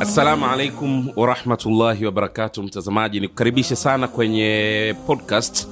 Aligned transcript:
assalamu 0.00 0.46
alaikum 0.46 1.12
warahmatullahi 1.16 2.04
wabarakatu 2.04 2.62
mtazamaji 2.62 3.20
nikukaribishe 3.20 3.76
sana 3.76 4.08
kwenye 4.08 4.94
podcast. 5.06 5.68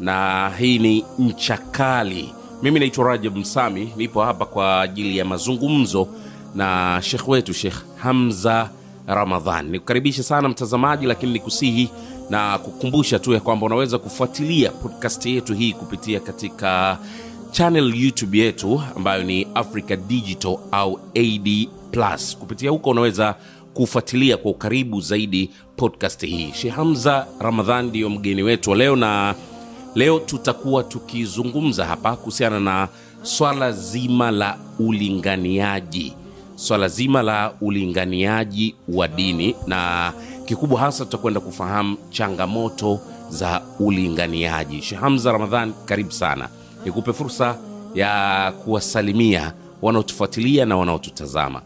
Na 0.00 0.50
hii 0.58 0.78
ni 0.78 1.04
ncha 1.18 1.56
kali 1.56 2.34
mimi 2.62 2.80
naitwa 2.80 3.04
rajab 3.08 3.36
msami 3.36 3.92
nipo 3.96 4.22
hapa 4.22 4.44
kwa 4.46 4.80
ajili 4.80 5.18
ya 5.18 5.24
mazungumzo 5.24 6.08
na 6.54 6.98
shekh 7.02 7.28
wetu 7.28 7.54
shekh 7.54 7.76
hamza 7.96 8.70
ramadhan. 9.06 9.68
Nikukaribishe 9.70 10.22
sana 10.22 10.48
mtazamaji 10.48 11.06
lakini 11.06 11.32
nikusihi 11.32 11.90
na 12.30 12.58
kukumbusha 12.58 13.18
tu 13.18 13.32
ya 13.32 13.40
kwamba 13.40 13.66
unaweza 13.66 13.98
kufuatilia 13.98 14.70
podcast 14.70 15.26
yetu 15.26 15.54
hii 15.54 15.72
kupitia 15.72 16.20
katika 16.20 16.98
channel 17.50 17.94
youtube 18.04 18.38
yetu 18.38 18.82
ambayo 18.96 19.22
ni 19.24 19.46
africa 19.54 19.96
digital 20.08 20.58
au 20.72 21.00
ad 21.16 21.68
plus. 21.90 22.36
Kupitia 22.36 22.70
huko 22.70 22.90
unaweza 22.90 23.34
kufuatilia 23.74 24.36
kwa 24.36 24.50
ukaribu 24.50 25.00
zaidi 25.00 25.50
podcast 25.76 26.26
hii. 26.26 26.52
Sheh 26.54 26.72
hamza 26.74 27.26
ramadhan 27.40 27.86
ndiyo 27.86 28.10
mgeni 28.10 28.42
wetu 28.42 28.70
wa 28.70 28.76
leo 28.76 28.96
na 28.96 29.34
leo 29.94 30.18
tutakuwa 30.18 30.82
tukizungumza 30.82 31.86
hapa 31.86 32.16
kuhusiana 32.16 32.60
na 32.60 32.88
swala 33.22 33.72
zima 33.72 34.30
la 34.30 34.58
ulinganiaji. 34.78 36.14
Swala 36.56 36.88
zima 36.88 37.22
la 37.22 37.52
ulinganiaji 37.60 38.74
wa 38.88 39.08
dini 39.08 39.56
na 39.66 40.12
kikubwa 40.46 40.80
hasa 40.80 41.04
tutakwenda 41.04 41.40
kufahamu 41.40 41.96
changamoto 42.10 43.00
za 43.30 43.62
ulinganiaji. 43.78 44.82
Shehamza 44.82 45.32
ramadhan 45.32 45.72
karibu 45.84 46.12
sana. 46.12 46.48
Nikupe 46.84 47.12
fursa 47.12 47.56
ya 47.94 48.52
kuwasalimia 48.64 49.52
wanaotufuatilia 49.82 50.64
na 50.66 50.76
wanaotutazama 50.76 51.62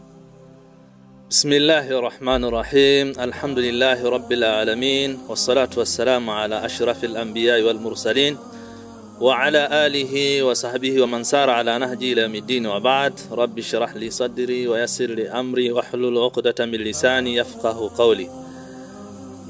بسم 1.34 1.52
الله 1.52 1.90
الرحمن 1.98 2.44
الرحيم 2.44 3.06
الحمد 3.20 3.58
لله 3.58 4.08
رب 4.08 4.32
العالمين 4.32 5.18
والصلاة 5.28 5.68
والسلام 5.76 6.30
على 6.30 6.64
أشرف 6.64 7.04
الأنبياء 7.04 7.62
والمرسلين 7.62 8.36
وعلى 9.20 9.86
آله 9.86 10.42
وصحبه 10.42 11.02
ومن 11.02 11.24
سار 11.24 11.50
على 11.50 11.78
نهجه 11.78 12.12
إلى 12.12 12.24
الدين 12.26 12.66
وبعد 12.66 13.20
رب 13.32 13.58
اشرح 13.58 13.96
لي 13.96 14.10
صدري 14.10 14.68
ويسر 14.68 15.06
لي 15.06 15.28
أمري 15.30 15.72
واحلل 15.72 16.18
عقدة 16.18 16.66
من 16.66 16.78
لساني 16.78 17.36
يفقه 17.36 17.90
قولي 17.98 18.28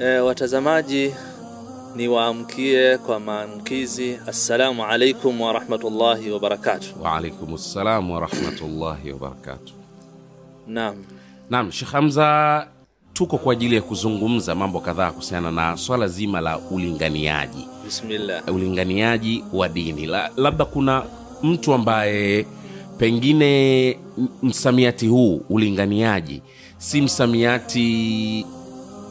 e, 0.01 0.19
watazamaji 0.21 1.15
niwaamkie 1.97 2.99
kwa 2.99 3.21
maamkizi. 3.21 4.19
Assalamu 4.27 4.85
alaikum 4.85 5.41
warahmatullahi 5.41 6.31
wabarakatuh 6.31 6.89
waalaikum 7.03 7.59
ssalam 7.59 8.11
warahmatullahi 8.11 9.13
wabarakatuh 9.13 9.73
naam. 10.67 11.14
Naam 11.51 11.73
shekh 11.73 11.89
hamza 11.93 12.69
tuko 13.13 13.39
kwa 13.39 13.53
ajili 13.53 13.75
ya 13.77 13.83
kuzungumza 13.83 14.55
mambo 14.55 14.81
kadhaa 14.81 15.11
kuhusiana 15.11 15.51
na 15.51 15.77
swala 15.77 16.09
zima 16.09 16.41
la 16.41 16.59
ulinganiaji. 16.59 17.67
Bismillah. 17.85 18.43
Ulinganiaji 18.55 19.45
wa 19.53 19.69
dini. 19.69 20.07
La, 20.07 20.31
labda 20.37 20.65
kuna 20.65 21.03
mtu 21.43 21.75
ambaye 21.75 22.47
pengine 22.99 23.99
msamiati 24.43 25.07
huu 25.07 25.43
ulinganiaji 25.51 26.43
si 26.79 27.01
msamiati 27.03 28.47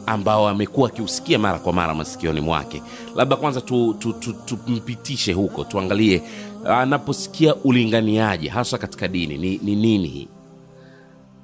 ambao 0.06 0.48
amekuwa 0.48 0.88
akiusikia 0.88 1.38
mara 1.38 1.58
kwa 1.58 1.72
mara 1.72 1.94
masikioni 1.94 2.40
mwake. 2.40 2.82
Labda 3.16 3.36
kwanza 3.36 3.60
tumpitishe 3.60 5.32
tu, 5.32 5.36
tu, 5.36 5.36
tu, 5.36 5.40
huko 5.40 5.64
tuangalie 5.64 6.22
anaposikia 6.66 7.54
ulinganiaji 7.54 8.48
haswa 8.48 8.78
katika 8.78 9.08
dini 9.08 9.38
ni, 9.38 9.60
ni 9.62 9.76
nini 9.76 10.08
hii 10.08 10.28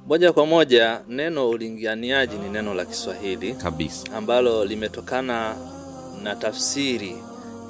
moja 0.06 0.32
kwa 0.32 0.46
moja 0.46 1.00
neno 1.08 1.48
ulinganiaji 1.48 2.36
ni 2.36 2.48
neno 2.48 2.74
la 2.74 2.84
kiswahili 2.84 3.54
kabisa. 3.54 4.12
ambalo 4.16 4.64
limetokana 4.64 5.54
na 6.22 6.36
tafsiri 6.36 7.16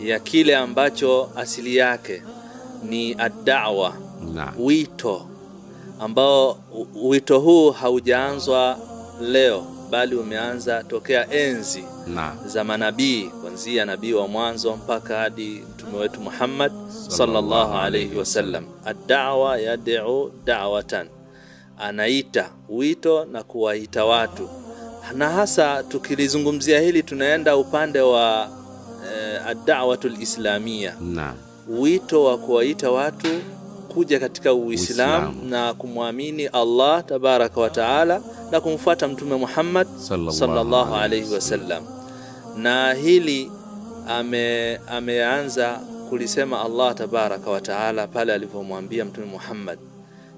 ya 0.01 0.19
kile 0.19 0.57
ambacho 0.57 1.31
asili 1.37 1.77
yake 1.77 2.23
ni 2.89 3.15
adawa 3.19 3.95
na. 4.35 4.53
wito 4.59 5.27
ambao 6.01 6.59
wito 7.03 7.39
huu 7.39 7.71
haujaanzwa 7.71 8.79
leo 9.21 9.67
bali 9.91 10.17
umeanza 10.17 10.83
tokea 10.85 11.31
enzi 11.31 11.85
na. 12.07 12.37
za 12.47 12.65
manabii 12.65 13.25
kuanzia 13.41 13.85
nabii 13.85 14.13
wa 14.13 14.29
mwanzo 14.29 14.77
mpaka 14.77 15.19
hadi 15.19 15.63
mtume 15.75 15.99
wetu 15.99 16.21
Muhammad 16.21 16.73
sallallahu 17.09 17.75
alayhi 17.77 18.19
wasallam. 18.19 18.65
Ad-da'wa 18.85 19.59
yad'u 19.59 20.33
da'watan, 20.45 21.07
anaita 21.81 22.51
wito 22.69 23.25
na 23.25 23.43
kuwaita 23.43 24.05
watu, 24.05 24.49
na 25.15 25.29
hasa 25.31 25.83
tukilizungumzia 25.83 26.81
hili 26.81 27.03
tunaenda 27.03 27.57
upande 27.57 28.01
wa 28.01 28.49
eh, 29.15 29.47
ad-da'watul 29.47 30.23
islamia, 30.23 30.95
na 31.01 31.35
wito 31.69 32.25
wa 32.25 32.39
kuwaita 32.39 32.91
watu 32.91 33.29
kuja 33.95 34.21
katika 34.21 34.55
Uislamu 34.55 35.45
na 35.49 35.75
kumwamini 35.75 36.47
Allah 36.47 37.05
tabaraka 37.05 37.61
wa 37.61 37.71
taala 37.71 38.21
na 38.51 38.61
kumfuata 38.61 39.09
Mtume 39.09 39.37
Muhammad 39.37 39.89
Sallallahu 40.33 40.95
alayhi 40.95 41.35
wasallam. 41.35 41.85
Na 42.57 42.93
hili 42.95 43.51
ame, 44.09 44.77
ameanza 44.89 45.81
kulisema 46.09 46.61
Allah 46.61 46.95
tabaraka 46.95 47.51
wa 47.51 47.61
taala 47.61 48.07
pale 48.07 48.33
alivyomwambia 48.35 49.05
Mtume 49.05 49.27
Muhammad, 49.27 49.79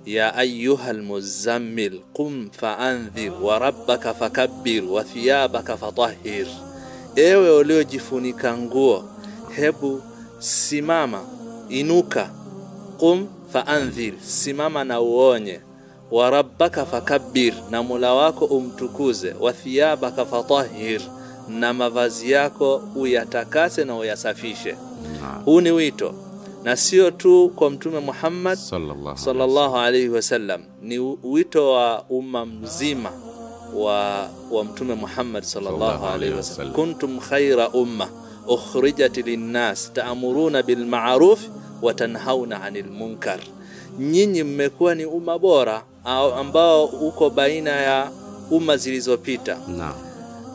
ya 0.06 0.34
ayuha 0.34 0.92
lmuzammil 0.92 2.00
qum 2.12 2.50
faandhir 2.50 3.32
wa 3.42 3.58
rabbaka 3.58 4.14
fakabbir 4.14 4.84
wa 4.84 5.04
thiyabaka 5.04 5.76
fatahhir, 5.76 6.46
ewe 7.16 7.50
uliojifunika 7.56 8.56
nguo, 8.58 9.04
hebu 9.56 10.02
simama, 10.38 11.20
inuka, 11.68 12.30
qum 12.98 13.26
faandhir, 13.52 14.14
simama 14.22 14.84
na 14.84 15.00
uonye 15.00 15.60
wa 16.10 16.30
rabbaka 16.30 16.86
fakabbir, 16.86 17.54
na 17.70 17.82
mula 17.82 18.14
wako 18.14 18.44
umtukuze, 18.44 19.34
wa 19.40 19.52
thiyabaka 19.52 20.26
fatahhir, 20.26 21.00
na 21.48 21.72
mavazi 21.74 22.30
yako 22.30 22.82
uyatakase 22.96 23.84
na 23.84 23.96
uyasafishe. 23.96 24.76
Huu 25.44 25.60
ni 25.60 25.70
wito, 25.70 26.14
na 26.65 26.77
sio 26.77 27.11
tu 27.11 27.53
kwa 27.56 27.71
Mtume 27.71 27.99
Muhammad 28.00 28.59
sallallahu 29.15 29.77
alaihi 29.77 30.09
wasallam, 30.09 30.61
ni 30.83 30.99
wito 31.23 31.73
wa 31.73 32.05
umma 32.11 32.47
mzima 32.47 33.11
wa, 33.75 34.28
wa 34.50 34.65
Mtume 34.65 34.95
Muhammad 34.95 35.45
sallallahu 35.45 36.06
alaihi 36.06 36.34
wasallam, 36.34 36.73
kuntum 36.75 37.19
khaira 37.19 37.69
umma 37.71 38.09
ukhrijat 38.49 39.17
linnas 39.17 39.93
ta'muruna 39.93 40.62
bil 40.62 40.84
ma'ruf 40.87 41.41
wa 41.83 41.95
tanhauna 41.95 42.62
'anil 42.62 42.91
munkar, 42.91 43.41
nyinyi 43.99 44.43
mmekuwa 44.43 44.94
ni 44.94 45.05
umma 45.06 45.39
bora 45.39 45.83
ambao 46.37 46.84
uko 46.84 47.31
baina 47.31 47.71
ya 47.71 48.11
umma 48.50 48.77
zilizopita. 48.77 49.59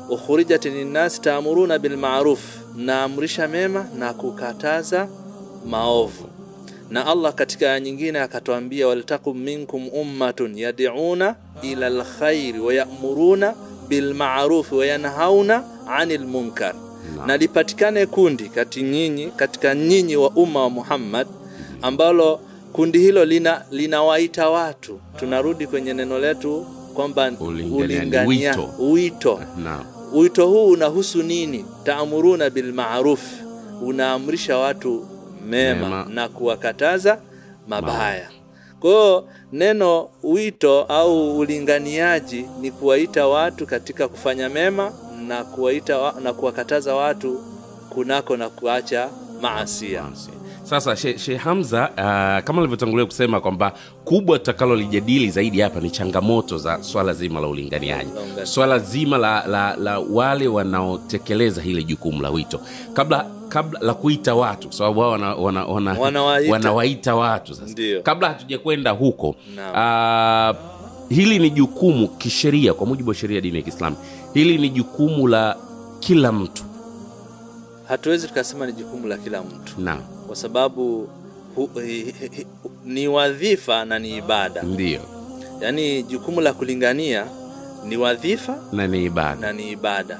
Ukhrijat 0.10 0.66
linnas 0.66 1.22
taamuruna 1.22 1.80
bilmaruf, 1.80 2.40
naamrisha 2.76 3.48
mema 3.48 3.86
na 3.98 4.14
kukataza 4.14 5.08
maovu. 5.70 6.26
Na 6.90 7.06
Allah 7.06 7.34
katika 7.34 7.66
aya 7.70 7.80
nyingine 7.80 8.20
akatwambia, 8.20 8.88
waltakum 8.88 9.38
minkum 9.38 9.88
ummatun 9.94 10.58
yad'una 10.58 11.36
ila 11.62 11.88
alkhairi 11.88 12.60
wa 12.60 12.74
ya'muruna 12.74 13.54
bilma'ruf 13.90 14.72
wa 14.72 14.86
yanhauna 14.86 15.64
'anil 15.88 16.26
munkar, 16.26 16.76
na 17.28 17.38
lipatikane 17.38 18.06
kundi 18.06 18.50
kati 18.50 18.82
nyinyi 18.82 19.28
katika 19.36 19.76
nyinyi 19.76 20.16
wa 20.16 20.30
umma 20.30 20.62
wa 20.64 20.70
Muhammad 20.70 21.28
ambalo 21.82 22.40
kundi 22.74 23.00
hilo 23.00 23.26
lina 23.26 23.66
linawaita 23.72 24.50
watu. 24.50 25.00
Tunarudi 25.20 25.68
kwenye 25.68 25.94
neno 25.94 26.20
letu 26.20 26.66
kwamba 26.94 27.32
Ulingania- 27.40 28.24
wito. 28.80 29.40
wito 30.14 30.48
huu 30.48 30.68
unahusu 30.68 31.24
nini? 31.24 31.66
Taamuruna 31.84 32.50
bilmaruf, 32.50 33.22
unaamrisha 33.82 34.58
watu 34.58 35.06
mema, 35.46 35.80
Mema. 35.90 36.06
na 36.10 36.30
kuwakataza 36.30 37.22
mabaya. 37.68 38.30
Kwa 38.80 38.90
hiyo 38.92 39.28
neno 39.52 40.10
wito 40.24 40.84
au 40.84 41.38
ulinganiaji 41.38 42.46
ni 42.62 42.72
kuwaita 42.72 43.28
watu 43.28 43.66
katika 43.68 44.08
kufanya 44.08 44.50
mema 44.50 44.94
na 45.28 45.44
kuwaita 45.44 45.98
wa, 45.98 46.22
na 46.22 46.34
kuwakataza 46.34 46.96
watu 46.96 47.40
kunako 47.90 48.38
na 48.38 48.50
kuacha 48.50 49.10
maasia. 49.42 50.04
Sasa 50.70 50.96
sheh 50.96 51.18
she 51.18 51.38
hamza 51.38 51.90
uh, 51.90 52.46
kama 52.48 52.60
alivyotangulia 52.62 53.06
kusema 53.06 53.42
kwamba 53.42 53.74
kubwa 54.06 54.40
tutakalolijadili 54.40 55.30
zaidi 55.30 55.60
hapa 55.62 55.80
ni 55.80 55.90
changamoto 55.90 56.58
za 56.58 56.84
swala 56.84 57.14
zima 57.14 57.40
la 57.40 57.48
ulinganiaji. 57.48 58.10
Swala 58.44 58.80
zima 58.80 59.18
la, 59.18 59.48
la, 59.48 59.76
la 59.76 60.00
wale 60.00 60.48
wanaotekeleza 60.48 61.62
hili 61.62 61.84
jukumu 61.84 62.22
la 62.22 62.30
wito. 62.30 62.60
Kabla 62.94 63.26
kabla 63.50 63.80
la 63.80 63.94
kuita 63.94 64.36
watu 64.36 64.68
kwa 64.68 64.78
sababu 64.78 65.00
wao 65.00 65.12
wana, 65.12 65.36
wana, 65.36 65.66
wana, 65.66 66.00
Wanawaita. 66.00 66.52
wanawaita 66.52 67.16
watu 67.16 67.54
sasa. 67.56 67.72
Ndiyo. 67.72 68.02
kabla 68.02 68.28
hatuja 68.28 68.60
kwenda 68.60 68.92
huko 68.92 69.36
Naam. 69.56 70.56
uh, 70.56 70.62
hili 71.10 71.40
ni 71.40 71.50
jukumu 71.50 72.08
kisheria 72.08 72.74
kwa 72.74 72.88
mujibu 72.88 73.10
wa 73.10 73.16
sheria 73.16 73.36
ya 73.36 73.42
dini 73.42 73.58
ya 73.58 73.62
kiislamu 73.64 73.96
hili 74.34 74.58
ni 74.58 74.70
jukumu 74.70 75.28
la 75.28 75.56
kila 76.00 76.32
mtu. 76.32 76.64
Hatuwezi 77.88 78.28
tukasema 78.28 78.66
ni 78.66 78.74
jukumu 78.74 79.08
la 79.08 79.18
kila 79.18 79.42
mtu. 79.42 79.82
Na 79.82 79.98
kwa 80.28 80.36
sababu 80.36 81.10
hu, 81.56 81.70
hi, 81.86 82.04
hi, 82.32 82.48
ni 82.86 83.08
wadhifa 83.08 83.86
na 83.86 84.00
ni 84.00 84.18
ibada. 84.18 84.64
Ndio. 84.64 85.02
Yaani 85.62 86.04
jukumu 86.04 86.42
la 86.42 86.54
kulingania 86.54 87.26
ni 87.86 87.98
wadhifa 87.98 88.58
na 88.72 88.88
ni 88.88 89.06
ibada. 89.06 89.42
na 89.42 89.54
ni 89.54 89.72
ibada. 89.72 90.20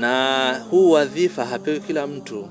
Na 0.00 0.64
huu 0.70 0.90
wadhifa 0.90 1.44
hapewi 1.44 1.80
kila 1.80 2.06
mtu. 2.06 2.48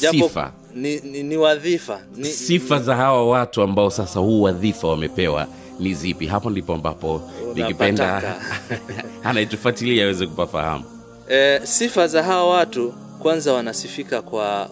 Japo 0.00 0.16
sifa. 0.28 0.52
ni, 0.74 1.00
ni, 1.00 1.22
ni 1.22 1.36
wadhifa. 1.36 2.00
Ni, 2.16 2.24
sifa 2.24 2.78
za 2.78 2.96
hawa 2.96 3.28
watu 3.28 3.62
ambao 3.62 3.90
sasa 3.90 4.20
huu 4.20 4.42
wadhifa 4.42 4.88
wamepewa 4.88 5.46
ni 5.80 5.94
zipi? 5.94 6.26
Hapo 6.26 6.50
ndipo 6.50 6.74
ambapo 6.74 7.30
nikipenda 7.54 8.34
anayetufuatilia 9.24 10.04
aweze 10.04 10.26
kupafahamu. 10.26 10.84
E, 11.30 11.60
sifa 11.64 12.06
za 12.08 12.22
hawa 12.22 12.50
watu 12.56 12.94
kwanza 13.26 13.52
wanasifika 13.52 14.22
kwa 14.22 14.70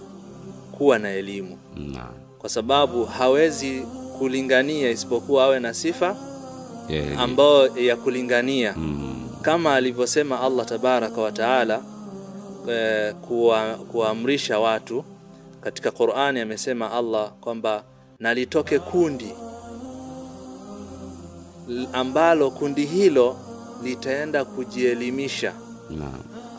kuwa 0.73 0.99
na 0.99 1.11
elimu. 1.11 1.59
Na 1.77 2.07
kwa 2.39 2.49
sababu 2.49 3.05
hawezi 3.05 3.83
kulingania 4.19 4.91
isipokuwa 4.91 5.45
awe 5.45 5.61
na 5.61 5.75
sifa 5.75 6.17
yeah, 6.89 7.21
ambayo 7.21 7.77
ya 7.79 7.97
kulingania. 7.97 8.75
Mm, 8.77 9.29
kama 9.43 9.75
alivyosema 9.75 10.41
Allah 10.41 10.67
tabaraka 10.67 11.21
wa 11.21 11.33
taala 11.33 11.83
eh, 12.69 13.15
kuwa- 13.15 13.75
kuwaamrisha 13.77 14.59
watu 14.59 15.05
katika 15.61 15.91
Qur'ani 15.91 16.41
amesema 16.41 16.93
Allah 16.93 17.33
kwamba 17.41 17.83
nalitoke 18.19 18.79
kundi 18.79 19.33
ambalo 21.93 22.51
kundi 22.51 22.85
hilo 22.87 23.37
litaenda 23.83 24.45
kujielimisha. 24.45 25.53
Na 25.91 26.07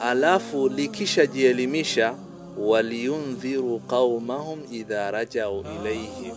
alafu 0.09 0.69
likishajielimisha 0.69 2.13
waliyundhiru 2.57 3.79
qaumahum 3.79 4.59
idha 4.71 5.11
rajau 5.11 5.65
ilaihim 5.81 6.31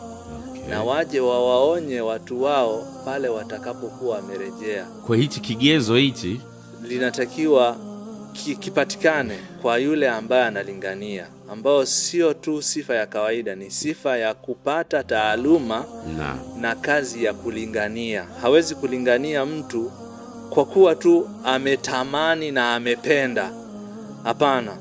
okay. 0.51 0.69
na 0.71 0.83
waje 0.83 1.21
wawaonye 1.21 2.01
watu 2.01 2.43
wao 2.43 2.87
pale 3.05 3.29
watakapokuwa 3.29 4.17
wamerejea. 4.17 4.85
Kwa 5.07 5.17
hichi 5.17 5.41
kigezo 5.41 5.97
hichi 5.97 6.41
linatakiwa 6.83 7.77
ki, 8.33 8.57
kipatikane 8.57 9.39
kwa 9.63 9.79
yule 9.79 10.09
ambaye 10.11 10.45
analingania 10.45 11.27
ambayo 11.53 11.87
sio 11.87 12.35
tu 12.35 12.63
sifa 12.63 12.95
ya 12.95 13.07
kawaida 13.07 13.55
ni 13.55 13.71
sifa 13.71 14.17
ya 14.17 14.35
kupata 14.35 15.03
taaluma 15.05 15.85
na. 16.19 16.37
na 16.61 16.75
kazi 16.75 17.25
ya 17.25 17.35
kulingania. 17.35 18.27
Hawezi 18.43 18.75
kulingania 18.75 19.47
mtu 19.47 19.93
kwa 20.51 20.65
kuwa 20.65 20.95
tu 20.95 21.29
ametamani 21.45 22.51
na 22.51 22.75
amependa 22.75 23.51
hapana. 24.29 24.77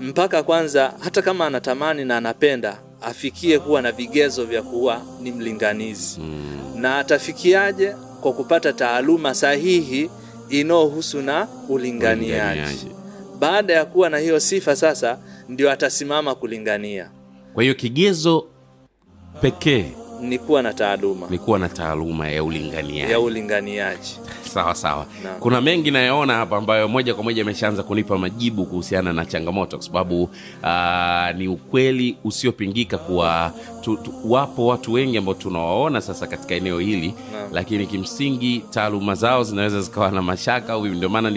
Mpaka 0.00 0.42
kwanza 0.42 0.94
hata 1.00 1.22
kama 1.22 1.46
anatamani 1.46 2.04
na 2.04 2.16
anapenda 2.16 2.78
afikie 3.00 3.58
kuwa 3.58 3.82
na 3.82 3.92
vigezo 3.92 4.44
vya 4.44 4.62
kuwa 4.62 5.02
ni 5.20 5.32
mlinganizi. 5.32 6.20
Mm, 6.20 6.58
na 6.80 6.98
atafikiaje 6.98 7.94
kwa 8.20 8.32
kupata 8.32 8.72
taaluma 8.72 9.34
sahihi 9.34 10.10
inayohusu 10.48 11.22
na 11.22 11.48
ulinganiaji. 11.68 12.86
Baada 13.38 13.72
ya 13.72 13.84
kuwa 13.84 14.10
na 14.10 14.18
hiyo 14.18 14.40
sifa 14.40 14.76
sasa 14.76 15.18
ndio 15.48 15.70
atasimama 15.70 16.34
kulingania. 16.34 17.10
Kwa 17.54 17.62
hiyo 17.62 17.74
kigezo 17.74 18.46
pekee 19.40 19.92
ni 20.20 20.38
kuwa 20.38 20.62
na 20.62 20.72
taaluma. 20.74 21.26
Ni 21.30 21.38
kuwa 21.38 21.58
na 21.58 21.68
taaluma 21.68 22.28
ya 22.28 22.44
ulinganiaji 22.44 23.12
ya 23.12 23.20
ulinganiaji 23.20 24.18
sawa 24.54 24.74
sawa. 24.74 25.06
Na. 25.24 25.30
kuna 25.30 25.60
mengi 25.60 25.90
nayaona 25.90 26.34
hapa 26.34 26.56
ambayo 26.56 26.88
moja 26.88 27.14
kwa 27.14 27.24
moja 27.24 27.42
ameshaanza 27.42 27.82
kunipa 27.82 28.18
majibu 28.18 28.64
kuhusiana 28.66 29.12
na 29.12 29.26
changamoto 29.26 29.76
kwa 29.76 29.86
sababu 29.86 30.22
uh, 30.22 31.36
ni 31.38 31.48
ukweli 31.48 32.16
usiopingika 32.24 32.98
kuwa 32.98 33.52
tu, 33.80 33.96
tu, 33.96 34.12
wapo 34.24 34.66
watu 34.66 34.92
wengi 34.92 35.18
ambao 35.18 35.34
tunawaona 35.34 36.00
sasa 36.00 36.26
katika 36.26 36.54
eneo 36.54 36.78
hili. 36.78 37.08
Na. 37.08 37.48
lakini 37.52 37.86
kimsingi 37.86 38.62
taaluma 38.70 39.14
zao 39.14 39.44
zinaweza 39.44 39.80
zikawa 39.80 40.10
na 40.10 40.22
mashaka 40.22 40.72
au 40.72 40.86
ndio 40.86 41.08
maana 41.08 41.30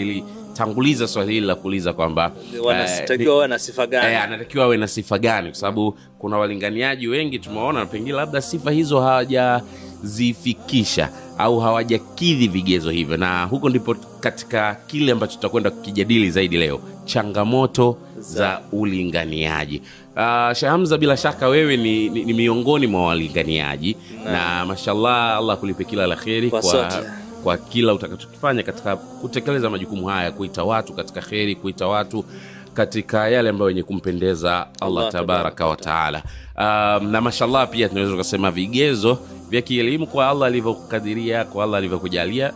nilitanguliza 0.62 1.07
swali 1.07 1.33
hili 1.33 1.45
la 1.48 1.56
kuuliza 1.56 1.94
kwamba 1.94 2.31
eh, 2.56 2.63
wanatakiwa 2.65 3.36
wawe 3.36 3.48
na 3.48 3.59
sifa 3.59 3.88
gani? 3.88 4.13
Eh, 4.13 4.21
anatakiwa 4.24 4.65
awe 4.65 4.77
na 4.77 4.88
sifa 4.88 5.19
gani? 5.19 5.50
Kwa 5.50 5.56
sababu 5.59 5.98
kuna 6.19 6.38
walinganiaji 6.38 7.07
wengi 7.07 7.39
tumeona 7.39 7.80
na 7.80 7.86
pengine 7.86 8.18
labda 8.18 8.42
sifa 8.42 8.71
hizo 8.71 9.01
hawajazifikisha 9.01 11.09
au 11.38 11.59
hawajakidhi 11.59 12.48
vigezo 12.48 12.89
hivyo. 12.92 13.18
Na 13.18 13.44
huko 13.44 13.69
ndipo 13.69 13.95
katika 14.19 14.77
kile 14.88 15.12
ambacho 15.12 15.33
tutakwenda 15.36 15.69
kukijadili 15.69 16.31
zaidi 16.31 16.57
leo 16.57 16.80
changamoto 17.06 17.97
za 18.19 18.59
ulinganiaji. 18.71 19.81
Uh, 20.15 20.54
shahamza 20.54 20.97
bila 20.97 21.18
shaka 21.18 21.47
wewe 21.47 21.77
ni, 21.77 22.09
ni, 22.09 22.24
ni 22.24 22.33
miongoni 22.33 22.88
mwa 22.88 23.06
walinganiaji. 23.06 23.97
Na, 24.25 24.65
mashallah 24.65 25.38
allah 25.38 25.57
kulipe 25.57 25.83
kila 25.83 26.07
la 26.07 26.15
kheri 26.15 26.50
Kwa 26.50 26.62
kwa. 26.62 27.04
Kwa 27.44 27.58
kila 27.58 27.94
utakachokifanya 27.94 28.64
katika 28.64 28.96
kutekeleza 28.96 29.70
majukumu 29.70 30.06
haya 30.08 30.32
kuita 30.32 30.64
watu 30.64 30.94
katika 30.94 31.22
kheri 31.22 31.56
kuita 31.56 31.88
watu 31.88 32.26
katika 32.74 33.30
yale 33.30 33.50
ambayo 33.50 33.70
yenye 33.70 33.84
kumpendeza 33.84 34.68
allah 34.82 35.12
tabaraka 35.12 35.68
wa 35.68 35.76
taala. 35.76 36.24
Um, 36.58 37.08
na 37.12 37.22
mashallah 37.22 37.70
pia 37.70 37.90
tunaweza 37.90 38.12
tukasema 38.12 38.52
vigezo 38.52 39.18
vya 39.50 39.62
kielimu 39.62 40.08
kwa 40.08 40.30
allah 40.30 40.48
alivyokukadiria 40.48 41.44
kwa 41.46 41.64
allah 41.64 41.78
alivyokujalia 41.78 42.54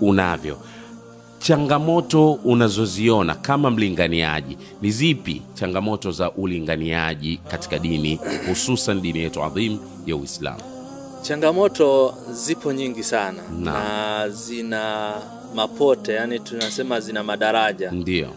unavyo. 0.00 0.58
Changamoto 1.38 2.32
unazoziona 2.32 3.34
kama 3.34 3.70
mlinganiaji 3.70 4.58
ni 4.82 4.90
zipi 4.90 5.42
changamoto 5.54 6.10
za 6.12 6.30
ulinganiaji 6.32 7.40
katika 7.50 7.78
dini 7.78 8.20
hususan 8.48 9.00
dini 9.00 9.18
yetu 9.18 9.44
adhim 9.44 9.78
ya 10.06 10.16
uislamu 10.16 10.73
changamoto 11.24 12.14
zipo 12.32 12.72
nyingi 12.72 13.02
sana 13.02 13.42
na, 13.60 13.72
na 13.72 14.28
zina 14.28 15.12
mapote 15.54 16.12
yani 16.12 16.38
tunasema 16.40 17.00
zina 17.00 17.22
madaraja. 17.22 17.90
Ndio. 17.90 18.28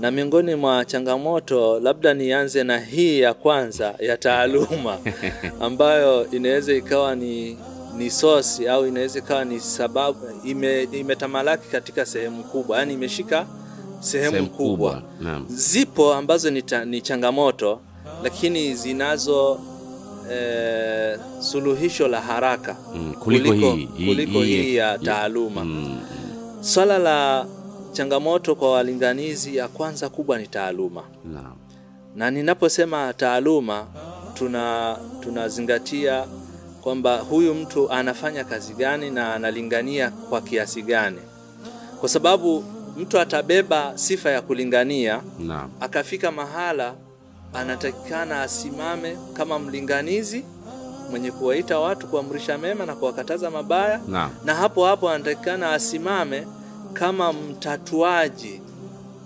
Na 0.00 0.10
miongoni 0.10 0.54
mwa 0.54 0.84
changamoto 0.84 1.80
labda 1.80 2.14
nianze 2.14 2.64
na 2.64 2.78
hii 2.78 3.20
ya 3.20 3.34
kwanza 3.34 3.94
ya 3.98 4.16
taaluma 4.16 4.98
ambayo 5.60 6.30
inaweza 6.30 6.74
ikawa 6.74 7.14
ni 7.14 7.58
ni 7.96 8.10
sosi 8.10 8.68
au 8.68 8.86
inaweza 8.86 9.18
ikawa 9.18 9.44
ni 9.44 9.60
sababu 9.60 10.18
ime, 10.44 10.82
imetamalaki 10.82 11.68
katika 11.68 12.06
sehemu 12.06 12.44
kubwa 12.44 12.78
yani 12.78 12.94
imeshika 12.94 13.46
sehemu, 14.00 14.30
sehemu 14.30 14.50
kubwa, 14.50 15.02
kubwa 15.18 15.40
zipo 15.48 16.14
ambazo 16.14 16.50
ni, 16.50 16.62
ta, 16.62 16.84
ni 16.84 17.00
changamoto 17.00 17.80
lakini 18.22 18.74
zinazo 18.74 19.60
eh, 20.32 21.18
suluhisho 21.40 22.08
la 22.08 22.20
haraka 22.20 22.76
Mm, 22.94 23.14
kuliko 23.14 23.52
hii- 23.52 23.88
hii- 23.96 24.06
kuliko 24.06 24.38
hii- 24.42 24.62
hii 24.62 24.74
ya 24.76 24.98
taaluma. 24.98 25.64
Mm, 25.64 26.00
swala 26.60 26.98
la 26.98 27.46
changamoto 27.92 28.54
kwa 28.54 28.70
walinganizi 28.72 29.56
ya 29.56 29.68
kwanza 29.68 30.08
kubwa 30.08 30.38
ni 30.38 30.46
taaluma. 30.46 31.02
Na, 31.24 31.42
na 32.16 32.30
ninaposema 32.30 33.12
taaluma 33.12 33.86
tuna 34.34 34.96
tunazingatia 35.20 36.24
kwamba 36.80 37.18
huyu 37.18 37.54
mtu 37.54 37.90
anafanya 37.90 38.44
kazi 38.44 38.74
gani 38.74 39.10
na 39.10 39.34
analingania 39.34 40.10
kwa 40.10 40.40
kiasi 40.40 40.82
gani. 40.82 41.18
Kwa 42.00 42.08
sababu 42.08 42.64
mtu 42.98 43.20
atabeba 43.20 43.92
sifa 43.94 44.30
ya 44.30 44.42
kulingania 44.42 45.20
na, 45.38 45.68
akafika 45.80 46.32
mahala 46.32 46.94
anatakikana 47.56 48.42
asimame 48.42 49.16
kama 49.32 49.58
mlinganizi 49.58 50.44
mwenye 51.10 51.30
kuwaita 51.30 51.78
watu 51.78 52.06
kuamrisha 52.06 52.58
mema 52.58 52.86
na 52.86 52.94
kuwakataza 52.94 53.50
mabaya 53.50 54.00
na, 54.08 54.30
na 54.44 54.54
hapo 54.54 54.84
hapo 54.86 55.10
anatakikana 55.10 55.72
asimame 55.72 56.46
kama 56.92 57.32
mtatuaji 57.32 58.60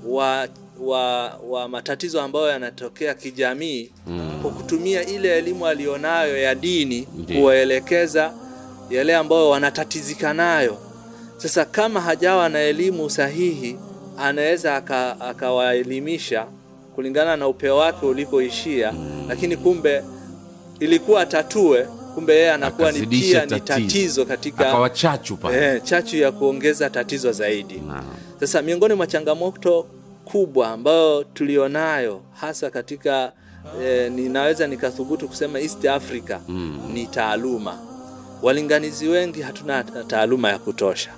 wa, 0.06 0.48
wa, 0.80 1.28
wa 1.48 1.68
matatizo 1.68 2.20
ambayo 2.22 2.48
yanatokea 2.48 3.14
kijamii 3.14 3.90
Mm. 4.06 4.38
kwa 4.42 4.50
kutumia 4.50 5.06
ile 5.06 5.38
elimu 5.38 5.66
aliyonayo 5.66 6.36
ya 6.36 6.54
dini 6.54 7.08
kuwaelekeza 7.36 8.32
yale 8.90 9.16
ambayo 9.16 9.50
wanatatizika 9.50 10.34
nayo. 10.34 10.78
Sasa 11.36 11.64
kama 11.64 12.00
hajawa 12.00 12.48
na 12.48 12.58
elimu 12.60 13.10
sahihi, 13.10 13.76
anaweza 14.18 14.76
aka- 14.76 15.20
akawaelimisha 15.20 16.46
kulingana 17.00 17.36
na 17.36 17.48
upeo 17.48 17.76
wake 17.76 18.06
ulipoishia 18.06 18.94
lakini 19.28 19.56
kumbe 19.56 20.02
ilikuwa 20.80 21.26
tatue 21.26 21.86
kumbe 22.14 22.34
yeye 22.34 22.52
anakuwa 22.52 22.92
ni 22.92 23.06
pia 23.06 23.46
ni 23.46 23.60
tatizo. 23.60 24.24
katika 24.24 24.68
akawa 24.68 24.90
chachu 24.90 25.36
pale 25.36 25.74
eh, 25.74 25.82
chachu 25.82 26.16
ya 26.16 26.32
kuongeza 26.32 26.90
tatizo 26.90 27.32
zaidi 27.32 27.82
sasa 28.40 28.62
miongoni 28.62 28.94
mwa 28.94 29.06
changamoto 29.06 29.86
kubwa 30.24 30.68
ambayo 30.68 31.24
tulionayo 31.24 32.20
hasa 32.40 32.70
katika 32.70 33.32
eh, 33.82 34.12
ninaweza 34.12 34.66
nikathubutu 34.66 35.28
kusema 35.28 35.60
East 35.60 35.84
Africa 35.84 36.38
Mm. 36.48 36.78
ni 36.94 37.06
taaluma. 37.06 37.78
Walinganizi 38.42 39.08
wengi 39.08 39.42
hatuna 39.42 39.84
taaluma 39.84 40.48
ya 40.48 40.58
kutosha, 40.58 41.10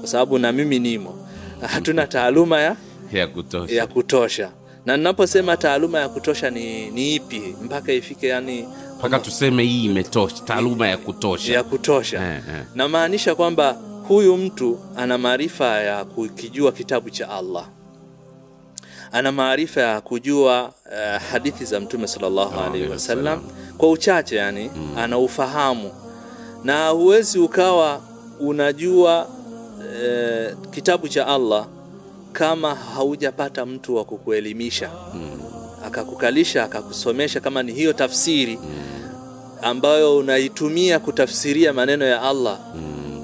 kwa 0.00 0.08
sababu 0.08 0.38
na 0.38 0.52
mimi 0.52 0.78
nimo, 0.78 1.28
hatuna 1.60 2.06
taaluma 2.06 2.60
ya, 2.60 2.76
ya 3.12 3.26
kutosha 3.26 3.74
ya 3.74 3.86
kutosha. 3.86 4.50
Na 4.88 4.96
ninaposema 4.96 5.56
taaluma 5.56 5.98
ya 6.00 6.08
kutosha 6.08 6.50
ni, 6.50 6.90
ni 6.90 7.14
ipi 7.14 7.54
mpaka 7.62 7.92
ifike 7.92 8.28
yani 8.28 8.68
mpaka 8.98 9.18
tuseme 9.18 9.62
hii 9.64 9.84
imetosha 9.84 10.36
taaluma 10.44 10.88
ya 10.88 10.96
kutosha. 10.96 11.52
ya 11.52 11.62
kutosha. 11.64 12.16
Eh, 12.16 12.42
eh. 12.54 12.64
namaanisha 12.74 13.34
kwamba 13.34 13.76
huyu 14.08 14.36
mtu 14.36 14.78
ana 14.96 15.18
maarifa 15.18 15.66
ya 15.66 16.04
kukijua 16.04 16.72
kitabu 16.72 17.10
cha 17.10 17.30
Allah, 17.30 17.68
ana 19.12 19.32
maarifa 19.32 19.80
ya 19.80 20.00
kujua 20.00 20.64
uh, 20.86 21.22
hadithi 21.30 21.64
za 21.64 21.80
Mtume 21.80 22.06
sallallahu 22.06 22.60
alaihi 22.60 22.88
wasallam. 22.88 23.42
kwa 23.78 23.90
uchache, 23.90 24.36
yani 24.36 24.70
ana 24.96 25.18
ufahamu, 25.18 25.90
na 26.64 26.88
huwezi 26.88 27.38
ukawa 27.38 28.00
unajua 28.40 29.26
uh, 29.26 30.70
kitabu 30.70 31.08
cha 31.08 31.26
Allah 31.26 31.66
kama 32.32 32.74
haujapata 32.74 33.66
mtu 33.66 33.96
wa 33.96 34.04
kukuelimisha 34.04 34.90
akakukalisha 35.86 36.64
akakusomesha, 36.64 37.40
kama 37.40 37.62
ni 37.62 37.72
hiyo 37.72 37.92
tafsiri 37.92 38.58
ambayo 39.62 40.16
unaitumia 40.16 40.98
kutafsiria 40.98 41.72
maneno 41.72 42.04
ya 42.04 42.22
Allah 42.22 42.58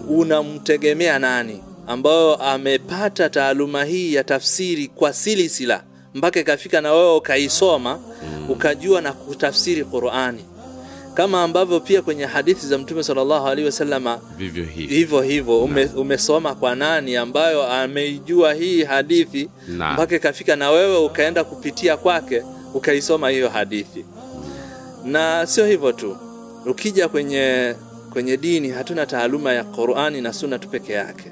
unamtegemea 0.08 1.18
nani? 1.18 1.62
Ambayo 1.86 2.34
amepata 2.36 3.28
taaluma 3.30 3.84
hii 3.84 4.14
ya 4.14 4.24
tafsiri 4.24 4.88
kwa 4.88 5.12
silisila 5.12 5.82
mpaka 6.14 6.40
ikafika 6.40 6.80
na 6.80 6.92
wewe 6.92 7.16
ukaisoma 7.16 7.98
ukajua 8.48 9.00
na 9.00 9.12
kutafsiri 9.12 9.84
Qur'ani 9.84 10.44
kama 11.14 11.42
ambavyo 11.42 11.80
pia 11.80 12.02
kwenye 12.02 12.24
hadithi 12.24 12.66
za 12.66 12.78
Mtume 12.78 13.02
sallallahu 13.02 13.46
alaihi 13.46 13.66
wasallama 13.66 14.20
vivyo 14.38 14.64
hivyo. 14.64 15.22
hivyo 15.22 15.60
ume, 15.60 15.84
umesoma 15.96 16.54
kwa 16.54 16.74
nani 16.74 17.16
ambayo 17.16 17.66
ameijua 17.72 18.54
hii 18.54 18.84
hadithi 18.84 19.48
mpaka 19.68 20.16
ikafika 20.16 20.56
na 20.56 20.70
wewe 20.70 20.98
ukaenda 20.98 21.44
kupitia 21.44 21.96
kwake 21.96 22.42
ukaisoma 22.74 23.28
hiyo 23.30 23.48
hadithi. 23.48 24.04
Na 25.04 25.46
sio 25.46 25.66
hivyo 25.66 25.92
tu. 25.92 26.16
Ukija 26.66 27.08
kwenye 27.08 27.74
kwenye 28.12 28.36
dini 28.36 28.70
hatuna 28.70 29.06
taaluma 29.06 29.52
ya 29.52 29.64
Qur'ani 29.64 30.20
na 30.20 30.32
Sunna 30.32 30.58
tu 30.58 30.68
peke 30.68 30.92
yake. 30.92 31.30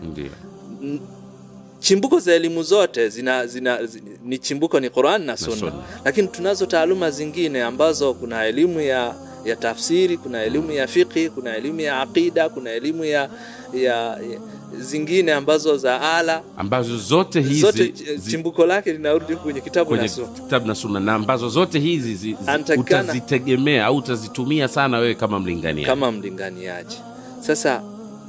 Chimbuko 1.80 2.18
za 2.20 2.34
elimu 2.34 2.62
zote 2.62 3.08
zina, 3.08 3.46
zina, 3.46 3.86
zina, 3.86 4.04
ni 4.24 4.38
chimbuko 4.38 4.80
ni 4.80 4.90
Qur'ani 4.90 5.26
na 5.26 5.36
sunna. 5.36 5.72
lakini 6.04 6.28
tunazo 6.28 6.66
taaluma 6.66 7.10
zingine 7.10 7.62
ambazo 7.62 8.14
kuna 8.14 8.44
elimu 8.46 8.80
ya, 8.80 9.14
ya 9.44 9.56
tafsiri 9.56 10.16
kuna 10.16 10.42
elimu 10.42 10.72
ya 10.72 10.86
fiqhi 10.86 11.30
kuna 11.30 11.56
elimu 11.56 11.80
ya 11.80 12.00
aqida 12.00 12.48
kuna 12.48 12.70
elimu 12.70 13.04
ya, 13.04 13.30
ya, 13.74 13.94
ya 14.16 14.40
zingine 14.80 15.32
ambazo 15.32 15.76
za 15.76 16.16
ala. 16.16 16.42
Ambazo 16.56 16.96
zote 16.98 17.40
hizi 17.40 17.60
zote 17.60 17.92
chimbuko 18.30 18.66
lake 18.66 18.92
linarudi 18.92 19.36
kwenye 19.36 19.60
kitabu 19.60 19.96
na 19.96 20.08
sunna. 20.08 20.28
kitabu 20.28 20.66
na 20.66 20.74
sunna. 20.74 21.00
Na 21.00 21.14
ambazo 21.14 21.48
zote 21.48 21.78
hizi 21.78 22.14
zi, 22.14 22.36
zi, 22.66 22.72
utazitegemea 22.80 23.86
au 23.86 23.96
utazitumia 23.96 24.68
sana 24.68 24.98
wewe 24.98 25.14
kama 25.14 25.38
mlingania 25.40 25.86
kama 25.86 26.12
mlinganiaji. 26.12 26.98
Sasa 27.40 27.82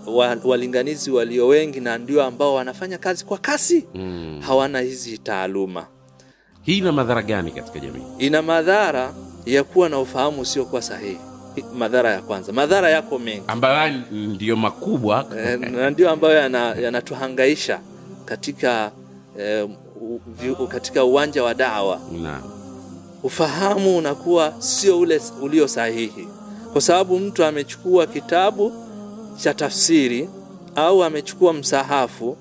wa, 0.07 0.37
walinganizi 0.43 1.11
walio 1.11 1.47
wengi 1.47 1.79
na 1.79 1.97
ndio 1.97 2.23
ambao 2.23 2.53
wanafanya 2.55 2.97
kazi 2.97 3.25
kwa 3.25 3.37
kasi 3.37 3.85
mm. 3.95 4.41
hawana 4.45 4.79
hizi 4.79 5.17
taaluma. 5.17 5.85
Hii 6.61 6.77
ina 6.77 6.91
madhara 6.91 7.21
gani 7.21 7.51
katika 7.51 7.79
jamii? 7.79 8.03
Ina 8.19 8.41
madhara 8.41 9.13
ya 9.45 9.63
kuwa 9.63 9.89
na 9.89 9.99
ufahamu 9.99 10.41
usiokuwa 10.41 10.81
sahihi. 10.81 11.17
Madhara 11.77 12.11
ya 12.11 12.21
kwanza, 12.21 12.51
madhara 12.53 12.89
yako 12.89 13.19
mengi. 13.19 13.43
Ambayo 13.47 13.93
ndiyo 14.11 14.55
makubwa. 14.55 15.25
E, 15.37 15.57
na 15.57 15.89
ndio 15.89 16.09
ambayo 16.09 16.35
yana- 16.37 16.75
yanatuhangaisha 16.81 17.79
katika 18.25 18.91
e, 19.39 19.61
u- 20.59 20.67
katika 20.67 21.03
uwanja 21.03 21.43
wa 21.43 21.53
dawa. 21.53 21.99
na 22.21 22.41
Ufahamu 23.23 23.97
unakuwa 23.97 24.53
sio 24.59 24.99
ule 24.99 25.21
ulio 25.41 25.67
sahihi, 25.67 26.27
kwa 26.73 26.81
sababu 26.81 27.19
mtu 27.19 27.43
amechukua 27.45 28.07
kitabu 28.07 28.71
cha 29.37 29.53
tafsiri 29.53 30.29
au 30.75 31.03
amechukua 31.03 31.53
msahafu 31.53 32.37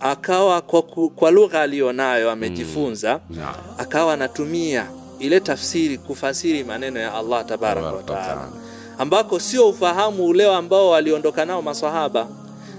akawa 0.00 0.60
kwa, 0.60 0.82
kwa 1.08 1.30
lugha 1.30 1.60
aliyonayo 1.60 2.30
amejifunza 2.30 3.20
na 3.30 3.54
akawa 3.78 4.14
anatumia 4.14 4.86
ile 5.22 5.40
tafsiri 5.40 5.98
kufasiri 5.98 6.64
maneno 6.64 7.00
ya 7.00 7.14
Allah 7.14 7.46
tabaraka 7.46 7.86
wa 7.92 8.02
taala, 8.02 8.48
ambako 8.98 9.40
sio 9.40 9.68
ufahamu 9.68 10.26
ule 10.26 10.54
ambao 10.54 10.90
waliondoka 10.90 11.44
nao 11.44 11.62
masahaba, 11.62 12.26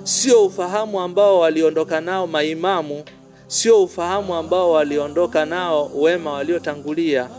sio 0.03 0.45
ufahamu 0.45 0.99
ambao 1.01 1.39
waliondoka 1.39 2.01
nao 2.01 2.27
maimamu, 2.27 3.03
sio 3.47 3.83
ufahamu 3.83 4.35
ambao 4.35 4.71
waliondoka 4.71 5.45
nao 5.45 5.91
wema 5.95 6.31
waliotangulia. 6.33 7.29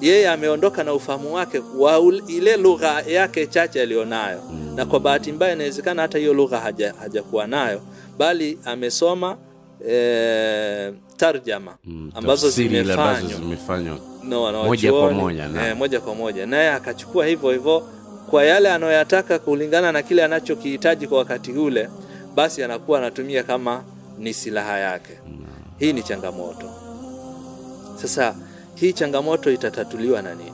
Yeye 0.00 0.28
ameondoka 0.28 0.84
na 0.84 0.94
ufahamu 0.94 1.34
wake 1.34 1.62
wa 1.78 2.00
ile 2.28 2.56
lugha 2.56 3.00
yake 3.02 3.46
chache 3.46 3.82
aliyonayo, 3.82 4.40
na 4.74 4.86
kwa 4.86 5.00
bahati 5.00 5.32
mbaya 5.32 5.52
inawezekana 5.52 6.02
hata 6.02 6.18
hiyo 6.18 6.34
lugha 6.34 6.58
haja- 6.60 6.94
hajakuwa 7.00 7.46
nayo, 7.46 7.80
bali 8.18 8.58
amesoma 8.64 9.36
eh, 9.88 10.92
tarjama 11.16 11.76
Mm, 11.84 12.10
ambazo 12.14 12.50
zimefanywa 13.26 13.98
no, 14.24 14.64
Moja 14.64 14.92
kwa 14.92 15.10
moja, 15.10 15.48
na. 15.48 15.68
eh, 15.68 15.76
moja 15.76 16.00
kwa 16.00 16.14
moja 16.14 16.46
naye 16.46 16.70
akachukua 16.70 17.26
hivyo 17.26 17.50
hivyo 17.50 17.82
kwa 18.30 18.44
yale 18.44 18.70
anayoyataka 18.72 19.38
kulingana 19.38 19.92
na 19.92 20.02
kile 20.02 20.24
anachokihitaji 20.24 21.06
kwa 21.06 21.18
wakati 21.18 21.52
ule, 21.52 21.88
basi 22.34 22.62
anakuwa 22.62 22.98
anatumia 22.98 23.42
kama 23.42 23.82
ni 24.18 24.34
silaha 24.34 24.78
yake. 24.78 25.18
Hii 25.78 25.92
ni 25.92 26.02
changamoto. 26.02 26.70
Sasa 27.96 28.34
hii 28.74 28.92
changamoto 28.92 29.50
itatatuliwa 29.50 30.22
na 30.22 30.34
nini? 30.34 30.52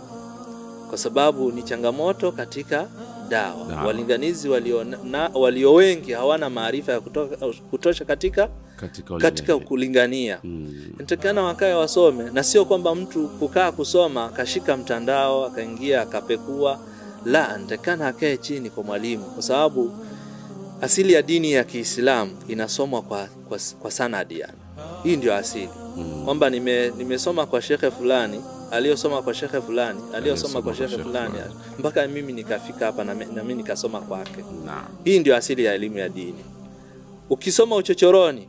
Kwa 0.88 0.98
sababu 0.98 1.52
ni 1.52 1.62
changamoto 1.62 2.32
katika 2.32 2.86
dawa. 3.28 3.66
Dawa. 3.70 3.82
Walinganizi 3.86 4.48
walio, 4.48 4.84
na, 4.84 5.30
walio 5.34 5.74
wengi 5.74 6.12
hawana 6.12 6.50
maarifa 6.50 6.92
ya 6.92 7.00
kutoka, 7.00 7.36
kutosha 7.70 8.04
katika 8.04 8.48
katika 8.80 9.16
katika 9.16 9.58
kulingania 9.58 10.38
Mm. 10.44 10.74
inatakikana 10.96 11.42
wakae 11.42 11.74
wasome, 11.74 12.30
na 12.30 12.42
sio 12.42 12.64
kwamba 12.64 12.94
mtu 12.94 13.28
kukaa 13.28 13.72
kusoma 13.72 14.24
akashika 14.24 14.76
mtandao 14.76 15.44
akaingia 15.46 16.02
akapekua. 16.02 16.78
La, 17.24 17.56
inatakikana 17.58 18.06
akae 18.08 18.36
chini 18.36 18.70
kwa 18.70 18.82
mwalimu, 18.84 19.24
kwa 19.24 19.42
sababu 19.42 19.92
asili 20.80 21.12
ya 21.12 21.22
dini 21.22 21.52
ya 21.52 21.64
Kiislamu 21.64 22.32
inasomwa 22.48 23.02
kwa, 23.02 23.28
kwa, 23.48 23.58
kwa 23.82 23.90
sanadi 23.90 24.40
yani. 24.40 24.58
Hii 25.04 25.16
ndio 25.16 25.34
asili 25.34 25.68
Mm. 25.96 26.22
kwamba 26.24 26.50
nime, 26.50 26.90
nimesoma 26.98 27.46
kwa 27.46 27.62
shekhe 27.62 27.90
fulani 27.90 28.40
aliyosoma 28.70 29.22
kwa 29.22 29.34
shekhe 29.34 29.60
fulani 29.60 30.00
aliyosoma 30.14 30.62
kwa 30.62 30.74
shekhe 30.74 30.98
fulani 30.98 31.34
mpaka 31.78 32.06
mimi 32.06 32.32
nikafika 32.32 32.86
hapa 32.86 33.04
na 33.04 33.14
na 33.14 33.42
mimi 33.42 33.54
nikasoma 33.54 34.00
kwake. 34.00 34.44
Hii 35.04 35.18
ndio 35.18 35.36
asili 35.36 35.64
ya 35.64 35.74
elimu 35.74 35.98
ya 35.98 36.08
dini. 36.08 36.44
Ukisoma 37.30 37.76
uchochoroni, 37.76 38.48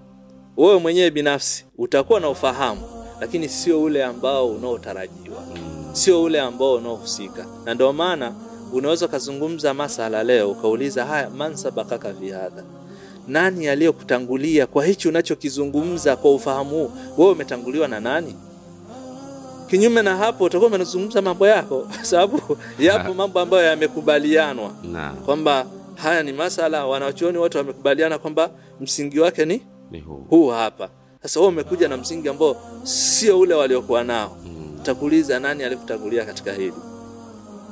wewe 0.59 0.79
mwenyewe 0.79 1.11
binafsi 1.11 1.65
utakuwa 1.77 2.19
na 2.19 2.29
ufahamu, 2.29 2.81
lakini 3.21 3.49
sio 3.49 3.81
ule 3.83 4.03
ambao 4.05 4.47
unaotarajiwa, 4.49 5.43
sio 5.91 6.23
ule 6.23 6.41
ambao 6.41 6.73
unaohusika. 6.75 7.45
Na 7.65 7.73
ndio 7.73 7.93
maana 7.93 8.33
unaweza 8.73 9.05
ukazungumza 9.05 9.73
masala 9.73 10.23
leo 10.23 10.51
ukauliza, 10.51 11.05
haya, 11.05 11.29
man 11.29 11.55
sabakaka 11.55 12.13
fi 12.13 12.33
nani 13.27 13.67
aliyekutangulia 13.67 14.67
kwa 14.67 14.85
hichi 14.85 15.07
unachokizungumza 15.07 16.15
kwa 16.15 16.31
ufahamu 16.33 16.69
huu? 16.69 16.91
Wewe 17.17 17.31
umetanguliwa 17.31 17.87
na 17.87 17.99
nani? 17.99 18.35
Kinyume 19.69 20.01
na 20.01 20.17
hapo, 20.17 20.43
utakuwa 20.43 20.71
unazungumza 20.71 21.21
mambo 21.21 21.47
yako, 21.47 21.79
kwa 21.95 22.05
sababu 22.05 22.57
yapo 22.79 23.13
mambo 23.13 23.39
ambayo 23.39 23.63
yamekubalianwa 23.65 24.69
kwamba 25.25 25.65
haya 25.95 26.23
ni 26.23 26.33
masala 26.33 26.85
wanachuoni 26.85 27.37
wote 27.37 27.57
wamekubaliana 27.57 28.17
kwamba 28.17 28.49
msingi 28.81 29.19
wake 29.19 29.45
ni 29.45 29.61
ni 29.91 29.99
huu. 29.99 30.25
Huu 30.29 30.49
hapa. 30.49 30.89
Sasa 31.23 31.39
wewe 31.39 31.51
umekuja 31.51 31.87
na 31.87 31.97
msingi 31.97 32.29
ambao 32.29 32.55
sio 32.83 33.39
ule 33.39 33.53
waliokuwa 33.53 34.03
nao, 34.03 34.37
utakuuliza 34.81 35.39
nani 35.39 35.63
alikutangulia 35.63 36.25
katika 36.25 36.53
hili? 36.53 36.73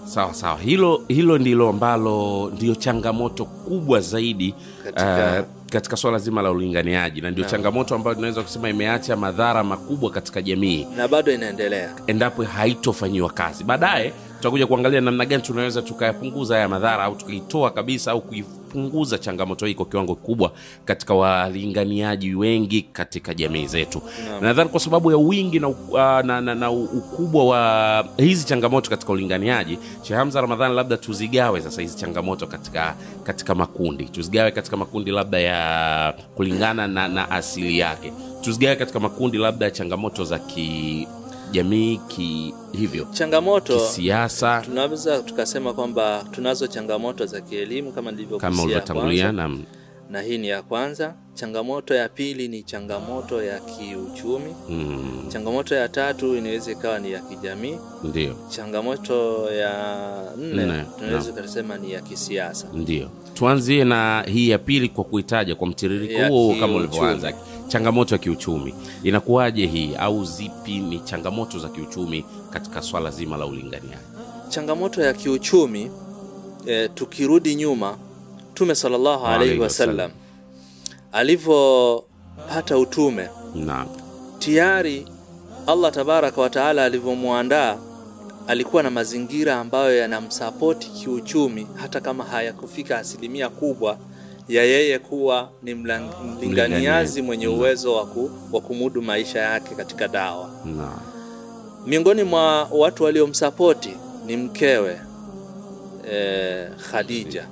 sawa 0.06 0.34
sawa. 0.34 0.58
Hilo 0.58 1.02
hilo 1.08 1.38
ndilo 1.38 1.70
ambalo 1.70 2.50
ndio 2.56 2.76
changamoto 2.76 3.46
kubwa 3.46 4.00
zaidi 4.02 4.56
Katika- 4.84 5.40
uh, 5.42 5.70
katika 5.72 5.98
swala 5.98 6.18
zima 6.18 6.42
la 6.42 6.52
ulinganiaji. 6.52 7.22
Na 7.22 7.32
ndio 7.32 7.44
changamoto 7.46 7.96
ambayo 7.96 8.16
tunaweza 8.16 8.42
kusema 8.44 8.70
imeacha 8.70 9.16
madhara 9.16 9.64
makubwa 9.64 10.12
katika 10.12 10.42
jamii. 10.42 10.88
Na 10.98 11.08
bado 11.08 11.32
inaendelea. 11.34 11.94
Endapo 12.08 12.44
haitofanyiwa 12.44 13.30
kazi. 13.30 13.64
Baadaye 13.64 14.14
tutakuja 14.38 14.68
kuangalia 14.68 15.02
namna 15.02 15.26
gani 15.26 15.44
tunaweza 15.44 15.82
tukayapunguza 15.82 16.56
haya 16.56 16.70
madhara 16.70 17.04
au 17.04 17.16
tukaitoa 17.16 17.72
kabisa 17.72 18.12
au 18.12 18.22
kuipunguza 18.68 19.18
changamoto 19.18 19.66
hii 19.66 19.74
kwa 19.74 19.86
kiwango 19.86 20.16
kikubwa 20.16 20.52
katika 20.86 21.14
walinganiaji 21.14 22.36
wengi 22.36 22.82
katika 22.82 23.34
jamii 23.34 23.66
zetu. 23.68 24.02
Nadhani 24.42 24.70
kwa 24.70 24.80
sababu 24.80 25.12
ya 25.12 25.18
wingi 25.18 25.60
na, 25.60 25.68
uh, 25.68 25.98
na, 26.00 26.42
na, 26.42 26.56
na 26.56 26.72
ukubwa 26.72 27.46
wa 27.46 28.06
hizi 28.18 28.46
changamoto 28.46 28.90
katika 28.90 29.12
ulinganiaji 29.14 29.80
Sheikh 30.04 30.18
Hamza 30.20 30.42
Ramadhani 30.42 30.76
labda 30.76 30.98
tuzigawe 30.98 31.62
sasa 31.62 31.82
hizi 31.82 31.98
changamoto 31.98 32.48
katika 32.48 32.96
katika 33.24 33.56
makundi. 33.56 34.06
Tuzigawe 34.06 34.52
katika 34.52 34.78
makundi 34.78 35.12
labda 35.12 35.40
ya 35.40 36.14
kulingana 36.36 36.88
na, 36.88 37.08
na 37.08 37.32
asili 37.32 37.80
yake. 37.80 38.14
Tuzigawe 38.42 38.76
katika 38.76 39.00
makundi 39.00 39.38
labda 39.38 39.66
ya 39.66 39.72
changamoto 39.72 40.24
za 40.26 40.40
kijamii 41.48 42.00
ki 42.08 42.54
hivyo 42.72 43.08
changamoto 43.12 43.80
kisiasa. 43.80 44.62
tunaweza 44.62 45.20
tukasema 45.22 45.74
kwamba 45.74 46.26
tunazo 46.32 46.68
changamoto 46.68 47.26
za 47.26 47.42
kielimu 47.42 47.92
kama 47.92 47.96
kama 47.96 48.12
nilivyogusia 48.12 48.64
ulivyotangulia 48.64 49.32
na 49.32 49.58
na 50.10 50.22
hii 50.22 50.38
ni 50.38 50.48
ya 50.48 50.62
kwanza. 50.62 51.14
Changamoto 51.34 51.94
ya 51.94 52.10
pili 52.10 52.48
ni 52.48 52.64
changamoto 52.64 53.44
ya 53.44 53.60
kiuchumi. 53.60 54.56
Mm, 54.70 55.26
changamoto 55.28 55.76
ya 55.76 55.90
tatu 55.90 56.36
inaweza 56.36 56.72
ikawa 56.72 57.00
ni 57.00 57.12
ya 57.12 57.20
kijamii. 57.20 57.78
Ndio. 58.04 58.36
Changamoto 58.50 59.48
ya 59.54 59.74
Nne, 60.38 60.86
tunaweza 61.00 61.62
naam. 61.64 61.82
ni 61.82 61.92
ya 61.92 62.02
kisiasa. 62.02 62.68
Ndio. 62.74 63.10
Tuanzie 63.34 63.84
na 63.84 64.24
hii 64.28 64.50
ya 64.50 64.58
pili 64.58 64.90
kwa 64.90 65.04
kuitaja 65.04 65.56
kwa 65.56 65.68
mtiririko 65.68 66.28
huo 66.28 66.56
kama 66.60 66.76
ulivyoanza 66.76 67.34
changamoto 67.68 68.16
ya 68.16 68.20
kiuchumi. 68.20 68.74
Inakuwaje 69.04 69.66
hii? 69.68 69.96
Au 69.96 70.26
zipi 70.26 70.80
ni 70.80 71.00
changamoto 71.00 71.60
za 71.60 71.70
kiuchumi 71.70 72.26
katika 72.50 72.82
swala 72.82 73.12
zima 73.12 73.38
la 73.38 73.46
ulinganiaji 73.46 73.98
changamoto 74.50 75.02
ya 75.02 75.14
kiuchumi 75.14 75.92
e, 76.66 76.88
tukirudi 76.90 77.56
nyuma 77.56 77.98
mtume 78.52 78.76
sallallahu 78.76 79.26
alaihi 79.26 79.60
wasallam 79.60 80.12
alivyopata 81.12 82.78
utume 82.78 83.30
naam. 83.56 83.88
tayari 84.40 85.08
allah 85.68 85.92
tabaraka 85.92 86.42
wataala 86.42 86.86
alivyomwandaa 86.86 87.78
alikuwa 88.48 88.84
na 88.84 88.90
mazingira 88.90 89.56
ambayo 89.60 89.98
yanamsapoti 89.98 90.90
kiuchumi 90.90 91.68
hata 91.76 92.02
kama 92.02 92.24
hayakufika 92.24 92.98
asilimia 92.98 93.50
kubwa 93.50 93.98
ya 94.48 94.64
yeye 94.64 95.00
kuwa 95.00 95.50
ni 95.64 95.76
mlinganiazi 95.76 97.22
mwenye 97.22 97.48
uwezo 97.48 97.96
wa 98.52 98.62
kumudu 98.62 99.02
maisha 99.02 99.40
yake 99.40 99.76
katika 99.76 100.08
dawa. 100.08 100.50
Miongoni 101.86 102.24
mwa 102.24 102.64
watu 102.64 103.04
waliomsapoti 103.04 103.94
ni 104.26 104.38
mkewe 104.38 105.02
eh, 106.12 106.70
Khadija 106.92 107.48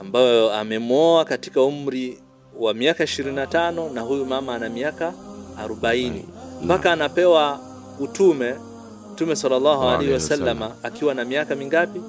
ambayo 0.00 0.52
amemwoa 0.54 1.24
katika 1.24 1.62
umri 1.62 2.18
wa 2.58 2.74
miaka 2.74 3.04
25 3.04 3.92
na 3.92 4.00
huyu 4.00 4.26
mama 4.26 4.54
ana 4.54 4.68
miaka 4.68 5.12
40 5.68 6.12
mpaka 6.62 6.92
anapewa 6.92 7.60
utume 8.00 8.54
Mtume 9.12 9.36
sallallahu 9.36 9.82
Alaihi 9.88 10.12
wasallama 10.12 10.70
akiwa 10.82 11.14
na 11.14 11.24
miaka 11.24 11.54
mingapi? 11.56 12.00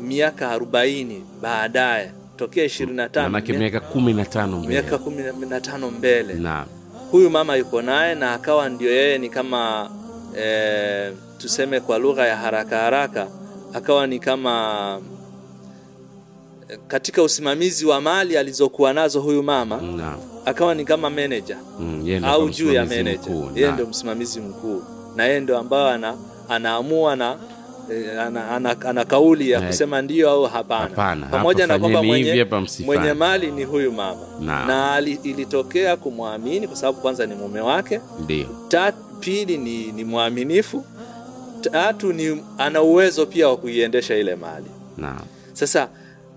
Miaka 0.00 0.56
40 0.58 1.20
baadaye 1.42 2.12
tokea 2.36 2.64
25 2.66 3.22
manake 3.22 3.52
miaka 3.52 3.80
kumi 3.80 4.12
na 4.12 4.24
tano 4.24 4.58
mbele. 4.58 4.72
miaka 4.82 4.96
15 4.96 5.90
mbele. 5.90 6.34
Naam. 6.34 6.66
Huyu 7.10 7.30
mama 7.30 7.56
yuko 7.56 7.82
naye 7.82 8.14
na 8.14 8.32
akawa 8.32 8.68
ndio 8.68 8.90
yeye 8.90 9.18
ni 9.18 9.28
kama 9.28 9.90
e, 10.38 11.12
tuseme 11.38 11.80
kwa 11.80 11.98
lugha 11.98 12.26
ya 12.26 12.36
haraka 12.36 12.78
haraka 12.78 13.26
akawa 13.74 14.06
ni 14.06 14.18
kama 14.18 15.00
katika 16.88 17.22
usimamizi 17.22 17.86
wa 17.86 18.00
mali 18.00 18.36
alizokuwa 18.38 18.92
nazo 18.92 19.20
huyu 19.20 19.42
mama 19.42 19.80
na, 19.80 20.16
akawa 20.44 20.74
ni 20.74 20.84
kama 20.84 21.10
manager. 21.10 21.56
Mm, 21.80 22.24
au 22.24 22.48
juu 22.50 22.72
ya 22.72 22.84
manager. 22.86 23.32
yeye 23.54 23.72
ndio 23.72 23.86
msimamizi 23.86 24.40
mkuu. 24.40 24.82
Na 25.16 25.24
yeye 25.24 25.40
ndio 25.40 25.58
ambayo 25.58 25.86
ana, 25.88 26.16
anaamua 26.48 27.16
na 27.16 27.36
ana, 28.20 28.50
ana, 28.50 28.80
ana 28.80 29.04
kauli 29.04 29.50
ya 29.50 29.60
Eh, 29.60 29.66
kusema 29.66 30.02
ndio 30.02 30.30
au 30.30 30.44
hapana, 30.44 31.26
pamoja 31.30 31.66
na 31.66 31.78
kwamba 31.78 32.02
mwenye, 32.02 32.46
mwenye 32.84 33.12
mali 33.12 33.50
ni 33.50 33.64
huyu 33.64 33.92
mama. 33.92 34.20
Na, 34.40 34.66
na 34.66 34.92
ali, 34.92 35.18
ilitokea 35.22 35.96
kumwamini 35.96 36.66
kwa 36.68 36.76
sababu 36.76 37.00
kwanza 37.00 37.26
ni 37.26 37.34
mume 37.34 37.60
wake. 37.60 38.00
Pili 39.20 39.58
ni, 39.58 39.92
ni 39.92 40.04
mwaminifu. 40.04 40.84
Tatu 41.60 42.12
ni 42.12 42.42
ana 42.58 42.82
uwezo 42.82 43.26
pia 43.26 43.48
wa 43.48 43.56
kuiendesha 43.56 44.16
ile 44.16 44.36
mali. 44.36 44.66
Na. 44.96 45.20
sasa 45.52 45.88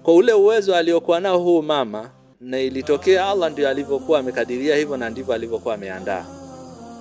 kwa 0.04 0.14
ule 0.16 0.34
uwezo 0.34 0.76
aliokuwa 0.76 1.20
nao 1.20 1.40
huu 1.40 1.62
mama 1.62 2.10
na 2.42 2.60
ilitokea 2.60 3.30
Allah 3.30 3.52
ndio 3.52 3.70
alivyokuwa 3.70 4.20
amekadiria 4.20 4.76
hivyo 4.76 4.98
na 4.98 5.10
ndivyo 5.10 5.34
alivyokuwa 5.34 5.76
ameandaa 5.76 6.26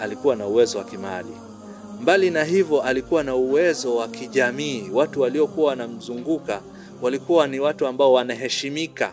alikuwa 0.00 0.36
na 0.36 0.46
uwezo 0.46 0.78
wa 0.78 0.84
kimali 0.84 1.28
mbali 2.00 2.30
na 2.30 2.44
hivyo 2.44 2.82
alikuwa 2.82 3.22
na 3.22 3.34
uwezo 3.34 3.96
wa 3.96 4.08
kijamii. 4.08 4.84
Watu 4.92 5.20
waliokuwa 5.20 5.68
wanamzunguka 5.68 6.60
walikuwa 7.02 7.46
ni 7.46 7.60
watu 7.60 7.86
ambao 7.86 8.12
wanaheshimika. 8.12 9.12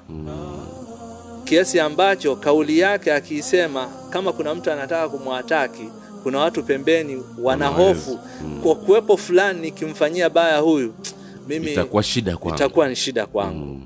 Kiasi 1.44 1.80
ambacho 1.80 2.36
kauli 2.36 2.80
yake 2.80 3.14
akiisema 3.14 3.88
kama 4.10 4.34
kuna 4.34 4.56
mtu 4.56 4.72
anataka 4.72 5.10
kumwataki 5.10 5.90
kuna 6.24 6.40
watu 6.40 6.64
pembeni 6.64 7.24
wanahofu 7.42 8.20
kwa 8.64 8.76
kuwepo 8.76 9.18
fulani 9.18 9.62
nikimfanyia 9.62 10.30
baya 10.30 10.58
huyu 10.58 10.94
mimi 11.48 11.72
itakuwa 11.72 12.04
shida 12.04 12.38
kwangu. 12.38 12.56
itakuwa 12.56 12.90
ni 12.90 12.96
shida 12.96 13.26
kwangu. 13.26 13.82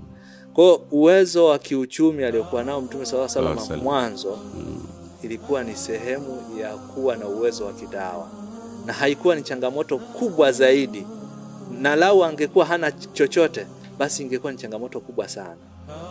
Kwa 0.53 0.79
uwezo 0.91 1.45
wa 1.45 1.59
kiuchumi 1.59 2.23
aliokuwa 2.23 2.63
nao 2.63 2.81
mtume 2.81 3.05
sallallahu 3.05 3.39
alaihi 3.39 3.59
wasallam. 3.59 3.83
mwanzo 3.83 4.39
ilikuwa 5.23 5.63
ni 5.63 5.75
sehemu 5.75 6.41
ya 6.61 6.69
kuwa 6.75 7.15
na 7.15 7.27
uwezo 7.27 7.65
wa 7.65 7.73
kidawa 7.73 8.27
na 8.87 8.93
haikuwa 8.93 9.35
ni 9.35 9.41
changamoto 9.41 9.97
kubwa 9.97 10.51
zaidi. 10.51 11.05
Na 11.81 11.95
lau 11.95 12.23
angekuwa 12.25 12.65
hana 12.65 12.91
chochote 12.91 13.67
basi 13.99 14.23
ingekuwa 14.23 14.51
ni 14.51 14.57
changamoto 14.57 14.99
kubwa 14.99 15.27
sana. 15.29 15.55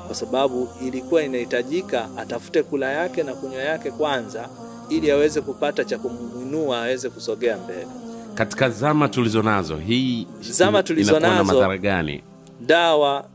Kwa 0.07 0.15
sababu 0.17 0.69
ilikuwa 0.83 1.23
inahitajika 1.23 2.09
atafute 2.17 2.63
kula 2.63 2.93
yake 2.93 3.23
na 3.23 3.35
kunywa 3.35 3.63
yake 3.63 3.91
kwanza 3.91 4.49
ili 4.89 5.11
aweze 5.11 5.41
kupata 5.41 5.85
cha 5.85 5.99
kumwinua 5.99 6.79
aweze 6.79 7.11
kusogea 7.11 7.57
mbele. 7.57 7.87
Katika 8.35 8.71
zama 8.71 9.09
tulizonazo, 9.09 9.77
hii 9.77 10.27
Zama 10.41 10.83
tulizo 10.83 11.17
inakuwa 11.19 11.45
madhara 11.45 11.79
gani? 11.79 12.23
dawa 12.61 13.29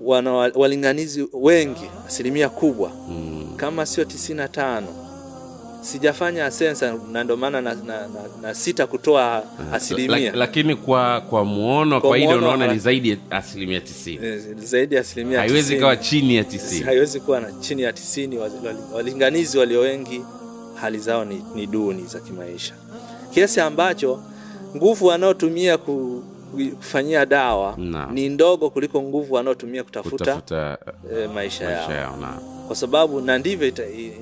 wana 0.00 0.32
walinganizi 0.32 1.28
wengi 1.32 1.90
asilimia 2.06 2.48
kubwa. 2.48 2.90
Mm. 3.08 3.52
kama 3.56 3.86
sio 3.86 4.04
95 4.04 4.82
sijafanya 5.84 6.50
sensa 6.50 6.94
na 7.12 7.24
ndio 7.24 7.36
maana 7.36 7.60
na, 7.60 7.74
na, 7.74 7.82
na, 7.84 8.08
na 8.42 8.54
sita 8.54 8.86
kutoa 8.86 9.42
asilimia. 9.72 10.30
La, 10.30 10.36
lakini 10.38 10.76
kwa 10.76 11.20
kwa 11.20 11.44
muono 11.44 12.00
Kwa 12.00 12.08
kwa 12.10 12.18
ile 12.18 12.34
unaona 12.34 12.72
ni 12.72 12.78
zaidi 12.78 13.10
ya 13.10 13.16
asilimia 13.30 13.80
tisini. 13.80 14.26
Eh, 14.26 14.40
zaidi 14.56 14.94
ya 14.94 15.00
asilimia 15.00 15.38
haiwezi 15.38 15.76
kawa 15.76 15.96
chini 15.96 16.36
ya 16.36 16.44
tisini. 16.44 16.84
Haiwezi 16.84 17.20
kuwa 17.20 17.40
na 17.40 17.52
chini 17.52 17.82
ya 17.82 17.92
tisini. 17.92 18.38
Wali- 18.38 18.54
wali- 18.66 18.78
walinganizi 18.94 19.58
walio 19.58 19.80
wengi 19.80 20.24
hali 20.74 20.98
zao 20.98 21.24
ni, 21.24 21.44
ni 21.54 21.66
duni 21.66 22.02
za 22.06 22.20
kimaisha. 22.20 22.74
Kiasi 23.34 23.60
ambacho 23.60 24.22
nguvu 24.76 25.06
wanaotumia 25.06 25.78
ku, 25.78 26.22
kufanyia 26.76 27.26
dawa 27.26 27.74
na. 27.78 28.06
ni 28.12 28.28
ndogo 28.28 28.70
kuliko 28.70 29.02
nguvu 29.02 29.34
wanaotumia 29.34 29.84
kutafuta, 29.84 30.16
kutafuta 30.16 30.78
e, 31.12 31.26
maisha, 31.26 31.64
maisha 31.64 31.70
yao. 31.80 31.92
yao 31.92 32.16
na. 32.16 32.38
Kwa 32.66 32.76
sababu 32.76 33.20
na 33.20 33.38
ndivyo 33.38 33.72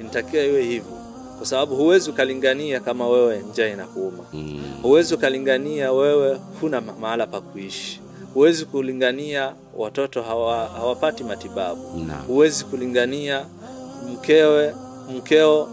inatakiwa 0.01 0.44
iwe 0.44 0.62
hivyo 0.62 1.01
kwa 1.42 1.48
sababu 1.48 1.76
huwezi 1.76 2.11
ukalingania 2.11 2.81
kama 2.81 3.09
wewe 3.09 3.38
njaa 3.38 3.66
inakuuma. 3.66 4.24
Mm. 4.33 4.61
huwezi 4.83 5.14
ukalingania 5.14 5.92
wewe 5.92 6.40
huna 6.61 6.81
mahala 6.81 7.26
pa 7.26 7.40
kuishi. 7.40 8.00
Huwezi 8.35 8.64
kulingania 8.64 9.55
watoto 9.76 10.22
hawa, 10.22 10.66
hawapati 10.68 11.24
matibabu. 11.24 12.07
Huwezi 12.26 12.64
kulingania 12.64 13.46
mkewe 14.12 14.74
mkeo 15.16 15.68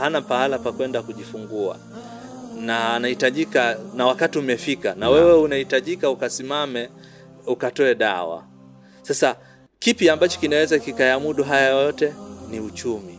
hana 0.00 0.20
pahala 0.22 0.58
pa 0.58 0.72
kwenda 0.72 1.02
kujifungua. 1.02 1.76
Na 2.60 2.94
anahitajika 2.94 3.76
na 3.96 4.06
wakati 4.06 4.38
umefika 4.38 4.94
na 4.94 5.10
wewe 5.10 5.32
unahitajika 5.34 6.10
ukasimame 6.10 6.88
ukatoe 7.46 7.94
dawa. 7.94 8.44
Sasa 9.02 9.36
kipi 9.78 10.10
ambacho 10.10 10.40
kinaweza 10.40 10.78
kikayamudu 10.78 11.44
haya 11.44 11.68
yote? 11.82 12.14
Ni 12.50 12.60
uchumi 12.60 13.17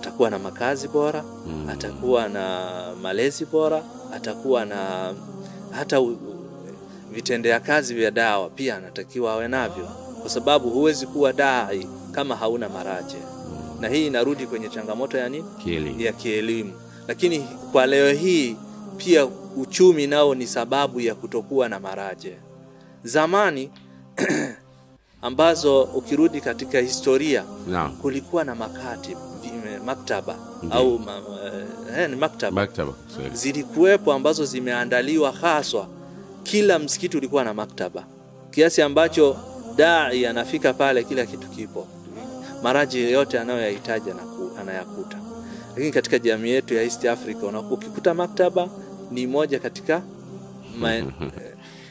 atakuwa 0.00 0.30
na 0.30 0.38
makazi 0.38 0.88
bora 0.88 1.24
Mm. 1.46 1.68
atakuwa 1.68 2.28
na 2.28 2.70
malezi 3.02 3.44
bora 3.44 3.82
atakuwa 4.14 4.64
na 4.64 5.12
hata 5.70 6.00
vitendea 7.12 7.60
kazi 7.60 7.94
vya 7.94 8.10
dawa 8.10 8.50
pia 8.50 8.76
anatakiwa 8.76 9.32
awe 9.32 9.48
navyo 9.48 9.88
kwa 10.20 10.30
sababu 10.30 10.70
huwezi 10.70 11.06
kuwa 11.06 11.32
dai 11.32 11.86
kama 12.12 12.36
hauna 12.36 12.68
maraje, 12.68 13.16
na 13.80 13.88
hii 13.88 14.06
inarudi 14.06 14.46
kwenye 14.46 14.68
changamoto 14.68 15.18
ya 15.18 15.28
nini 15.28 15.44
Kielimu. 15.64 16.00
ya 16.00 16.12
kielimu. 16.12 16.72
Lakini 17.08 17.38
kwa 17.72 17.86
leo 17.86 18.12
hii 18.12 18.56
pia 18.96 19.26
uchumi 19.56 20.06
nao 20.06 20.34
ni 20.34 20.46
sababu 20.46 21.00
ya 21.00 21.14
kutokuwa 21.14 21.68
na 21.68 21.80
maraje. 21.80 22.36
Zamani 23.04 23.70
ambazo 25.22 25.82
ukirudi 25.82 26.40
katika 26.40 26.80
historia 26.80 27.44
no. 27.68 27.90
kulikuwa 28.02 28.44
na 28.44 28.54
makatib, 28.54 29.18
vi- 29.39 29.39
maktaba 29.86 30.36
Ndiyo. 30.62 30.80
au 30.82 30.98
ma, 30.98 31.20
eh, 31.98 32.10
ni 32.10 32.16
maktaba 32.16 32.54
Maktaba 32.54 32.92
zilikuwepo 33.32 34.12
ambazo 34.12 34.44
zimeandaliwa 34.44 35.32
haswa. 35.32 35.86
Kila 36.42 36.78
msikiti 36.78 37.16
ulikuwa 37.16 37.44
na 37.44 37.54
maktaba, 37.54 38.04
kiasi 38.50 38.82
ambacho 38.82 39.36
dai 39.76 40.26
anafika 40.26 40.72
pale, 40.72 41.04
kila 41.04 41.26
kitu 41.26 41.48
kipo, 41.48 41.86
maraji 42.62 43.12
yote 43.12 43.38
anayoyahitaji 43.38 44.10
anayakuta. 44.60 45.18
Lakini 45.68 45.90
katika 45.90 46.18
jamii 46.18 46.50
yetu 46.50 46.74
ya 46.74 46.82
East 46.82 47.04
Africa 47.04 47.42
ukikuta 47.70 48.14
maktaba 48.14 48.68
ni 49.10 49.26
moja 49.26 49.58
katika 49.58 50.02
ma, 50.78 51.02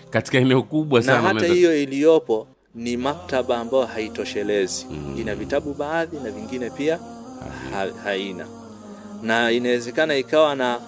Katika 0.10 0.38
eneo 0.38 0.64
kubwa 0.64 1.00
na 1.00 1.06
sana 1.06 1.22
hata 1.22 1.40
hiyo 1.46 1.54
hiyo 1.56 1.82
iliyopo 1.84 2.48
ni 2.76 2.98
maktaba 2.98 3.58
ambayo 3.58 3.86
haitoshelezi. 3.86 4.86
Mm. 4.92 5.16
Ina 5.20 5.36
vitabu 5.36 5.74
baadhi 5.74 6.18
na 6.20 6.32
vingine 6.32 6.70
pia 6.70 7.00
ha, 7.74 7.88
haina, 8.04 8.48
na 9.24 9.52
inawezekana 9.52 10.16
ikawa 10.16 10.56
na 10.56 10.80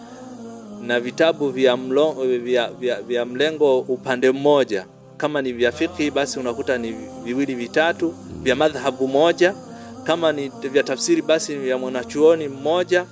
na 0.81 0.99
vitabu 0.99 1.49
vya, 1.49 1.77
mlo, 1.77 2.11
vya, 2.43 2.69
vya, 2.71 3.01
vya 3.01 3.25
mlengo 3.25 3.79
upande 3.79 4.31
mmoja. 4.31 4.85
Kama 5.17 5.41
ni 5.41 5.53
vya 5.53 5.71
fiqhi, 5.71 6.11
basi 6.11 6.39
unakuta 6.39 6.77
ni 6.77 6.95
viwili 7.23 7.55
vitatu 7.55 8.13
vya 8.43 8.55
madhhabu 8.55 9.07
moja. 9.07 9.53
Kama 10.03 10.31
ni 10.31 10.49
vya 10.49 10.83
tafsiri, 10.83 11.21
basi 11.21 11.53
ni 11.53 11.59
vya 11.59 11.77
mwanachuoni 11.77 12.47
mmoja 12.47 13.05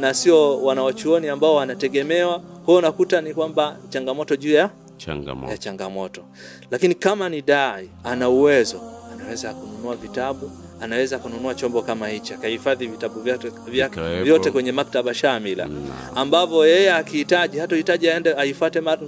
na 0.00 0.14
sio 0.14 0.62
wanawachuoni 0.62 1.28
ambao 1.28 1.54
wanategemewa. 1.54 2.38
Kwa 2.64 2.74
unakuta 2.76 3.20
ni 3.20 3.34
kwamba 3.34 3.76
changamoto 3.88 4.36
juu 4.36 4.50
ya 4.52 4.70
changamoto. 4.96 5.52
ya 5.52 5.58
changamoto. 5.58 6.22
Lakini 6.70 6.94
kama 6.94 7.28
ni 7.28 7.42
dai, 7.42 7.90
ana 8.04 8.28
uwezo, 8.28 8.80
anaweza 9.12 9.54
kununua 9.54 9.96
vitabu, 9.96 10.50
anaweza 10.80 11.18
kununua 11.18 11.54
chombo 11.54 11.82
kama 11.82 12.08
hichi, 12.08 12.34
akahifadhi 12.34 12.86
vitabu 12.86 13.20
vyote, 13.20 13.48
vya- 13.70 13.88
vyote 14.22 14.50
kwenye 14.50 14.72
maktaba 14.72 15.14
shamila. 15.14 15.66
Naam. 15.66 15.84
ambavyo 16.14 16.66
yeye 16.66 16.92
akihitaji 16.92 17.58
hatohitaji 17.58 18.10
aende 18.10 18.34
ma- 18.80 18.98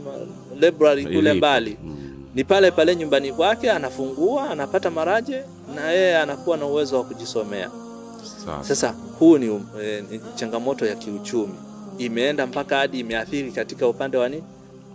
library 0.61 1.05
kule 1.05 1.33
mbali, 1.33 1.77
Mm. 1.85 1.97
ni 2.35 2.45
pale 2.45 2.71
pale 2.71 2.97
nyumbani 2.97 3.33
kwake, 3.33 3.71
anafungua 3.71 4.51
anapata 4.51 4.91
maraje 4.91 5.43
na 5.75 5.91
yeye 5.91 6.19
anakuwa 6.19 6.57
na 6.57 6.67
uwezo 6.67 6.97
wa 6.97 7.05
kujisomea. 7.05 7.71
sasa, 8.23 8.65
Sasa 8.65 8.95
huu 9.19 9.39
ni, 9.39 9.47
ni 10.11 10.21
changamoto 10.35 10.87
ya 10.87 10.95
kiuchumi, 10.95 11.55
imeenda 11.99 12.47
mpaka 12.47 12.77
hadi 12.77 13.01
imeathiri 13.01 13.53
katika 13.53 13.89
upande 13.89 14.17
wa 14.17 14.29
nini? 14.29 14.45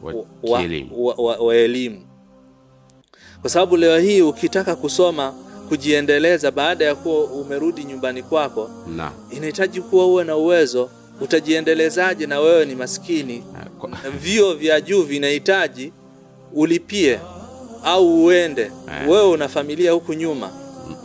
Wa- 0.04 0.14
wa, 0.44 0.62
wa, 0.98 1.16
wa, 1.16 1.38
wa 1.38 1.56
elimu, 1.56 2.02
kwa 3.42 3.50
sababu 3.50 3.78
leo 3.78 4.00
hii 4.00 4.22
ukitaka 4.22 4.76
kusoma 4.76 5.34
kujiendeleza 5.82 6.52
baada 6.52 6.86
ya 6.86 6.96
kuwa 6.96 7.24
umerudi 7.24 7.84
nyumbani 7.84 8.24
kwako, 8.24 8.70
inahitaji 9.32 9.82
kuwa 9.82 10.06
uwe 10.06 10.24
na 10.24 10.36
uwezo. 10.38 10.90
Utajiendelezaje 11.22 12.28
na 12.28 12.40
wewe 12.40 12.66
ni 12.66 12.76
maskini? 12.76 13.44
Vio 14.22 14.54
vya 14.54 14.82
juu 14.82 15.04
vinahitaji 15.04 15.94
ulipie 16.54 17.20
au 17.84 18.24
uende, 18.26 18.62
Eh. 18.62 19.10
wewe 19.10 19.28
una 19.30 19.48
familia 19.48 19.92
huku 19.92 20.14
nyuma 20.14 20.50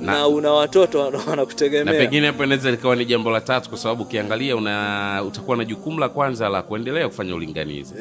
na, 0.01 0.13
na, 0.13 0.29
una 0.29 0.53
watoto 0.53 0.99
wana- 1.01 1.19
na 1.19 1.25
wanakutegemea. 1.31 1.95
pengine 1.95 2.27
hapo 2.27 2.45
inaweza 2.45 2.71
likawa 2.71 2.97
ni 2.97 3.05
jambo 3.05 3.31
la 3.31 3.41
tatu, 3.41 3.69
kwa 3.69 3.79
sababu 3.79 4.03
ukiangalia 4.03 4.57
una 4.57 5.23
utakuwa 5.27 5.57
na 5.57 5.65
jukumu 5.65 6.01
la 6.01 6.09
kwanza 6.09 6.49
la 6.49 6.63
kuendelea 6.63 7.09
kufanya 7.09 7.35
ulinganizi. 7.35 7.95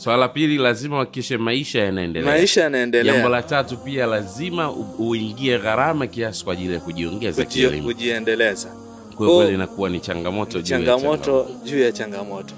Swala 0.00 0.16
la 0.18 0.28
pili, 0.28 0.58
lazima 0.58 0.96
uhakikishe 0.96 1.36
maisha 1.38 1.80
yanaendelea. 1.84 2.30
Maisha 2.32 2.60
yanaendelea. 2.62 3.12
Jambo 3.14 3.28
la 3.28 3.42
tatu 3.42 3.76
pia 3.76 4.06
lazima 4.06 4.72
uingie 4.98 5.58
gharama 5.58 6.06
kiasi 6.06 6.44
kwa 6.44 6.52
ajili 6.52 6.74
ya 6.74 6.80
kujiongeza 6.80 7.42
Kuji- 7.42 7.52
kielimu. 7.52 7.86
kujiendeleza, 7.86 8.68
Kwa 9.16 9.26
hiyo 9.26 9.38
kweli 9.38 9.54
inakuwa 9.54 9.88
ni 9.90 10.00
changamoto 10.00 10.62
changamoto. 10.62 11.00
changamoto 11.24 11.50
juu 11.64 11.78
ya 11.80 11.92
changamoto. 11.92 12.54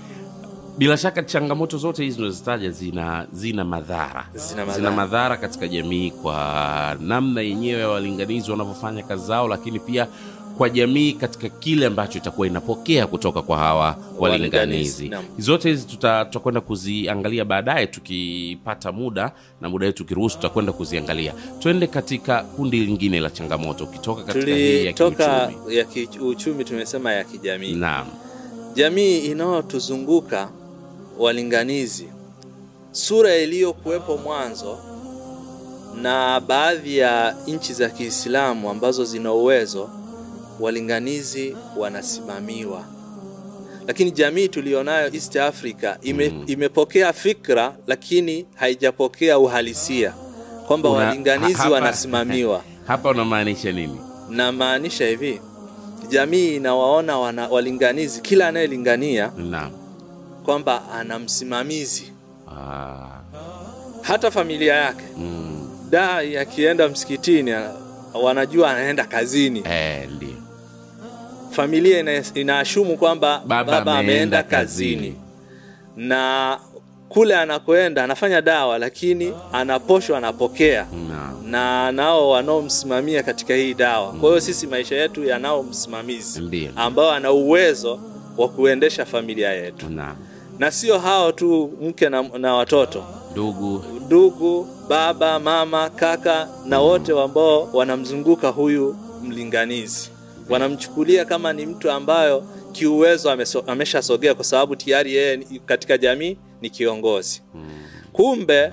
Bila 0.78 0.96
shaka 0.96 1.22
changamoto 1.22 1.78
zote 1.78 2.02
hizi 2.04 2.16
zinazozitaja 2.16 2.70
zina 2.70 3.26
zina 3.32 3.64
madhara 3.64 4.26
Zina 4.34 4.56
madhara. 4.60 4.72
zina 4.78 4.90
madhara 4.90 5.36
katika 5.36 5.68
jamii 5.68 6.10
kwa 6.10 6.96
namna 7.00 7.40
yenyewe 7.40 7.80
ya 7.80 7.88
walinganizi 7.88 8.50
wanavyofanya 8.50 9.02
kazi 9.02 9.26
zao, 9.26 9.48
lakini 9.48 9.78
pia 9.80 10.06
kwa 10.58 10.70
jamii 10.70 11.12
katika 11.12 11.48
kile 11.48 11.86
ambacho 11.86 12.18
itakuwa 12.18 12.46
inapokea 12.46 13.06
kutoka 13.06 13.42
kwa 13.42 13.58
hawa 13.58 13.96
walinganizi. 14.18 15.10
Zote 15.38 15.68
hizi 15.70 15.86
tutakwenda 15.86 16.60
kuziangalia 16.60 17.44
baadaye 17.44 17.86
tukipata 17.86 18.92
muda 18.92 19.32
na 19.60 19.68
muda 19.68 19.86
wetu 19.86 20.02
ukiruhusu, 20.02 20.36
tutakwenda 20.36 20.72
kuziangalia. 20.72 21.32
Twende 21.58 21.86
katika 21.86 22.42
kundi 22.42 22.80
lingine 22.86 23.20
la 23.20 23.30
changamoto, 23.30 23.84
ukitoka 23.84 24.22
katika 24.24 24.46
hii 24.54 24.84
ya 24.86 24.92
kiuchumi. 24.92 25.76
ya 25.76 25.84
kiuchumi, 25.84 26.64
tumesema 26.64 27.12
ya 27.12 27.24
kijamii. 27.24 27.74
Naam, 27.74 28.06
Jamii 28.74 29.18
inayotuzunguka 29.18 30.48
walinganizi, 31.18 32.08
sura 32.92 33.36
iliyokuwepo 33.36 34.16
mwanzo 34.16 34.78
na 36.02 36.40
baadhi 36.40 36.98
ya 36.98 37.36
nchi 37.46 37.72
za 37.72 37.88
Kiislamu 37.90 38.70
ambazo 38.70 39.04
zina 39.04 39.32
uwezo, 39.32 39.90
walinganizi 40.60 41.56
wanasimamiwa. 41.76 42.84
Lakini 43.86 44.10
jamii 44.10 44.48
tulionayo 44.48 45.14
East 45.14 45.36
Africa 45.36 45.94
ime, 46.02 46.28
Mm. 46.28 46.44
imepokea 46.46 47.12
fikra 47.12 47.74
lakini 47.86 48.46
haijapokea 48.54 49.38
uhalisia 49.38 50.14
kwamba 50.66 50.88
Una- 50.90 50.98
walinganizi 51.06 51.52
ha- 51.52 51.58
hapa- 51.62 51.74
wanasimamiwa. 51.74 52.62
hapa 52.86 53.10
unamaanisha 53.10 53.72
nini? 53.72 54.00
Namaanisha 54.30 55.06
hivi, 55.06 55.40
jamii 56.08 56.56
inawaona 56.56 57.18
wana, 57.18 57.48
walinganizi, 57.48 58.20
kila 58.20 58.48
anayelingania 58.48 59.32
kwamba 60.44 60.82
ana 60.92 61.18
msimamizi, 61.18 62.12
Ah, 62.48 63.20
hata 64.02 64.30
familia 64.30 64.74
yake. 64.74 65.04
mm. 65.16 65.68
Dai 65.90 66.36
akienda 66.36 66.88
msikitini 66.88 67.54
wanajua 68.22 68.70
anaenda 68.70 69.04
kazini. 69.04 69.62
Eh. 69.70 70.08
Familia 71.52 72.00
ina, 72.00 72.22
inaashumu 72.34 72.96
kwamba 72.96 73.42
Baba 73.46 73.72
baba, 73.72 73.98
ameenda 73.98 74.42
kazini. 74.42 74.96
kazini, 74.96 75.16
na 75.96 76.58
kule 77.08 77.36
anakoenda 77.36 78.04
anafanya 78.04 78.40
dawa, 78.40 78.78
lakini 78.78 79.32
anaposhwa, 79.52 80.18
anapokea 80.18 80.86
Naam. 81.08 81.50
na 81.50 81.92
nao 81.92 82.30
wanaomsimamia 82.30 83.22
katika 83.22 83.54
hii 83.54 83.74
dawa. 83.74 84.12
Kwa 84.12 84.28
hiyo 84.28 84.40
sisi 84.40 84.66
maisha 84.66 84.96
yetu 84.96 85.24
yanao 85.24 85.62
msimamizi 85.62 86.70
ambao 86.76 87.10
ana 87.10 87.32
uwezo 87.32 88.00
wa 88.38 88.48
kuendesha 88.48 89.04
familia 89.06 89.52
yetu, 89.52 89.88
Naam. 89.90 90.16
na 90.58 90.70
sio 90.70 90.98
hao 90.98 91.32
tu, 91.32 91.72
mke 91.82 92.08
na, 92.08 92.22
na 92.22 92.54
watoto, 92.54 93.04
Ndugu. 93.32 93.84
ndugu, 94.06 94.68
baba, 94.88 95.38
mama, 95.38 95.90
kaka 95.90 96.48
na 96.66 96.80
wote 96.80 97.20
ambao 97.22 97.68
wanamzunguka 97.72 98.48
huyu 98.48 98.96
mlinganizi, 99.22 100.10
wanamchukulia 100.48 101.24
kama 101.24 101.52
ni 101.52 101.66
mtu 101.66 101.90
ambayo 101.90 102.44
kiuwezo 102.72 103.30
ameshasogea 103.66 104.34
kwa 104.34 104.44
sababu 104.44 104.76
tayari 104.76 105.14
yeye 105.14 105.36
katika 105.66 105.98
jamii 105.98 106.38
ni 106.60 106.70
kiongozi. 106.70 107.42
Mm. 107.54 107.68
Kumbe 108.12 108.72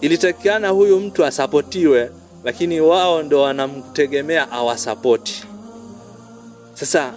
ilitakikana 0.00 0.68
huyu 0.68 1.00
mtu 1.00 1.24
asapotiwe, 1.24 2.10
lakini 2.44 2.80
wao 2.80 3.22
ndo 3.22 3.40
wanamtegemea 3.40 4.50
awasapoti. 4.50 5.44
Sasa 6.74 7.14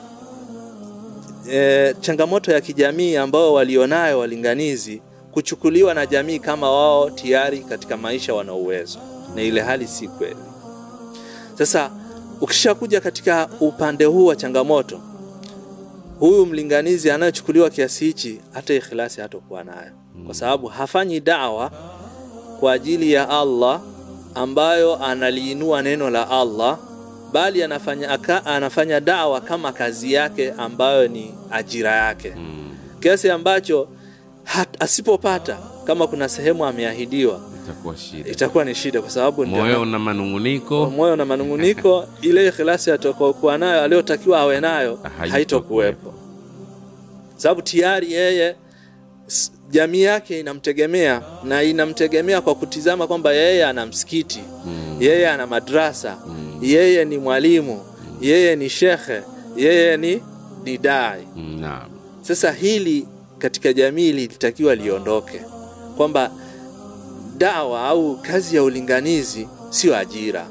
e, 1.52 1.94
changamoto 2.02 2.52
ya 2.52 2.62
kijamii 2.62 3.16
ambao 3.16 3.54
walionayo 3.54 4.20
walinganizi 4.20 5.02
kuchukuliwa 5.32 5.94
na 5.94 6.06
jamii 6.06 6.40
kama 6.40 6.72
wao 6.72 7.10
tayari 7.10 7.60
katika 7.60 7.98
maisha 7.98 8.34
wana 8.34 8.54
uwezo, 8.54 9.00
na 9.36 9.42
ile 9.42 9.62
hali 9.62 9.88
si 9.88 10.08
kweli. 10.08 10.36
Sasa 11.58 11.92
ukishakuja 12.42 13.02
katika 13.02 13.50
upande 13.60 14.06
huu 14.06 14.26
wa 14.26 14.36
changamoto, 14.36 15.00
huyu 16.20 16.46
mlinganizi 16.46 17.12
anayechukuliwa 17.12 17.70
kiasi 17.70 18.06
hichi, 18.06 18.42
hata 18.52 18.74
ikhlasi 18.74 19.22
hatakuwa 19.22 19.64
nayo, 19.64 19.92
kwa 20.26 20.36
sababu 20.36 20.68
hafanyi 20.68 21.20
dawa 21.20 21.72
kwa 22.60 22.74
ajili 22.74 23.12
ya 23.14 23.30
Allah 23.30 23.82
ambayo 24.36 25.04
analiinua 25.04 25.82
neno 25.82 26.10
la 26.10 26.30
Allah, 26.30 26.78
bali 27.34 27.64
anafanya, 27.64 28.10
aka, 28.10 28.46
anafanya 28.46 29.00
dawa 29.00 29.42
kama 29.42 29.72
kazi 29.72 30.14
yake 30.14 30.52
ambayo 30.58 31.08
ni 31.08 31.34
ajira 31.52 31.92
yake. 31.96 32.34
Mm. 32.38 32.76
kiasi 33.00 33.30
ambacho 33.30 33.88
hat, 34.44 34.70
asipopata 34.84 35.58
kama 35.86 36.08
kuna 36.08 36.30
sehemu 36.30 36.66
ameahidiwa 36.66 37.40
itakuwa 37.66 37.98
shida 37.98 38.30
itakuwa 38.30 38.66
ni 38.66 38.76
shida 38.76 39.02
kwa 39.02 39.10
sababu 39.10 39.46
moyo 39.46 39.86
na 39.86 40.00
manunguniko 40.00 40.86
moyo 40.98 41.16
na 41.16 41.26
manunguniko 41.26 42.06
ile 42.22 42.48
ikhlasi 42.48 42.92
atakayokuwa 42.92 43.58
nayo 43.58 43.82
aliyotakiwa 43.82 44.40
awe 44.40 44.60
nayo 44.62 44.96
Haitokuwepo. 44.96 45.32
haitokuwepo 45.32 46.14
sababu 47.38 47.62
tayari 47.62 48.14
yeye 48.14 48.56
jamii 49.70 50.02
yake 50.02 50.40
inamtegemea 50.40 51.22
na 51.44 51.64
inamtegemea 51.64 52.42
kwa 52.42 52.56
kutizama 52.56 53.08
kwamba 53.08 53.34
yeye 53.34 53.66
ana 53.66 53.86
msikiti 53.86 54.44
Mm. 54.66 54.98
yeye 55.00 55.30
ana 55.30 55.48
madrasa 55.48 56.18
Mm. 56.28 56.60
yeye 56.62 57.06
ni 57.06 57.18
mwalimu 57.18 57.82
yeye 58.22 58.56
ni 58.56 58.70
shekhe 58.70 59.22
yeye 59.58 59.98
ni 59.98 60.22
didai 60.64 61.22
Mm, 61.36 61.66
sasa 62.22 62.52
hili 62.52 63.08
katika 63.38 63.74
jamii 63.74 64.12
lilitakiwa 64.12 64.76
liondoke 64.76 65.42
kwamba 65.98 66.32
dawa 67.38 67.84
au 67.88 68.18
kazi 68.22 68.56
ya 68.56 68.64
ulinganizi 68.64 69.48
sio 69.70 69.98
ajira 69.98 70.48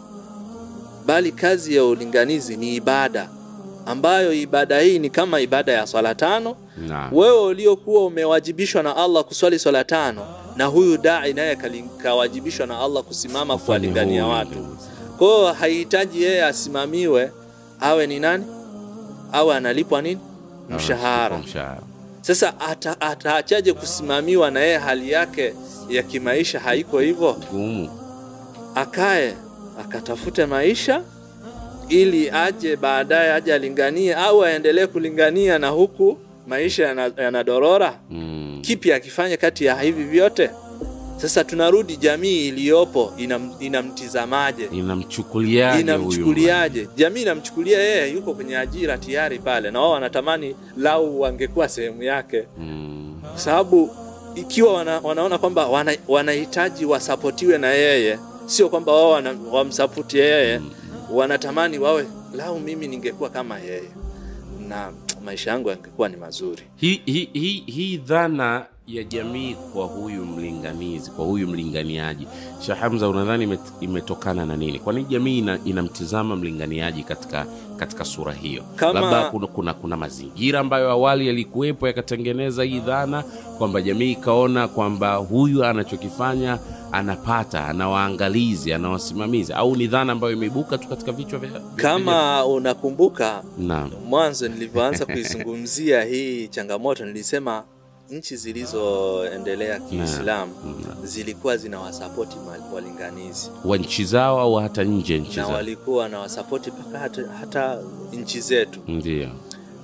bali 1.06 1.32
kazi 1.32 1.76
ya 1.76 1.84
ulinganizi 1.84 2.56
ni 2.56 2.76
ibada 2.76 3.28
ambayo 3.86 4.32
ibada 4.32 4.80
hii 4.80 4.98
ni 4.98 5.10
kama 5.10 5.40
ibada 5.40 5.72
ya 5.72 5.86
swala 5.86 6.14
tano. 6.14 6.56
Wewe 7.12 7.40
uliokuwa 7.40 8.06
umewajibishwa 8.06 8.82
na 8.82 8.96
Allah 8.96 9.24
kuswali 9.24 9.58
swala 9.58 9.84
tano 9.84 10.26
na 10.56 10.64
huyu 10.64 10.98
dai 10.98 11.32
naye 11.32 11.58
kawajibishwa 12.02 12.66
na 12.66 12.78
Allah 12.80 13.02
kusimama 13.02 13.58
kuwalingania 13.58 14.26
watu. 14.26 14.66
kwa 15.18 15.26
hiyo 15.28 15.52
haihitaji 15.52 16.22
yeye 16.22 16.44
asimamiwe 16.44 17.32
awe 17.80 18.06
ni 18.06 18.20
nani? 18.20 18.44
Awe 19.32 19.54
analipwa 19.56 20.02
nini? 20.02 20.20
Mshahara. 20.70 21.38
mshahara 21.38 21.80
sasa 22.26 22.60
ata- 22.60 23.00
ataachaje 23.00 23.72
kusimamiwa 23.72 24.50
na 24.50 24.60
yeye 24.60 24.78
hali 24.78 25.10
yake 25.10 25.54
ya 25.88 26.02
kimaisha? 26.02 26.60
Haiko 26.60 26.98
hivyo? 27.00 27.37
Gumu 27.52 27.90
akae 28.74 29.34
akatafute 29.80 30.46
maisha 30.46 31.02
ili 31.88 32.30
aje 32.30 32.76
baadaye 32.76 33.32
aje 33.32 33.54
alinganie 33.54 34.14
au 34.14 34.44
aendelee 34.44 34.87
kulingania 34.87 35.58
na 35.58 35.68
huku 35.68 36.18
maisha 36.46 36.84
yana- 36.88 37.22
yanadorora? 37.22 37.98
Mm. 38.10 38.58
kipi 38.62 38.92
akifanya 38.92 39.37
kati 39.37 39.64
ya 39.64 39.74
hivi 39.80 40.04
vyote 40.04 40.50
sasa 41.16 41.44
tunarudi 41.44 41.96
jamii 41.96 42.48
iliyopo 42.48 43.12
inam, 43.18 43.53
inamtizamaje? 43.61 44.68
Inamchukuliaje 44.72 45.81
inamchukuliaje? 45.81 46.88
jamii 46.96 47.22
inamchukulia 47.22 47.79
yeye 47.83 48.12
yuko 48.12 48.35
kwenye 48.35 48.57
ajira 48.57 48.98
tayari 48.98 49.38
pale 49.38 49.70
na 49.70 49.81
wao 49.81 49.90
wanatamani 49.90 50.57
lau 50.77 51.20
wangekuwa 51.20 51.68
sehemu 51.68 52.03
yake. 52.03 52.44
Mm. 52.59 53.20
kwa 53.31 53.38
sababu 53.38 53.90
ikiwa 54.35 54.72
wana, 54.74 55.00
wanaona 55.00 55.38
kwamba 55.38 55.66
wana- 55.66 55.96
wanahitaji 56.09 56.85
wasapotiwe 56.85 57.59
na 57.59 57.68
yeye 57.72 58.18
sio 58.46 58.68
kwamba 58.68 58.92
wao 58.92 59.22
wamsapoti 59.53 60.18
yeye 60.18 60.61
wanatamani 61.11 61.79
wawe 61.79 62.07
lau 62.35 62.61
mimi 62.61 62.88
ningekuwa 62.88 63.31
kama 63.31 63.59
yeye. 63.59 63.88
Na 64.68 64.92
maisha 65.24 65.50
yangu 65.50 65.68
yangekuwa 65.68 66.09
ni 66.09 66.16
mazuri. 66.16 66.62
Hii 66.77 67.00
hi, 67.07 67.29
hi, 67.33 67.62
hi 67.66 67.96
dhana 67.96 68.66
ya 68.86 69.04
jamii 69.04 69.56
kwa 69.72 69.86
huyu 69.86 70.24
mlinganizi 70.24 71.10
kwa 71.10 71.24
huyu 71.24 71.48
mlinganiaji. 71.48 72.26
Sheikh 72.60 72.78
Hamza 72.78 73.08
unadhani 73.08 73.44
imet, 73.44 73.60
imetokana 73.80 74.46
na 74.46 74.56
nini? 74.56 74.78
Kwani 74.78 75.04
jamii 75.04 75.38
ina, 75.38 75.58
inamtizama 75.64 76.36
mlinganiaji 76.36 77.02
katika 77.02 77.46
katika 77.76 78.04
sura 78.04 78.32
hiyo? 78.32 78.62
Kama- 78.76 79.00
labda 79.00 79.30
kuna, 79.30 79.46
kuna, 79.46 79.74
kuna 79.74 79.96
mazingira 79.96 80.60
ambayo 80.60 80.90
awali 80.90 81.26
yalikuwepo 81.26 81.86
yakatengeneza 81.86 82.62
hii 82.64 82.80
dhana 82.80 83.22
kwamba 83.58 83.82
jamii 83.82 84.12
ikaona 84.12 84.68
kwamba 84.68 85.14
huyu 85.16 85.64
anachokifanya 85.64 86.58
anapata 86.92 87.64
anawaangalizi, 87.64 88.72
anawasimamizi, 88.72 89.52
au 89.52 89.76
ni 89.76 89.86
dhana 89.86 90.12
ambayo 90.12 90.32
imeibuka 90.32 90.78
tu 90.78 90.88
katika 90.88 91.12
vichwa 91.12 91.38
vya 91.38 91.50
vya- 91.50 91.60
kama 91.76 92.46
unakumbuka 92.46 93.42
naam. 93.58 93.90
mwanzo 94.08 94.48
nilivyoanza 94.48 95.06
kuizungumzia 95.06 96.04
hii 96.04 96.48
changamoto 96.48 97.04
nilisema 97.06 97.62
nchi 98.10 98.36
zilizoendelea 98.36 99.80
kiislamu 99.80 100.52
zilikuwa 101.04 101.56
zinawasapoti 101.56 102.36
walinganizi. 102.74 103.50
Wa 103.64 103.76
nchi 103.78 104.04
zao 104.04 104.40
au 104.40 104.54
hata 104.54 104.84
nje 104.84 105.18
nchi 105.18 105.36
na 105.40 105.46
walikuwa 105.46 106.08
na 106.08 106.18
wasapoti 106.18 106.70
mpaka 106.70 106.98
hata, 106.98 107.22
hata 107.40 107.78
nchi 108.12 108.40
zetu. 108.40 108.80
Ndio. 108.88 109.28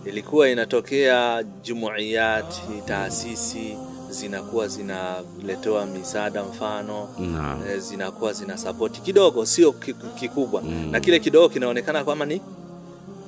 Ilikuwa 0.04 0.48
inatokea 0.48 1.44
jumuiyati 1.62 2.62
taasisi 2.87 3.76
zinakuwa 4.11 4.68
zinaletewa 4.68 5.87
misaada 5.87 6.44
mfano 6.44 7.09
naam 7.18 7.62
eh, 7.68 7.78
zinakuwa 7.78 8.33
zina 8.33 8.59
sapoti 8.59 9.00
kidogo 9.00 9.46
sio 9.46 9.72
kikubwa. 10.20 10.62
Mm. 10.62 10.88
na 10.90 11.00
kile 11.00 11.18
kidogo 11.20 11.48
kinaonekana 11.48 12.04
kama 12.04 12.24
ni 12.26 12.40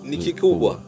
Ni 0.02 0.16
kikubwa. 0.18 0.81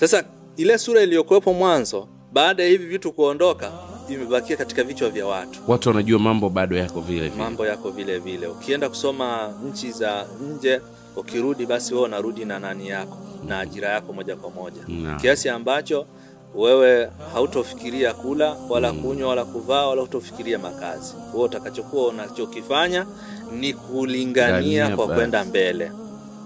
sasa 0.00 0.24
ile 0.56 0.78
sura 0.78 1.02
iliyokuwepo 1.02 1.52
mwanzo 1.52 2.08
baada 2.36 2.62
ya 2.62 2.68
hivi 2.68 2.86
vitu 2.86 3.12
kuondoka 3.12 3.72
imebakia 4.08 4.56
katika 4.56 4.84
vichwa 4.84 5.10
vya 5.10 5.26
watu. 5.26 5.60
Watu 5.68 5.88
wanajua 5.88 6.18
mambo 6.18 6.48
bado 6.50 6.76
yako 6.76 7.00
vile 7.00 7.28
vile. 7.28 7.42
Mambo 7.42 7.66
yako 7.66 7.90
vile 7.90 8.18
vile. 8.18 8.46
Ukienda 8.46 8.88
kusoma 8.88 9.54
nchi 9.68 9.92
za 9.92 10.26
nje 10.50 10.80
ukirudi 11.16 11.66
basi 11.66 11.94
wewe 11.94 12.06
unarudi 12.06 12.44
na 12.44 12.58
nani 12.58 12.88
yako 12.88 13.18
na 13.48 13.60
ajira 13.60 13.88
yako 13.88 14.12
moja 14.12 14.36
kwa 14.36 14.50
moja. 14.50 14.82
Naam. 14.88 15.20
kiasi 15.20 15.48
ambacho 15.48 16.06
wewe 16.54 17.10
hautofikiria 17.34 18.14
kula 18.14 18.56
wala 18.68 18.92
kunywa 18.92 19.28
wala 19.28 19.44
kuvaa 19.44 19.86
wala 19.86 20.00
hutofikiria 20.02 20.58
makazi. 20.58 21.14
Wewe 21.32 21.44
utakachokuwa 21.44 22.06
unachokifanya 22.08 23.06
ni 23.52 23.72
kulingania 23.74 24.50
Ngania 24.84 24.96
kwa 24.96 25.06
kwenda 25.06 25.44
mbele. 25.44 25.92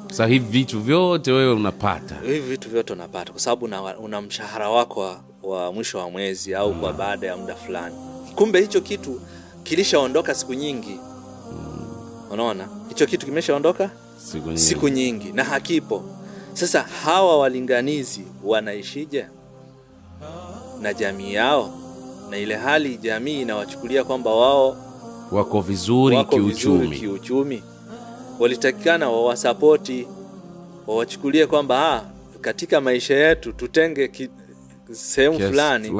Sasa 0.09 0.26
hivi 0.26 0.46
vitu 0.50 0.81
vyote 0.81 1.33
wewe 1.33 1.53
unapata. 1.53 2.14
Hivi 2.22 2.40
vitu 2.40 2.68
vyote 2.70 2.92
unapata 2.92 3.33
kwa 3.33 3.40
sababu 3.40 3.64
una, 3.64 3.98
una 3.98 4.20
mshahara 4.20 4.70
wako 4.70 5.16
wa, 5.42 5.72
mwisho 5.72 5.98
wa 5.98 6.11
mwezi 6.11 6.55
au 6.55 6.74
kwa 6.74 6.92
baada 6.92 7.26
ya 7.26 7.37
muda 7.37 7.55
fulani. 7.55 7.94
Kumbe 8.35 8.61
hicho 8.61 8.81
kitu 8.81 9.20
kilishaondoka 9.62 10.35
siku 10.35 10.55
nyingi. 10.55 11.00
Unaona? 12.31 12.68
Hicho 12.88 13.07
kitu 13.07 13.26
kimeshaondoka 13.26 13.90
siku 14.18 14.46
nyingi. 14.48 14.61
siku 14.61 14.88
nyingi 14.88 15.33
na 15.33 15.44
hakipo. 15.44 16.03
Sasa 16.53 16.83
hawa 16.83 17.38
walinganizi 17.38 18.24
wanaishije? 18.44 19.26
Na 20.83 20.94
jamii 20.94 21.35
yao? 21.35 21.74
Na 22.31 22.38
ile 22.38 22.57
hali 22.57 22.96
jamii 22.96 23.40
inawachukulia 23.42 24.05
kwamba 24.05 24.35
wao 24.35 24.76
wako 25.33 25.61
vizuri 25.61 26.16
wako 26.16 26.31
kiuchumi 26.37 26.79
vizuri 26.79 26.98
kiuchumi. 26.98 27.62
walitakikana 28.38 29.11
wawasapoti 29.11 30.07
wawachukulie 30.87 31.46
kwamba 31.46 31.92
ah, 31.94 32.03
katika 32.40 32.81
maisha 32.81 33.14
yetu 33.14 33.53
tutenge 33.53 34.09
ki, 34.09 34.31
sehemu 34.92 35.38
fulani 35.40 35.90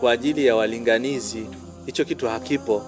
kwa 0.00 0.12
ajili 0.12 0.46
ya 0.46 0.56
walinganizi. 0.56 1.46
Hicho 1.86 2.04
kitu 2.04 2.28
hakipo. 2.28 2.82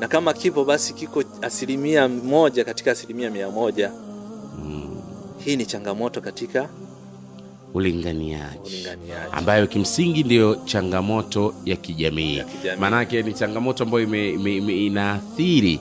Na 0.00 0.08
kama 0.08 0.32
kipo 0.32 0.64
basi 0.64 0.94
kiko 0.94 1.24
asilimia 1.42 2.08
moja 2.08 2.64
katika 2.64 2.90
asilimia 2.92 3.30
mia 3.30 3.50
moja. 3.50 3.90
Mm. 4.64 4.96
hii 5.44 5.56
ni 5.56 5.66
changamoto 5.66 6.20
katika 6.20 6.68
ulinganiaji. 7.74 8.58
Ulinganiaji. 8.66 9.32
Ambayo 9.32 9.66
kimsingi 9.66 10.22
ndiyo 10.24 10.54
changamoto 10.64 11.54
ya 11.64 11.76
kijamii. 11.76 12.36
Ya 12.36 12.44
kijamii. 12.44 12.80
maanake 12.80 13.22
ni 13.22 13.34
changamoto 13.34 13.84
ambayo 13.84 14.04
ime, 14.04 14.30
ime, 14.30 14.56
ime, 14.56 14.86
inaathiri 14.86 15.80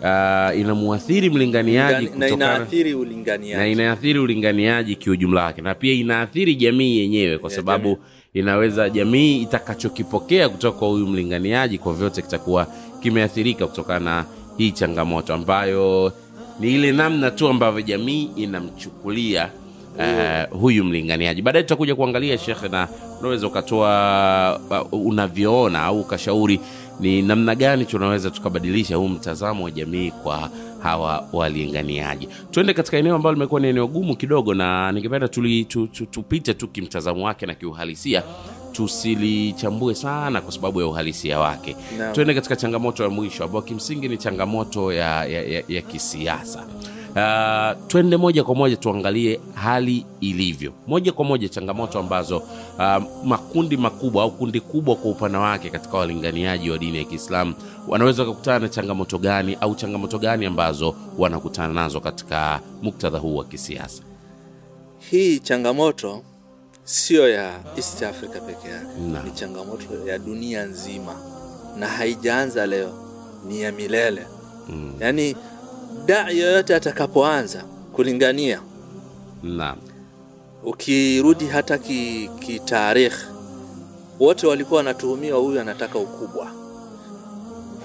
uh, 0.00 0.58
inamuathiri 0.60 1.30
mlinganiaji 1.30 2.10
na 2.18 2.28
inaathiri 2.28 2.90
na 2.92 2.98
ulinganiaji 2.98 3.72
inaathiri 3.72 4.18
ulinganiaji 4.18 4.96
kiujumla 4.96 5.44
wake 5.44 5.62
na 5.62 5.74
pia 5.74 5.94
inaathiri 5.94 6.54
jamii 6.54 6.98
yenyewe 6.98 7.38
kwa 7.38 7.50
sababu 7.50 7.98
inaweza 8.34 8.90
jamii 8.90 9.42
itakachokipokea 9.42 10.48
kutoka 10.48 10.78
kwa 10.78 10.88
huyu 10.88 11.06
mlinganiaji 11.06 11.78
kwa 11.78 11.94
vyote 11.94 12.22
kitakuwa 12.22 12.66
kimeathirika 13.02 13.66
kutokana 13.66 14.04
na 14.04 14.24
hii 14.58 14.70
changamoto 14.70 15.34
ambayo 15.34 16.12
ni 16.60 16.74
ile 16.74 16.92
namna 16.92 17.30
tu 17.30 17.48
ambavyo 17.48 17.82
jamii 17.82 18.30
inamchukulia 18.36 19.50
uh, 19.98 20.58
huyu 20.60 20.84
mlinganiaji. 20.84 21.42
Baadaye 21.42 21.62
tutakuja 21.62 21.94
kuangalia 21.94 22.38
shekhe 22.38 22.68
na 22.68 22.88
unaweza 23.20 23.46
ukatoa 23.46 24.60
uh, 24.92 25.06
unavyoona 25.06 25.82
au 25.82 26.00
ukashauri 26.00 26.60
ni 27.00 27.22
namna 27.22 27.54
gani 27.54 27.84
tunaweza 27.84 28.30
tukabadilisha 28.30 28.96
huu 28.96 29.08
mtazamo 29.08 29.64
wa 29.64 29.70
jamii 29.70 30.10
kwa 30.10 30.50
hawa 30.82 31.28
walinganiaji 31.32 32.28
tuende 32.50 32.74
katika 32.74 32.96
eneo 32.96 33.14
ambalo 33.16 33.34
limekuwa 33.34 33.60
ni 33.60 33.68
eneo 33.68 33.86
gumu 33.86 34.16
kidogo 34.16 34.54
na 34.54 34.92
ningependa 34.92 35.28
tupite 35.28 35.64
tu- 35.64 35.86
tu- 35.86 36.06
tupite 36.06 36.54
tu 36.54 36.68
kimtazamo 36.68 37.24
wake 37.26 37.46
na 37.46 37.54
kiuhalisia. 37.54 38.22
Tusilichambue 38.72 39.94
sana 39.94 40.40
kwa 40.40 40.52
sababu 40.52 40.80
ya 40.80 40.86
uhalisia 40.86 41.38
wake. 41.38 41.76
No. 41.98 42.12
tuende 42.12 42.34
katika 42.34 42.56
changamoto 42.56 43.02
ya 43.02 43.08
mwisho 43.08 43.44
ambayo 43.44 43.62
kimsingi 43.62 44.08
ni 44.08 44.16
changamoto 44.16 44.92
ya, 44.92 45.24
ya, 45.24 45.42
ya, 45.42 45.62
ya 45.68 45.82
kisiasa 45.82 46.64
uh, 47.16 47.86
twende 47.88 48.16
moja 48.16 48.44
kwa 48.44 48.54
moja 48.54 48.76
tuangalie 48.76 49.40
hali 49.54 50.06
ilivyo 50.20 50.72
moja 50.86 51.12
kwa 51.12 51.24
moja 51.24 51.48
changamoto 51.48 51.98
ambazo 51.98 52.36
uh, 52.38 53.04
makundi 53.24 53.76
makubwa 53.76 54.22
au 54.22 54.30
kundi 54.30 54.60
kubwa 54.60 54.96
kwa 54.96 55.10
upana 55.10 55.40
wake 55.40 55.70
katika 55.70 55.96
walinganiaji 55.98 56.70
wa 56.70 56.78
dini 56.78 56.98
ya 56.98 57.04
Kiislamu 57.04 57.54
wanaweza 57.88 58.22
wakakutana 58.22 58.58
na 58.58 58.68
changamoto 58.68 59.18
gani 59.18 59.56
au 59.60 59.74
changamoto 59.74 60.18
gani 60.18 60.46
ambazo 60.46 60.94
wanakutana 61.18 61.74
nazo 61.74 62.00
katika 62.00 62.60
muktadha 62.82 63.18
huu 63.18 63.36
wa 63.36 63.44
kisiasa? 63.44 64.02
Hii 65.10 65.38
changamoto 65.38 66.22
sio 66.84 67.28
ya 67.28 67.52
East 67.76 68.02
Africa 68.02 68.40
peke 68.46 68.68
yake, 68.68 69.00
ni 69.24 69.30
changamoto 69.30 70.06
ya 70.06 70.18
dunia 70.18 70.64
nzima 70.64 71.14
na 71.78 71.86
haijaanza 71.88 72.66
leo, 72.66 72.92
ni 73.48 73.60
ya 73.62 73.72
milele. 73.72 74.26
Mm. 74.68 74.92
Yaani 75.00 75.36
dai 76.10 76.38
yoyote 76.38 76.74
atakapoanza 76.74 77.64
kulingania, 77.92 78.60
Naam. 79.42 79.76
ukirudi 80.64 81.46
hata 81.46 81.78
ki, 81.78 82.30
ki 82.40 82.60
wote 84.20 84.46
walikuwa 84.46 84.78
wanatuhumiwa, 84.78 85.38
huyu 85.38 85.60
anataka 85.60 85.98
ukubwa, 85.98 86.46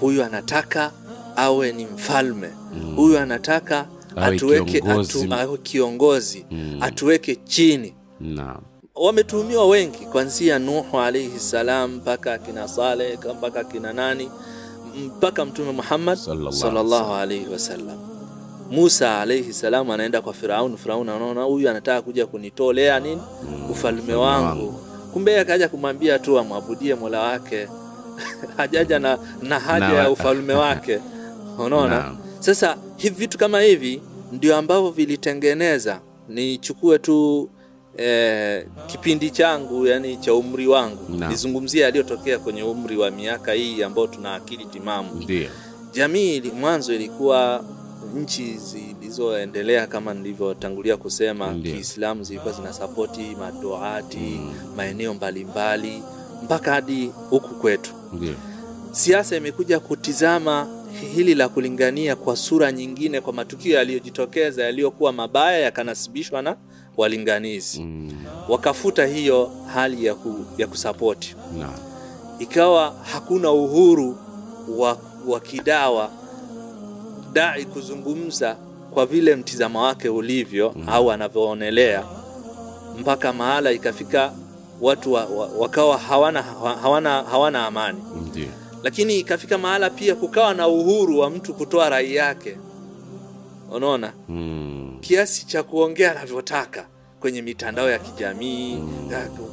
huyu 0.00 0.24
anataka 0.24 0.92
awe 1.36 1.72
ni 1.72 1.86
mfalme, 1.86 2.50
huyu 2.96 3.18
anataka 3.18 3.86
Awe 4.16 4.36
atuweke 4.36 4.80
kiongozi. 4.80 5.18
atu, 5.32 5.58
kiongozi 5.58 6.46
Mm. 6.50 6.78
atuweke 6.80 7.36
chini 7.36 7.94
Naam. 8.20 8.60
wametuhumiwa 8.94 9.66
wengi 9.66 9.98
kuanzia 9.98 10.58
Nuhu 10.58 10.98
alaihi 10.98 11.38
salam 11.38 11.94
mpaka 11.94 12.32
akina 12.34 12.68
Saleh 12.68 13.18
mpaka 13.38 13.60
akina 13.60 13.92
nani 13.92 14.30
mpaka 15.16 15.44
Mtume 15.44 15.72
Muhammad 15.72 16.18
Sallallahu 16.18 16.52
sallallahu 16.56 17.14
alaihi 17.14 17.46
wasallam. 17.52 18.05
Musa 18.70 19.20
alaihi 19.20 19.52
salam 19.52 19.90
anaenda 19.90 20.20
kwa 20.20 20.32
Firaun. 20.34 20.76
Firaun 20.76 21.08
anaona 21.08 21.42
huyu 21.42 21.70
anataka 21.70 22.02
kuja 22.02 22.26
kunitolea 22.26 23.00
nini 23.00 23.22
ufalme 23.70 24.14
wangu, 24.14 24.72
kumbe 25.12 25.40
akaja 25.40 25.68
kumwambia 25.68 26.18
tu 26.18 26.38
amwabudie 26.38 26.94
mola 26.94 27.20
wake 27.20 27.68
hajaja 28.56 28.98
na, 28.98 29.18
na 29.42 29.58
haja 29.60 29.86
ya 29.86 30.10
ufalme 30.10 30.54
wake. 30.54 30.98
Unaona, 31.66 32.16
sasa 32.40 32.76
hivi 32.96 33.14
vitu 33.14 33.38
kama 33.38 33.60
hivi 33.60 34.02
ndio 34.32 34.56
ambavyo 34.56 34.90
vilitengeneza 34.90 36.00
nichukue 36.28 36.98
tu 36.98 37.48
eh, 37.96 38.66
kipindi 38.86 39.30
changu 39.30 39.86
yani 39.86 40.16
cha 40.16 40.34
umri 40.34 40.66
wangu 40.66 41.26
nizungumzie 41.28 41.82
yaliyotokea 41.82 42.38
kwenye 42.38 42.62
umri 42.62 42.96
wa 42.96 43.10
miaka 43.10 43.52
hii 43.52 43.82
ambao 43.82 44.06
tuna 44.06 44.34
akili 44.34 44.64
timamu. 44.64 45.10
Ndio. 45.22 45.48
Jamii 45.92 46.40
mwanzo 46.40 46.94
ilikuwa 46.94 47.64
nchi 48.14 48.56
zilizoendelea 48.58 49.86
kama 49.86 50.14
nilivyotangulia 50.14 50.96
kusema. 50.96 51.54
Kiislamu 51.54 52.24
zilikuwa 52.24 52.54
zinasapoti 52.54 53.36
madoati 53.40 54.40
maeneo 54.76 55.14
mbalimbali 55.14 56.02
mpaka 56.44 56.72
hadi 56.72 57.06
huku 57.30 57.54
kwetu. 57.54 57.90
Siasa 58.92 59.36
imekuja 59.36 59.80
kutizama 59.80 60.68
hili 61.14 61.34
la 61.34 61.48
kulingania 61.48 62.16
kwa 62.16 62.36
sura 62.36 62.72
nyingine, 62.72 63.20
kwa 63.20 63.32
matukio 63.32 63.76
yaliyojitokeza 63.76 64.64
yaliyokuwa 64.64 65.12
mabaya 65.12 65.58
yakanasibishwa 65.58 66.42
na 66.42 66.56
walinganizi, 66.96 67.80
Mm. 67.80 68.12
wakafuta 68.48 69.06
hiyo 69.06 69.50
hali 69.74 70.04
ya, 70.04 70.14
ku, 70.14 70.44
ya 70.58 70.66
kusapoti 70.66 71.36
nah. 71.58 71.70
ikawa 72.38 72.94
hakuna 73.12 73.50
uhuru 73.52 74.16
wa, 74.78 74.98
wa 75.26 75.40
kidawa 75.40 76.10
dai 77.36 77.64
kuzungumza 77.64 78.56
kwa 78.94 79.06
vile 79.06 79.36
mtizamo 79.36 79.82
wake 79.82 80.08
ulivyo 80.08 80.74
au 80.86 81.10
anavyoonelea, 81.12 82.04
mpaka 82.98 83.32
mahala 83.32 83.72
ikafika 83.72 84.32
watu 84.80 85.12
wa, 85.12 85.24
wa, 85.24 85.46
wakawa 85.46 85.98
hawana, 85.98 86.42
hawana, 86.82 87.22
hawana 87.22 87.66
amani. 87.66 87.98
Ndio. 88.30 88.48
Lakini 88.82 89.18
ikafika 89.18 89.58
mahala 89.58 89.90
pia 89.90 90.14
kukawa 90.14 90.54
na 90.54 90.68
uhuru 90.68 91.18
wa 91.18 91.30
mtu 91.30 91.54
kutoa 91.54 91.88
rai 91.88 92.14
yake, 92.14 92.56
unaona, 93.72 94.12
Mm. 94.28 94.98
kiasi 95.00 95.46
cha 95.46 95.62
kuongea 95.62 96.10
anavyotaka 96.10 96.86
kwenye 97.20 97.42
mitandao 97.42 97.90
ya 97.90 97.98
kijamii 97.98 98.78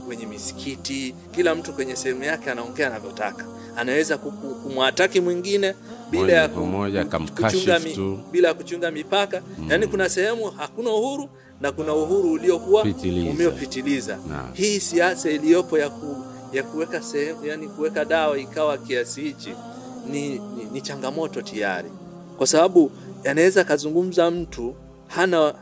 kwenye 0.08 0.26
misikiti, 0.26 1.16
kila 1.36 1.56
mtu 1.56 1.74
kwenye 1.74 1.96
sehemu 1.96 2.24
yake 2.24 2.52
anaongea 2.52 2.88
anavyotaka. 2.88 3.46
Anaweza 3.78 4.18
kumwataki 4.18 5.22
mwingine 5.22 5.76
bila 6.12 6.34
ya 6.34 6.48
kuchunga 7.50 7.80
mi- 7.80 8.20
bila 8.32 8.54
kuchunga 8.54 8.92
mipaka. 8.92 9.42
Yaani 9.70 9.88
kuna 9.88 10.10
sehemu 10.10 10.46
hakuna 10.46 10.90
uhuru 10.90 11.30
na 11.62 11.72
kuna 11.72 11.94
uhuru 11.94 12.32
uliokuwa 12.32 12.84
Pitiliza. 12.84 13.30
umeopitiliza. 13.30 14.18
Hii 14.54 14.80
siasa 14.80 15.30
iliyopo 15.30 15.78
ya 15.78 15.90
ku, 15.90 16.16
ya 16.54 16.64
kuweka 16.64 17.02
sehemu 17.02 17.46
yani 17.46 17.68
kuweka 17.68 18.06
dawa 18.06 18.38
ikawa 18.40 18.78
kiasi 18.78 19.22
hichi 19.22 19.56
ni, 20.12 20.30
ni, 20.30 20.40
ni 20.74 20.82
changamoto 20.82 21.42
tayari, 21.42 21.90
kwa 22.38 22.48
sababu 22.48 22.92
anaweza 23.26 23.62
akazungumza 23.62 24.32
mtu 24.32 24.76
hana 25.08 25.54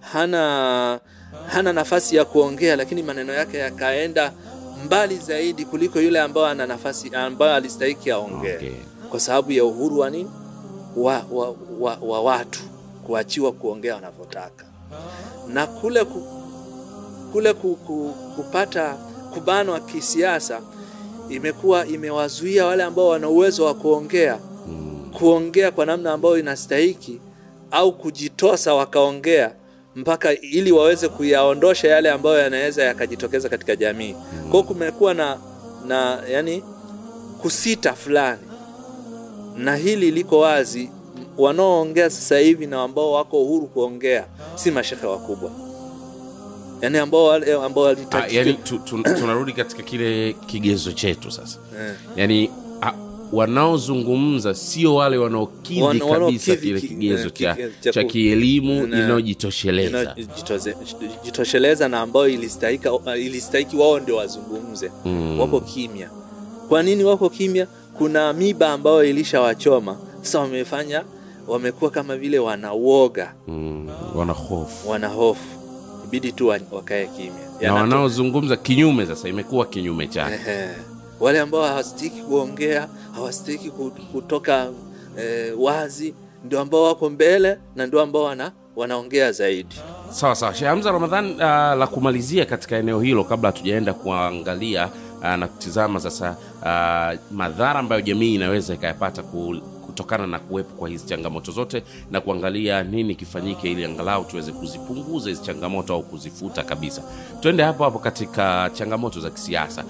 hana 0.00 1.00
hana 1.46 1.72
nafasi 1.72 2.16
ya 2.16 2.24
kuongea, 2.24 2.76
lakini 2.76 3.02
maneno 3.02 3.32
yake 3.32 3.58
yakaenda 3.58 4.32
mbali 4.84 5.16
zaidi 5.16 5.64
kuliko 5.64 6.00
yule 6.00 6.20
ambayo 6.20 6.46
ana 6.46 6.66
nafasi 6.66 7.10
ambayo 7.14 7.54
alistahiki 7.54 8.10
aongee 8.10 8.54
Okay. 8.56 8.70
kwa 9.10 9.20
sababu 9.20 9.52
ya 9.52 9.64
uhuru 9.64 9.98
wa 9.98 10.10
nini 10.10 10.30
wa, 10.96 11.24
wa, 11.32 11.54
wa, 11.80 11.98
wa 12.02 12.20
watu 12.22 12.60
kuachiwa 13.06 13.52
kuongea 13.52 13.94
wanavyotaka 13.94 14.64
na 15.48 15.66
kule 15.66 16.04
ku, 16.04 16.22
kule 17.32 17.52
ku, 17.54 17.76
ku, 17.76 18.14
kupata 18.36 18.96
kubanwa 19.34 19.80
kisiasa 19.80 20.60
imekuwa 21.28 21.86
imewazuia 21.86 22.66
wale 22.66 22.82
ambao 22.82 23.08
wana 23.08 23.28
uwezo 23.28 23.64
wa 23.64 23.74
kuongea 23.74 24.38
Mm. 24.68 25.10
kuongea 25.18 25.70
kwa 25.70 25.86
namna 25.86 26.12
ambayo 26.12 26.38
inastahiki 26.38 27.20
au 27.70 27.92
kujitosa 27.92 28.74
wakaongea 28.74 29.52
mpaka 29.98 30.32
ili 30.40 30.72
waweze 30.72 31.08
kuyaondosha 31.08 31.88
yale 31.88 32.10
ambayo 32.10 32.38
yanaweza 32.38 32.84
yakajitokeza 32.84 33.48
katika 33.48 33.76
jamii. 33.76 34.12
Kwa 34.42 34.50
hiyo 34.50 34.62
kumekuwa 34.62 35.14
na, 35.14 35.38
na 35.86 36.22
yani 36.30 36.62
kusita 37.42 37.92
fulani, 37.94 38.42
na 39.56 39.76
hili 39.76 40.10
liko 40.10 40.38
wazi. 40.38 40.90
Wanaoongea 41.38 42.10
sasa 42.10 42.38
hivi 42.38 42.66
na 42.66 42.82
ambao 42.82 43.12
wako 43.12 43.42
uhuru 43.42 43.66
kuongea 43.66 44.24
si 44.54 44.70
mashehe 44.70 45.06
wakubwa, 45.06 45.50
yani 46.80 46.98
ambao 46.98 47.32
ambao 47.64 47.96
Ah, 48.10 48.26
yani 48.30 48.54
tu, 48.54 48.78
tu, 48.78 49.02
tunarudi 49.02 49.52
katika 49.52 49.82
kile 49.82 50.32
kigezo 50.46 50.92
chetu 50.92 51.30
sasa 51.30 51.58
eh. 51.80 51.94
yani 52.16 52.50
wanaozungumza 53.32 54.54
sio 54.54 54.94
wale 54.94 55.16
wanaokidhi 55.16 55.82
Wana- 55.82 56.06
kabisa 56.06 56.56
kile 56.56 56.80
kigezo 56.80 57.30
cha, 57.30 57.56
cha 57.92 58.04
kielimu 58.04 58.86
na- 58.86 58.98
inayojitosheleza. 58.98 60.14
jitosheleza 61.24 61.88
na 61.88 62.00
ambayo 62.00 62.28
ilistahiki 63.16 63.76
wao 63.76 64.00
ndio 64.00 64.16
wazungumze. 64.16 64.90
Mm. 65.04 65.40
wako 65.40 65.60
kimya. 65.60 66.10
Kwa 66.68 66.82
nini 66.82 67.04
wako 67.04 67.30
kimya? 67.30 67.66
Kuna 67.98 68.32
miba 68.32 68.72
ambayo 68.72 69.04
ilishawachoma. 69.04 69.96
Sasa 70.22 70.38
wamefanya 70.40 71.04
wamekuwa 71.48 71.90
kama 71.90 72.16
vile 72.16 72.38
wanauoga 72.38 73.34
mm, 73.48 73.88
wanahofu 74.14 74.90
wana 74.90 75.10
ibidi 76.04 76.32
tu 76.32 76.46
wakae 76.72 77.06
kimya. 77.06 77.48
Na 77.62 77.74
wanaozungumza 77.74 78.56
kinyume 78.56 79.06
sasa 79.06 79.28
imekuwa 79.28 79.66
kinyume 79.66 80.06
chake. 80.06 80.38
Wale 81.20 81.40
ambao 81.40 81.62
hawastahiki 81.64 82.22
kuongea 82.22 82.88
hawastahiki 83.14 83.70
kutoka 84.12 84.66
e, 85.18 85.50
wazi 85.58 86.14
ndio 86.44 86.60
ambao 86.60 86.82
wako 86.82 87.10
mbele 87.10 87.58
na 87.76 87.86
ndio 87.86 88.00
ambao 88.00 88.22
wana, 88.22 88.52
wanaongea 88.76 89.32
zaidi. 89.32 89.74
Sawa 90.10 90.34
sawa. 90.34 90.54
Sheikh 90.54 90.68
Hamza 90.68 90.92
Ramadhan 90.92 91.30
uh, 91.32 91.40
la 91.78 91.86
kumalizia 91.86 92.44
katika 92.46 92.76
eneo 92.76 93.00
hilo 93.00 93.24
kabla 93.24 93.50
hatujaenda 93.50 93.94
kuangalia 93.94 94.88
uh, 95.20 95.24
na 95.34 95.48
kutizama 95.48 96.00
sasa 96.00 96.36
uh, 96.62 97.36
madhara 97.36 97.78
ambayo 97.80 98.00
jamii 98.00 98.34
inaweza 98.34 98.74
ikayapata 98.74 99.22
kutokana 99.86 100.26
na 100.26 100.38
kuwepo 100.38 100.74
kwa 100.76 100.88
hizi 100.88 101.06
changamoto 101.06 101.52
zote 101.52 101.82
na 102.10 102.20
kuangalia 102.20 102.82
nini 102.82 103.14
kifanyike 103.14 103.70
ili 103.72 103.84
angalau 103.84 104.24
tuweze 104.24 104.52
kuzipunguza 104.52 105.28
hizi 105.28 105.42
changamoto 105.42 105.94
au 105.94 106.02
kuzifuta 106.02 106.62
kabisa. 106.62 107.02
Twende 107.40 107.62
hapo 107.62 107.84
hapo 107.84 107.98
katika 107.98 108.70
changamoto 108.72 109.20
za 109.20 109.30
kisiasa 109.30 109.84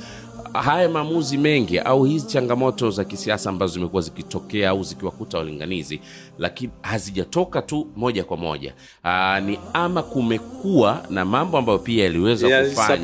haya 0.53 0.89
maamuzi 0.89 1.39
mengi 1.39 1.79
au 1.79 2.05
hizi 2.05 2.27
changamoto 2.27 2.91
za 2.91 3.05
kisiasa 3.05 3.51
ambazo 3.51 3.73
zimekuwa 3.75 4.03
zikitokea 4.03 4.71
au 4.71 4.83
zikiwakuta 4.83 5.39
walinganizi 5.39 6.01
lakini 6.39 6.73
hazijatoka 6.83 7.63
tu 7.63 7.87
moja 7.97 8.25
kwa 8.25 8.37
moja. 8.37 8.75
Aa, 9.05 9.41
ni 9.41 9.59
ama 9.73 10.03
kumekuwa 10.03 11.03
na 11.11 11.25
mambo 11.25 11.59
ambayo 11.59 11.79
pia 11.79 12.05
yaliweza 12.05 12.49
kufanywa 12.71 12.99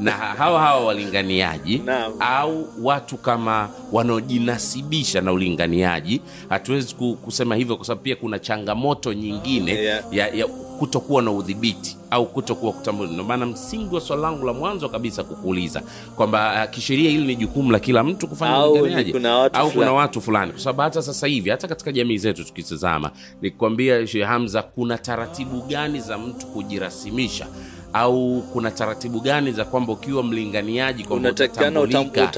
na 0.00 0.10
hawa 0.10 0.60
hawa 0.60 0.84
walinganiaji 0.84 1.82
au 2.20 2.68
watu 2.82 3.16
kama 3.16 3.68
wanaojinasibisha 3.92 5.20
na 5.20 5.32
ulinganiaji. 5.32 6.20
Hatuwezi 6.48 6.94
kusema 6.94 7.56
hivyo 7.56 7.76
kwa 7.76 7.86
sababu 7.86 8.02
pia 8.02 8.16
kuna 8.16 8.38
changamoto 8.38 9.12
nyingine 9.12 9.72
Yeah. 9.74 10.04
ya, 10.12 10.28
ya 10.28 10.46
kutokuwa 10.78 11.22
na 11.22 11.30
udhibiti 11.30 11.96
au 12.14 12.26
kutokuwa 12.26 12.72
kutambua. 12.72 13.06
Ndio 13.06 13.24
maana 13.24 13.46
msingi 13.46 13.94
wa 13.94 14.00
swali 14.00 14.22
langu 14.22 14.46
la 14.46 14.52
mwanzo 14.52 14.88
kabisa 14.88 15.24
kukuuliza 15.24 15.82
kwamba 16.16 16.64
uh, 16.64 16.70
kisheria 16.70 17.10
hili 17.10 17.24
ni 17.26 17.36
jukumu 17.36 17.72
la 17.72 17.78
kila 17.78 18.04
mtu 18.04 18.28
kufanya 18.28 18.52
watu 18.58 19.58
au 19.58 19.70
kuna 19.70 19.70
fulani. 19.70 19.96
watu 19.96 20.20
fulani, 20.20 20.52
kwa 20.52 20.60
sababu 20.60 20.80
hata 20.80 21.02
sasa 21.02 21.26
hivi 21.26 21.50
hata 21.50 21.68
katika 21.68 21.92
jamii 21.92 22.16
zetu 22.18 22.44
tukitazama, 22.44 23.10
nikwambia 23.42 24.06
Sheikh 24.06 24.26
Hamza, 24.26 24.62
kuna 24.62 24.98
taratibu 24.98 25.60
gani 25.62 26.00
za 26.00 26.18
mtu 26.18 26.46
kujirasimisha 26.46 27.46
au 27.92 28.42
kuna 28.52 28.70
taratibu 28.70 29.20
gani 29.20 29.52
za 29.52 29.64
kwamba 29.64 29.92
ukiwa 29.92 30.22
mlinganiaji 30.22 31.04
kwamba 31.04 31.30
utatambulika 31.30 32.30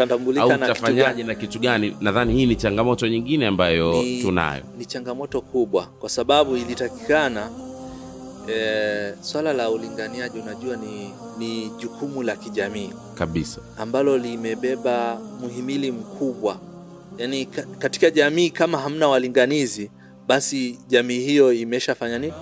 au 0.42 0.48
na 0.48 0.58
kitu 0.58 0.64
utafanyaje 0.72 1.02
gani? 1.02 1.22
na 1.24 1.34
kitu 1.34 1.58
gani? 1.58 1.96
Nadhani 2.00 2.32
hii 2.34 2.46
ni 2.46 2.56
changamoto 2.56 3.08
nyingine 3.08 3.46
ambayo 3.46 3.92
Ni- 4.02 4.22
tunayo 4.22 4.62
ni 4.78 4.84
changamoto 4.84 5.40
kubwa 5.40 5.86
kwa 5.86 6.08
sababu 6.08 6.56
ilitakikana 6.56 7.50
e, 8.48 9.14
swala 9.20 9.52
la 9.52 9.70
ulinganiaji 9.70 10.38
unajua 10.38 10.76
ni, 10.76 11.10
ni 11.38 11.70
jukumu 11.78 12.22
la 12.22 12.36
kijamii 12.36 12.90
kabisa. 13.14 13.60
ambalo 13.78 14.18
limebeba 14.18 15.20
muhimili 15.40 15.92
mkubwa 15.92 16.56
yaani 17.18 17.46
ka, 17.46 17.62
katika 17.78 18.10
jamii 18.10 18.50
kama 18.50 18.78
hamna 18.78 19.08
walinganizi 19.08 19.90
basi 20.26 20.78
jamii 20.88 21.18
hiyo 21.18 21.52
imeshafanya 21.52 22.18
nini 22.18 22.32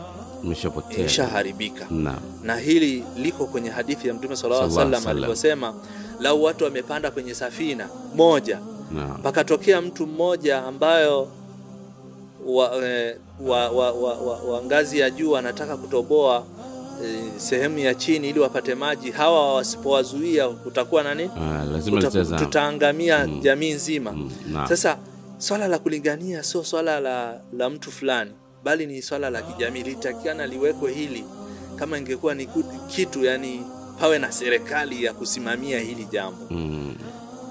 Imeshapotea. 0.44 0.98
imeshaharibika 0.98 1.86
Na, 1.90 2.18
na 2.42 2.56
hili 2.56 3.04
liko 3.16 3.46
kwenye 3.46 3.70
hadithi 3.70 4.08
ya 4.08 4.14
mtume 4.14 4.36
sallallahu 4.36 4.80
alaihi 4.80 5.28
wasallam 5.30 5.74
lau 6.20 6.42
watu 6.42 6.64
wamepanda 6.64 7.10
kwenye 7.10 7.34
safina 7.34 7.88
moja 8.16 8.58
Naam. 8.94 9.22
pakatokea 9.22 9.80
mtu 9.80 10.06
mmoja 10.06 10.62
ambayo 10.64 11.28
wa, 12.46 12.86
eh, 12.86 13.16
wa, 13.40 13.70
wa, 13.70 13.92
wa, 13.92 14.14
wa, 14.14 14.36
wa 14.42 14.62
ngazi 14.64 14.98
ya 14.98 15.10
juu 15.10 15.30
wanataka 15.30 15.76
kutoboa 15.76 16.44
eh, 17.04 17.20
sehemu 17.36 17.78
ya 17.78 17.94
chini 17.94 18.28
ili 18.30 18.40
wapate 18.40 18.74
maji. 18.74 19.10
Hawa 19.10 19.54
wasipowazuia 19.54 20.48
kutakuwa 20.48 21.02
na 21.02 21.14
nini? 21.14 21.30
Ah, 21.36 21.64
Kuta- 21.90 22.38
tutaangamia 22.38 23.26
Mm. 23.26 23.40
jamii 23.40 23.72
nzima. 23.72 24.12
Mm, 24.12 24.30
sasa 24.68 24.98
swala 25.38 25.68
la 25.68 25.78
kulingania 25.78 26.42
sio 26.42 26.64
swala 26.64 27.00
la, 27.00 27.40
la 27.56 27.70
mtu 27.70 27.92
fulani 27.92 28.30
bali 28.64 28.86
ni 28.86 29.02
swala 29.02 29.30
la 29.30 29.42
kijamii. 29.42 29.82
Litakiana 29.82 30.46
liwekwe 30.46 30.92
hili 30.92 31.24
kama 31.76 31.98
ingekuwa 31.98 32.34
ni 32.34 32.48
kitu 32.88 33.24
yani 33.24 33.62
pawe 34.00 34.18
na 34.18 34.32
serikali 34.32 35.04
ya 35.04 35.12
kusimamia 35.12 35.78
hili 35.80 36.04
jambo. 36.12 36.46
Mm, 36.50 36.94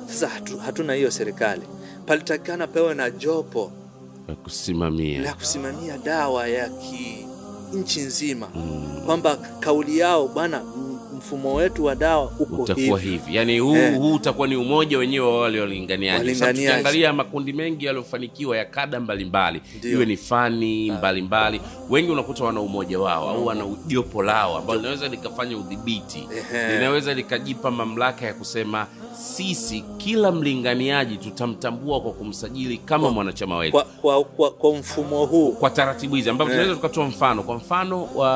sasa 0.07 0.27
hatu, 0.27 0.57
hatuna 0.57 0.93
hiyo 0.93 1.11
serikali. 1.11 1.61
Palitakikana 2.05 2.67
pewe 2.67 2.93
na 2.93 3.09
jopo 3.09 3.71
ya 4.27 4.35
kusimamia. 4.35 5.21
La 5.21 5.33
kusimamia 5.33 5.97
dawa 5.97 6.47
ya 6.47 6.69
ki 6.69 7.27
nchi 7.73 7.99
nzima. 8.01 8.47
Mm, 8.55 9.01
kwamba 9.05 9.35
kauli 9.35 9.97
yao 9.97 10.27
bwana 10.27 10.61
mfumo 11.23 11.53
wetu 11.53 11.85
wa 11.85 11.95
dawa 11.95 12.31
uko 12.39 12.63
utakuwa 12.63 12.99
hivi. 12.99 13.09
hivi. 13.11 13.35
Yani 13.35 13.59
huu 13.59 13.75
Eh. 13.75 13.97
huu 13.97 14.13
utakuwa 14.13 14.47
ni 14.47 14.55
umoja 14.55 14.97
wenyewe 14.97 15.27
wa 15.27 15.41
wale 15.41 15.59
walinganiaji 15.61 16.35
tukiangalia 16.35 17.13
makundi 17.13 17.53
mengi 17.53 17.85
yaliyofanikiwa 17.85 18.57
ya 18.57 18.65
kada 18.65 18.99
mbalimbali 18.99 19.61
iwe 19.83 20.05
ni 20.05 20.17
fani 20.17 20.91
mbalimbali 20.91 21.61
wengi 21.89 22.11
unakuta 22.11 22.43
wana 22.43 22.61
umoja 22.61 22.99
wao 22.99 23.29
au 23.29 23.45
wana 23.45 23.65
jopo 23.87 24.23
lao 24.23 24.57
ambalo 24.57 24.79
linaweza 24.79 25.07
likafanya 25.07 25.57
udhibiti. 25.57 26.27
Linaweza 26.73 27.13
likajipa 27.13 27.71
mamlaka 27.71 28.25
ya 28.25 28.33
kusema 28.33 28.87
sisi 29.13 29.83
kila 29.97 30.31
mlinganiaji 30.31 31.17
tutamtambua 31.17 32.01
kwa 32.01 32.11
kumsajili 32.11 32.77
kama 32.77 33.09
mwanachama 33.11 33.57
wetu. 33.57 33.71
kwa, 33.71 33.83
kwa, 33.83 34.23
kwa, 34.23 34.51
kwa 34.51 34.73
mfumo 34.75 35.25
huu. 35.25 35.51
Kwa 35.51 35.69
taratibu 35.69 36.15
hizi 36.15 36.29
ambapo 36.29 36.51
Eh. 36.51 36.55
tunaweza 36.57 36.75
tukatoa 36.75 37.05
mfano. 37.07 37.43
Kwa 37.43 37.55
mfano 37.55 38.09
wa 38.15 38.29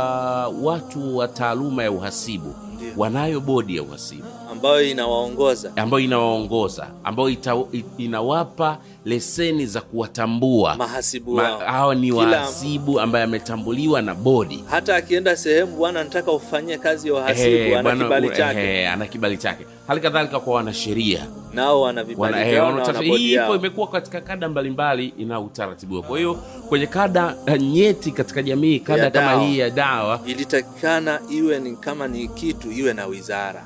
watu 0.48 1.18
wa 1.18 1.28
taaluma 1.28 1.84
ya 1.84 1.92
uhasibu. 1.92 2.56
Wanayo 2.98 3.40
bodi 3.40 3.76
ya 3.76 3.84
uhasibu 3.84 4.24
ambayo 4.58 4.84
inawaongoza. 4.84 5.72
ambayo 5.76 6.04
inawaongoza 6.04 6.88
ambayo 7.04 7.30
ita, 7.30 7.56
inawapa 7.98 8.78
leseni 9.06 9.66
za 9.66 9.82
kuwatambua. 9.82 10.76
Mahasibu 10.76 11.34
Ma- 11.36 11.44
hawa 11.66 11.96
ni 11.96 12.12
wahasibu 12.12 13.00
ambaye 13.00 13.24
ametambuliwa 13.24 14.02
na 14.02 14.16
bodi. 14.16 14.64
Hata 14.70 14.96
akienda 14.96 15.36
sehemu 15.36 15.76
bwana 15.78 16.04
nataka 16.04 16.32
ufanyie 16.32 16.78
kazi 16.78 17.08
ya 17.08 17.14
wahasibu 17.14 17.76
ana 17.78 17.96
kibali 17.96 18.30
chake. 18.30 18.88
ana 18.88 19.06
kibali 19.06 19.38
chake. 19.38 19.66
Hali 19.88 20.02
kadhalika 20.02 20.40
kwa 20.40 20.54
wanasheria. 20.56 21.28
Nao 21.54 21.82
wana 21.82 22.04
vibali 22.04 22.58
wana, 22.60 23.00
hii 23.02 23.34
ipo 23.34 23.56
imekuwa 23.56 23.88
katika 23.88 24.22
kada 24.22 24.50
mbalimbali 24.50 25.14
ina 25.18 25.40
utaratibu 25.40 25.96
wake. 25.96 26.08
kwa 26.08 26.18
hiyo 26.18 26.34
kwenye 26.70 26.88
kada 26.88 27.36
eh, 27.46 27.62
nyeti 27.62 28.12
katika 28.12 28.44
jamii 28.44 28.80
kada 28.80 29.04
Ya 29.04 29.12
kama 29.12 29.28
dawa. 29.32 29.44
hii 29.44 29.58
ya 29.60 29.70
dawa 29.70 30.20
ilitakikana 30.26 31.20
iwe 31.32 31.60
ni 31.60 31.76
kama 31.76 32.08
ni 32.08 32.28
kitu 32.28 32.72
iwe 32.72 32.94
na 32.94 33.06
wizara 33.06 33.66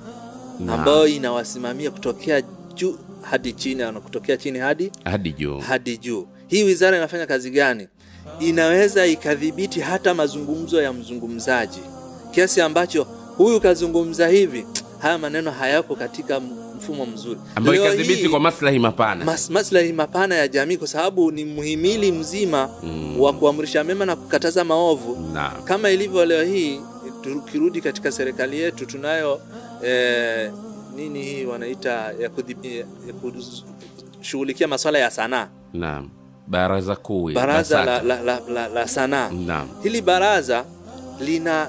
ambayo 0.69 1.07
inawasimamia 1.07 1.91
kutokea 1.91 2.41
juu 2.75 2.97
hadi 3.21 3.53
chini 3.53 3.75
na 3.75 3.91
kutokea 3.91 4.37
chini 4.37 4.59
hadi 4.59 4.91
hadi 5.03 5.31
juu. 5.33 5.59
hadi 5.59 5.97
juu. 5.97 6.27
Hii 6.47 6.63
wizara 6.63 6.97
inafanya 6.97 7.25
kazi 7.25 7.49
gani? 7.51 7.87
Inaweza 8.39 9.05
ikadhibiti 9.05 9.79
hata 9.79 10.13
mazungumzo 10.13 10.81
ya 10.81 10.93
mzungumzaji. 10.93 11.79
Kiasi 12.31 12.61
ambacho 12.61 13.03
huyu 13.37 13.61
kazungumza 13.61 14.27
hivi 14.27 14.65
haya 14.99 15.17
maneno 15.17 15.51
hayako 15.51 15.95
katika 15.95 16.39
mfumo 16.77 17.05
mzuri. 17.05 17.39
Ambayo 17.55 17.85
ikadhibiti 17.85 18.29
kwa 18.29 18.39
maslahi 18.39 18.79
mapana. 18.79 19.25
mas, 19.25 19.49
maslahi 19.49 19.93
mapana 19.93 20.35
ya 20.35 20.47
jamii 20.47 20.77
kwa 20.77 20.87
sababu 20.87 21.31
ni 21.31 21.45
muhimili 21.45 22.11
mzima 22.11 22.69
Mm. 22.83 23.19
wa 23.21 23.33
kuamrisha 23.33 23.83
mema 23.83 24.05
na 24.05 24.15
kukataza 24.15 24.63
maovu. 24.63 25.29
Na 25.33 25.49
kama 25.49 25.89
ilivyo 25.89 26.25
leo 26.25 26.43
hii 26.43 26.79
tukirudi 27.21 27.81
katika 27.81 28.11
serikali 28.11 28.59
yetu 28.59 28.85
tunayo 28.85 29.41
eh, 29.83 30.51
nini 30.95 31.23
hii 31.23 31.45
wanaita 31.45 32.13
ya 32.19 32.29
kushughulikia 34.17 34.67
maswala 34.67 34.99
ya 34.99 35.11
sanaa. 35.11 35.47
Naam. 35.73 36.09
Baraza 36.47 36.95
kuu 36.95 37.31
baraza 37.31 37.85
la, 37.85 38.01
la, 38.01 38.21
la, 38.21 38.39
la, 38.49 38.67
la 38.67 38.87
sanaa. 38.87 39.29
Naam. 39.29 39.67
Hili 39.83 40.01
baraza 40.01 40.65
lina 41.19 41.67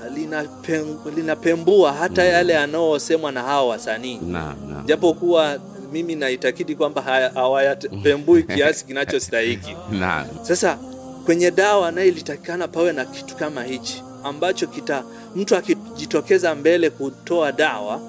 linapembua 1.16 1.90
lina 1.90 1.92
hata 1.92 2.02
hata 2.02 2.24
yale 2.24 2.52
yanayosemwa 2.52 3.32
na 3.32 3.42
hawa 3.42 3.68
wasanii. 3.68 4.18
Naam 4.18 4.56
naam. 4.70 4.86
Japokuwa 4.86 5.58
mimi 5.92 6.14
naitakidi 6.14 6.74
kwamba 6.74 7.02
hawayapembui 7.34 8.42
kiasi 8.54 8.86
kinachostahiki. 8.86 9.76
Naam. 9.90 10.26
Sasa 10.42 10.78
kwenye 11.24 11.50
dawa 11.50 11.92
naye 11.92 12.08
ilitakikana 12.08 12.68
pawe 12.68 12.92
na 12.92 13.04
kitu 13.04 13.36
kama 13.36 13.62
hichi 13.64 14.02
ambacho 14.24 14.66
kita 14.66 15.04
mtu 15.36 15.56
akijitokeza 15.56 16.54
mbele 16.54 16.90
kutoa 16.90 17.52
dawa 17.52 18.00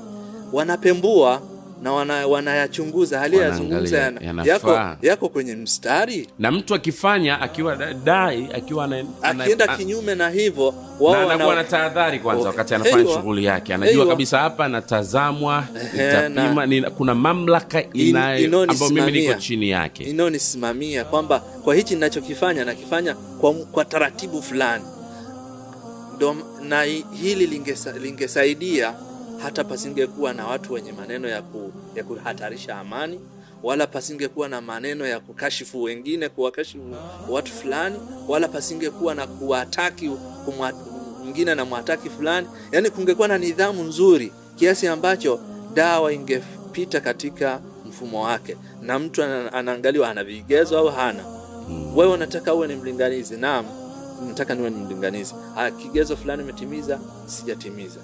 wanapembua 0.54 1.42
na 1.84 1.92
wana, 1.94 2.28
wanayachunguza. 2.28 3.22
Aliyeyazungumza 3.22 3.98
yana, 3.98 4.44
yako, 4.44 4.80
yako 5.02 5.30
kwenye 5.30 5.56
mstari? 5.56 6.28
Na 6.40 6.52
mtu 6.52 6.76
akifanya 6.76 7.42
akiwa 7.42 7.76
dai 8.04 8.48
akiwa 8.56 8.90
akienda 9.22 9.68
kinyume 9.78 10.16
na 10.16 10.30
hivyo 10.30 10.72
na 10.72 11.06
wao 11.06 11.30
anakuwa 11.30 11.56
na 11.56 11.64
tahadhari 11.64 12.20
kwanza 12.20 12.48
wakati 12.48 12.76
anafanya 12.76 13.14
shughuli 13.14 13.46
yake. 13.46 13.74
Anajua 13.74 13.94
heywa. 13.94 14.08
kabisa 14.08 14.40
hapa 14.40 14.66
anatazamwa 14.66 15.64
itapima 15.94 16.66
na, 16.66 16.90
kuna 16.90 17.16
mamlaka 17.16 17.84
inayo 17.94 18.62
ambayo 18.62 18.90
mimi 18.92 19.12
niko 19.12 19.34
chini 19.34 19.70
yake. 19.70 20.04
Inayonisimamia 20.04 21.04
kwamba 21.06 21.40
kwa 21.40 21.76
hichi 21.76 21.94
ninachokifanya 21.94 22.66
nakifanya 22.66 23.16
kwa, 23.16 23.54
kwa 23.54 23.86
taratibu 23.86 24.42
fulani 24.42 24.84
na 26.62 26.84
hili 27.22 27.48
lingesa, 27.48 27.92
lingesaidia 27.92 28.96
hata 29.44 29.64
pasingekuwa 29.64 30.34
na 30.34 30.48
watu 30.48 30.74
wenye 30.74 30.92
maneno 30.92 31.28
ya, 31.28 31.42
ku, 31.42 31.72
ya 31.96 32.04
kuhatarisha 32.04 32.78
amani 32.80 33.20
wala 33.64 33.88
pasingekuwa 33.88 34.50
na 34.50 34.62
maneno 34.62 35.08
ya 35.08 35.20
kukashifu 35.20 35.84
wengine 35.84 36.30
kuwakashifu 36.30 36.96
watu 37.30 37.52
fulani 37.52 38.00
wala 38.28 38.48
pasingekuwa 38.48 39.16
na 39.16 39.28
kuwataki 39.28 40.12
mwingine 41.24 41.56
na 41.56 41.66
mwataki 41.66 42.10
fulani. 42.10 42.48
Yaani 42.72 42.90
kungekuwa 42.90 43.28
na 43.28 43.38
nidhamu 43.38 43.84
nzuri 43.84 44.32
kiasi 44.56 44.88
ambacho 44.88 45.40
dawa 45.74 46.14
ingepita 46.14 47.02
katika 47.02 47.60
mfumo 47.90 48.24
wake 48.24 48.58
na 48.82 49.00
mtu 49.00 49.24
anaangaliwa 49.24 50.10
ana 50.10 50.24
vigezo 50.24 50.78
au 50.80 50.88
hana. 50.88 51.26
Wewe 51.96 52.14
unataka 52.14 52.54
uwe 52.54 52.68
ni 52.68 52.76
mlinganizi? 52.76 53.38
Naam 53.38 53.66
nataka 54.28 54.56
niwe 54.56 54.70
ni 54.70 54.76
mlinganizi. 54.78 55.36
Haya 55.56 55.72
kigezo 55.72 56.18
fulani 56.18 56.44
umetimiza 56.44 57.00
sijatimiza. 57.26 58.00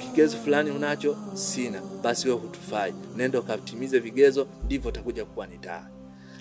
Kigezo 0.00 0.36
fulani 0.36 0.70
unacho 0.70 1.16
sina. 1.34 1.80
Basi 2.02 2.28
wewe 2.28 2.40
hutufai. 2.40 2.94
Nenda 3.16 3.40
ukatimize 3.40 3.98
vigezo 3.98 4.46
ndivyo 4.64 4.88
utakuja 4.88 5.24
kuwa 5.24 5.46
ni 5.46 5.58
taa. 5.58 5.86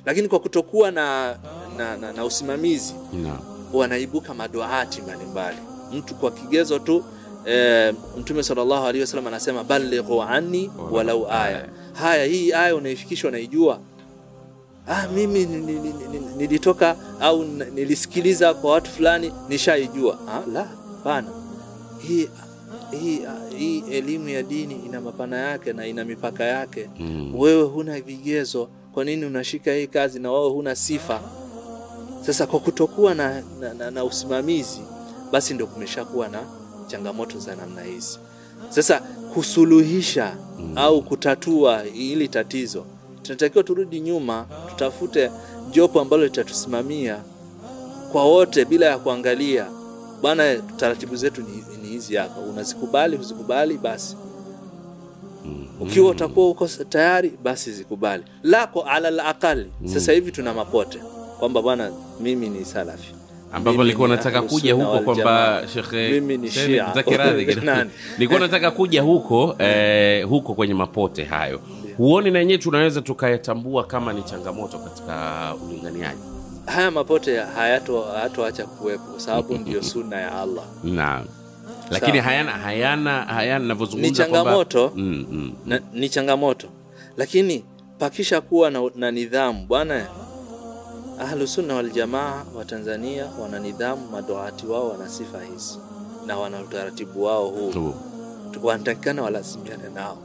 Lakini 0.05 0.27
kwa 0.27 0.39
kutokuwa 0.39 0.91
na, 0.91 1.37
na, 1.77 1.97
na, 1.97 2.13
na 2.13 2.25
usimamizi 2.25 2.93
no. 3.13 3.39
wanaibuka 3.73 4.33
madoati 4.33 5.01
mbalimbali. 5.01 5.57
Mtu 5.93 6.15
kwa 6.15 6.31
kigezo 6.31 6.79
tu 6.79 7.03
e, 7.45 7.93
mtume 8.19 8.43
sallallahu 8.43 8.81
alaihi 8.83 9.01
wasallam 9.01 9.27
anasema 9.27 9.63
balighu 9.63 10.23
anni 10.23 10.71
walau 10.91 11.27
aya. 11.31 11.69
Haya 11.93 12.25
hii 12.25 12.53
aya 12.53 12.75
unaifikisha, 12.75 13.31
naijua 13.31 13.79
ah, 14.87 15.07
mimi 15.07 15.45
ni- 15.45 15.57
ni- 15.57 15.79
ni- 15.79 15.93
ni- 16.19 16.35
nilitoka 16.37 16.95
au 17.19 17.43
nilisikiliza 17.45 18.53
kwa 18.53 18.71
watu 18.71 18.91
fulani 18.91 19.33
nishaijua. 19.49 20.19
Ah, 20.29 20.41
la 20.53 20.63
hapana. 20.63 21.27
Hii, 22.07 22.29
hii, 23.01 23.21
hii 23.57 23.83
elimu 23.91 24.29
ya 24.29 24.43
dini 24.43 24.75
ina 24.85 25.01
mapana 25.01 25.37
yake 25.37 25.73
na 25.73 25.87
ina 25.87 26.05
mipaka 26.05 26.43
yake. 26.43 26.89
Mm. 26.99 27.33
wewe 27.39 27.63
huna 27.63 28.01
vigezo 28.01 28.69
kwa 28.93 29.03
nini 29.05 29.25
unashika 29.25 29.73
hii 29.73 29.87
kazi 29.87 30.19
na 30.19 30.31
wewe 30.31 30.49
huna 30.49 30.75
sifa? 30.75 31.21
Sasa 32.25 32.47
kwa 32.47 32.59
kutokuwa 32.59 33.15
na, 33.15 33.41
na, 33.59 33.73
na, 33.73 33.91
na 33.91 34.03
usimamizi 34.03 34.79
basi 35.31 35.53
ndio 35.53 35.67
kumeshakuwa 35.67 36.27
na 36.27 36.39
changamoto 36.87 37.39
za 37.39 37.55
namna 37.55 37.81
hizi. 37.83 38.19
Sasa 38.69 38.99
kusuluhisha 39.33 40.35
au 40.75 41.01
kutatua 41.01 41.81
hili 41.83 42.27
tatizo 42.27 42.85
tunatakiwa 43.27 43.63
turudi 43.63 43.99
nyuma 43.99 44.45
tutafute 44.69 45.31
jopo 45.71 46.01
ambalo 46.01 46.23
litatusimamia 46.23 47.17
kwa 48.11 48.23
wote 48.25 48.65
bila 48.65 48.85
ya 48.85 48.97
kuangalia. 48.97 49.65
Bwana 50.21 50.55
taratibu 50.55 51.15
zetu 51.15 51.41
ni, 51.81 51.87
hizi 51.89 52.15
hapa. 52.15 52.39
Unazikubali 52.41 53.17
huzikubali, 53.17 53.77
basi. 53.77 54.17
Ukiwa 55.79 56.09
utakuwa 56.11 56.49
uko 56.49 56.67
tayari 56.67 57.31
basi 57.43 57.71
zikubali. 57.71 58.23
Lako 58.43 58.81
ala 58.81 59.07
alaqali 59.07 59.71
sasa 59.85 60.11
hivi 60.11 60.31
tuna 60.31 60.53
mapote 60.53 60.99
kwamba 61.39 61.61
bwana 61.61 61.91
mimi 62.19 62.49
ni 62.49 62.65
salafi. 62.65 63.13
Ambapo 63.53 63.83
nilikuwa 63.83 64.07
nataka 64.07 64.41
kuja 64.41 64.73
huko 64.73 64.99
kwamba 64.99 65.63
shekhe 65.73 66.19
nilikuwa 68.17 68.39
nataka 68.39 68.71
kuja 68.71 69.01
huko 69.01 69.55
eh, 69.59 70.27
huko 70.27 70.53
kwenye 70.53 70.73
mapote 70.73 71.23
hayo 71.23 71.61
huoni 71.97 72.31
na 72.31 72.39
yenyewe 72.39 72.57
tunaweza 72.57 73.01
tukayatambua 73.01 73.83
kama 73.83 74.13
ni 74.13 74.23
changamoto 74.23 74.79
katika 74.79 75.53
ulinganiaji? 75.67 76.21
Haya 76.65 76.91
mapote 76.91 77.39
hayato 77.39 78.01
hayatoacha 78.01 78.65
kuwepo 78.65 79.03
kwa 79.11 79.19
sababu 79.19 79.53
ndio 79.53 79.83
sunna 79.93 80.15
ya 80.21 80.41
Allah. 80.41 80.63
Naam. 80.83 81.25
Lakini 81.91 82.19
hayana 82.19 82.51
hayana 82.51 83.21
hayana 83.25 83.59
ni 83.59 83.67
navyozungumza 83.67 84.25
kwamba- 84.25 84.37
changamoto. 84.43 84.91
Mm, 84.95 85.25
mm. 85.31 85.53
na, 85.65 85.81
ni 85.93 86.09
changamoto. 86.09 86.67
Lakini 87.17 87.65
pakisha 87.99 88.41
kuwa 88.41 88.69
na, 88.71 88.89
na 88.95 89.11
nidhamu 89.11 89.65
bwana 89.65 90.07
ahlusunna 91.19 91.75
waljamaa 91.75 92.43
wa 92.55 92.65
tanzania 92.65 93.25
wana 93.41 93.59
nidhamu 93.59 94.07
madoati 94.11 94.65
wao 94.67 94.89
wana 94.89 95.09
sifa 95.09 95.43
hizi 95.43 95.79
na 96.25 96.37
wana 96.37 96.59
utaratibu 96.61 97.23
wao 97.23 97.47
huu. 97.47 97.93
Wanatakikana 98.63 99.21
walazimiane 99.23 99.89
nao 99.95 100.17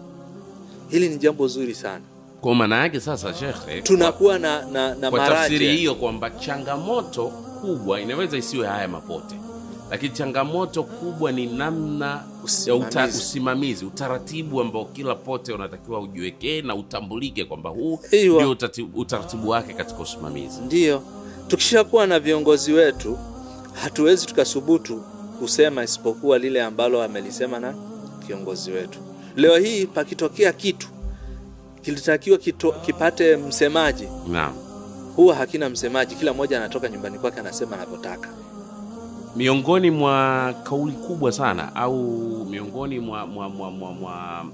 hili 0.93 1.09
ni 1.09 1.17
jambo 1.17 1.49
zuri 1.49 1.75
sana. 1.75 2.05
Kwa 2.41 2.55
maana 2.55 2.77
yake 2.77 3.01
sasa 3.01 3.35
shekhe 3.35 3.83
tunakuwa 3.83 4.39
na, 4.39 4.65
na, 4.65 4.95
na 4.95 5.11
kwa 5.11 5.19
tafsiri 5.29 5.77
hiyo 5.77 5.95
kwamba 5.95 6.31
changamoto 6.31 7.27
kubwa 7.61 8.01
inaweza 8.01 8.37
isiwe 8.37 8.67
haya 8.67 8.89
mapote 8.89 9.35
lakini 9.91 10.13
changamoto 10.15 10.83
kubwa 10.83 11.33
ni 11.33 11.47
namna 11.47 12.07
ya 12.67 12.75
uta, 12.75 12.87
Usimamizi. 12.89 13.19
usimamizi 13.19 13.85
utaratibu 13.85 14.61
ambao 14.61 14.85
kila 14.85 15.15
pote 15.15 15.53
unatakiwa 15.53 16.01
ujiwekee 16.01 16.63
na 16.63 16.75
utambulike 16.75 17.45
kwamba 17.45 17.71
huu 17.71 18.01
ndio 18.09 18.51
utaratibu 18.95 19.49
wake 19.49 19.73
katika 19.73 20.01
usimamizi. 20.03 20.61
Ndiyo. 20.61 21.03
Tukishakuwa 21.49 22.07
na 22.07 22.21
viongozi 22.21 22.73
wetu 22.73 23.19
hatuwezi 23.73 24.27
tukasubutu 24.27 25.03
kusema 25.39 25.85
isipokuwa 25.85 26.39
lile 26.39 26.63
ambalo 26.63 27.03
amelisema 27.03 27.59
na 27.61 27.75
kiongozi 28.27 28.71
wetu 28.71 28.99
leo 29.37 29.57
hii 29.59 29.87
pakitokea 29.87 30.53
kitu 30.53 30.89
kilitakiwa 31.83 32.39
kito, 32.39 32.73
kipate 32.73 33.37
msemaji. 33.37 34.09
Naam. 34.29 34.53
Huwa 35.17 35.35
hakina 35.35 35.69
msemaji 35.71 36.15
kila 36.15 36.33
mmoja 36.33 36.57
anatoka 36.57 36.89
nyumbani 36.89 37.19
kwake 37.19 37.41
anasema 37.41 37.77
anavyotaka. 37.77 38.29
Miongoni 39.37 39.91
mwa 39.91 40.55
kauli 40.63 40.93
kubwa 40.93 41.33
sana 41.33 41.77
au 41.77 41.95
miongoni 42.51 43.01
mwa, 43.01 43.27
mwa, 43.27 43.49
mwa, 43.49 43.71
mwa, 43.71 43.93
mwa 43.93 44.45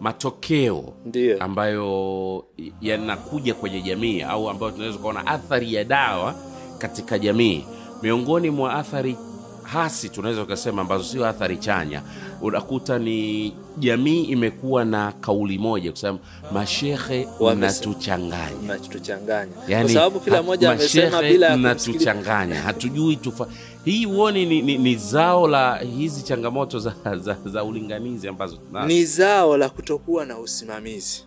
matokeo 0.00 0.84
ndiyo. 1.06 1.36
ambayo 1.44 2.44
yanakuja 2.80 3.54
kwenye 3.54 3.82
jamii 3.82 4.20
au 4.22 4.50
ambayo 4.50 4.72
tunaweza 4.72 4.98
kuona 4.98 5.26
athari 5.26 5.74
ya 5.74 5.84
dawa 5.84 6.34
katika 6.78 7.18
jamii. 7.18 7.64
Miongoni 8.02 8.50
mwa 8.50 8.74
athari 8.74 9.16
hasi 9.62 10.08
tunaweza 10.08 10.42
ukasema 10.42 10.82
ambazo 10.82 11.04
sio 11.04 11.26
athari 11.26 11.56
chanya 11.56 12.02
unakuta 12.40 12.98
ni 12.98 13.52
jamii 13.78 14.22
imekuwa 14.24 14.84
na 14.84 15.12
kauli 15.12 15.58
moja 15.58 15.90
kusema 15.90 16.18
mashehe 16.52 17.28
mnatuchanganya. 17.54 18.56
mnatuchanganya. 18.62 19.52
Yani, 19.68 19.84
kwa 19.84 19.94
sababu 19.94 20.20
kila 20.20 20.42
mmoja 20.42 20.70
amesema 20.70 21.10
mashehe 21.10 21.32
bila 21.32 21.56
mnatuchanganya. 21.56 22.54
Hatujui 22.62 23.16
tufa 23.16 23.46
hii 23.84 24.04
huoni 24.04 24.46
ni, 24.46 24.62
ni, 24.62 24.78
ni 24.78 24.96
zao 24.96 25.48
la 25.48 25.76
hizi 25.78 26.22
changamoto 26.22 26.78
za, 26.78 26.94
za, 27.16 27.36
za 27.44 27.64
ulinganizi 27.64 28.28
ambazo 28.28 28.58
na... 28.72 28.86
ni 28.86 29.04
zao 29.04 29.56
la 29.56 29.68
kutokuwa 29.68 30.24
na 30.24 30.38
usimamizi, 30.38 31.24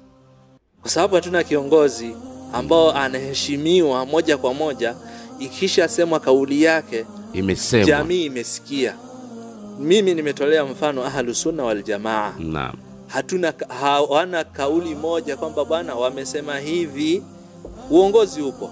kwa 0.82 0.89
sababu 0.89 1.16
hatuna 1.16 1.43
kiongozi 1.43 2.16
ambao 2.53 2.91
anaheshimiwa 2.93 4.05
moja 4.05 4.38
kwa 4.38 4.53
moja. 4.53 4.95
Ikishasemwa 5.39 6.20
kauli 6.20 6.64
yake, 6.64 7.05
imesemwa. 7.34 7.86
jamii 7.88 8.26
imesikia. 8.26 8.95
Mimi 9.82 10.13
nimetolea 10.13 10.65
mfano 10.65 11.05
Ahlusunna 11.05 11.63
Waljamaa. 11.63 12.34
Naam 12.39 12.75
hatuna 13.07 13.53
hawana 13.67 14.43
kauli 14.43 14.95
moja 14.95 15.38
kwamba 15.38 15.65
bwana 15.65 15.95
wamesema 15.95 16.59
hivi. 16.59 17.23
Uongozi 17.89 18.41
upo, 18.41 18.69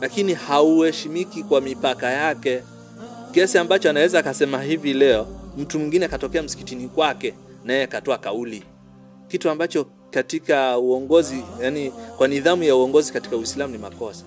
lakini 0.00 0.34
hauheshimiki 0.34 1.42
kwa 1.42 1.60
mipaka 1.60 2.10
yake, 2.10 2.62
kiasi 3.32 3.58
ambacho 3.58 3.90
anaweza 3.90 4.18
akasema 4.18 4.62
hivi 4.62 4.92
leo, 4.92 5.26
mtu 5.58 5.78
mwingine 5.78 6.04
akatokea 6.06 6.42
msikitini 6.42 6.88
kwake 6.88 7.34
naye 7.64 7.82
akatoa 7.82 8.18
kauli, 8.18 8.62
kitu 9.28 9.50
ambacho 9.50 9.86
katika 10.10 10.78
uongozi, 10.78 11.42
yani 11.62 11.92
kwa 12.16 12.28
nidhamu 12.28 12.62
ya 12.62 12.76
uongozi 12.76 13.12
katika 13.12 13.36
Uislamu 13.36 13.72
ni 13.72 13.78
makosa. 13.78 14.24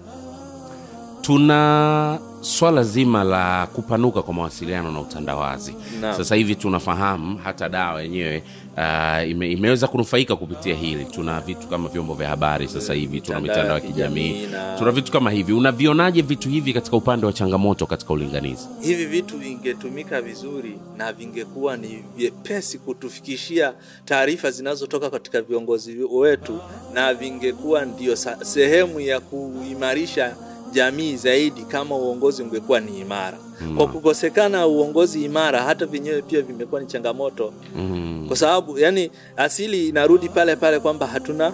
Tuna 1.36 2.20
swala 2.42 2.84
zima 2.84 3.24
la 3.24 3.68
kupanuka 3.68 4.22
kwa 4.22 4.34
mawasiliano 4.34 4.92
na 4.92 5.00
utandawazi. 5.02 5.76
No. 6.02 6.14
sasa 6.14 6.36
hivi 6.36 6.56
tunafahamu 6.56 7.38
hata 7.44 7.70
dawa 7.70 8.02
yenyewe 8.02 8.44
uh, 8.78 9.30
ime, 9.30 9.52
imeweza 9.52 9.88
kunufaika 9.88 10.36
kupitia 10.36 10.76
hili. 10.76 11.06
Tuna 11.06 11.42
vitu 11.42 11.68
kama 11.68 11.90
vyombo 11.90 12.14
vya 12.14 12.30
habari 12.30 12.68
sasa 12.68 12.94
hivi 12.94 13.22
tuna 13.22 13.40
Mitandao 13.40 13.74
ya 13.76 13.80
kijamii. 13.80 14.30
kijamii 14.30 14.48
na- 14.52 14.76
tuna 14.78 14.92
vitu 14.92 15.12
kama 15.12 15.32
hivi. 15.32 15.54
Unavionaje 15.54 16.22
vitu 16.22 16.50
hivi 16.50 16.74
katika 16.74 16.98
upande 16.98 17.26
wa 17.26 17.34
changamoto 17.34 17.86
katika 17.86 18.14
ulinganizi? 18.14 18.68
Hivi 18.82 19.06
vitu 19.06 19.38
vingetumika 19.38 20.22
vizuri 20.22 20.78
na 20.98 21.14
vingekuwa 21.14 21.78
ni 21.78 22.04
vyepesi 22.18 22.78
kutufikishia 22.80 23.74
taarifa 24.06 24.52
zinazotoka 24.52 25.10
katika 25.10 25.42
viongozi 25.42 25.98
wetu, 26.04 26.60
na 26.94 27.14
vingekuwa 27.14 27.86
ndio 27.86 28.16
sa- 28.16 28.46
sehemu 28.46 29.00
ya 29.00 29.20
kuimarisha 29.20 30.36
jamii 30.72 31.16
zaidi 31.16 31.62
kama 31.62 31.96
uongozi 31.96 32.44
ungekuwa 32.44 32.80
ni 32.80 33.00
imara. 33.00 33.38
Kwa 33.78 33.88
kukosekana 33.88 34.68
uongozi 34.68 35.24
imara, 35.26 35.64
hata 35.64 35.86
vyenyewe 35.86 36.22
pia 36.22 36.42
vimekuwa 36.42 36.82
ni 36.82 36.88
changamoto, 36.88 37.54
mm, 37.76 38.26
kwa 38.28 38.38
sababu 38.38 38.80
yani 38.80 39.12
asili 39.38 39.88
inarudi 39.90 40.30
pale 40.30 40.56
pale 40.56 40.80
kwamba 40.80 41.08
hatuna 41.08 41.54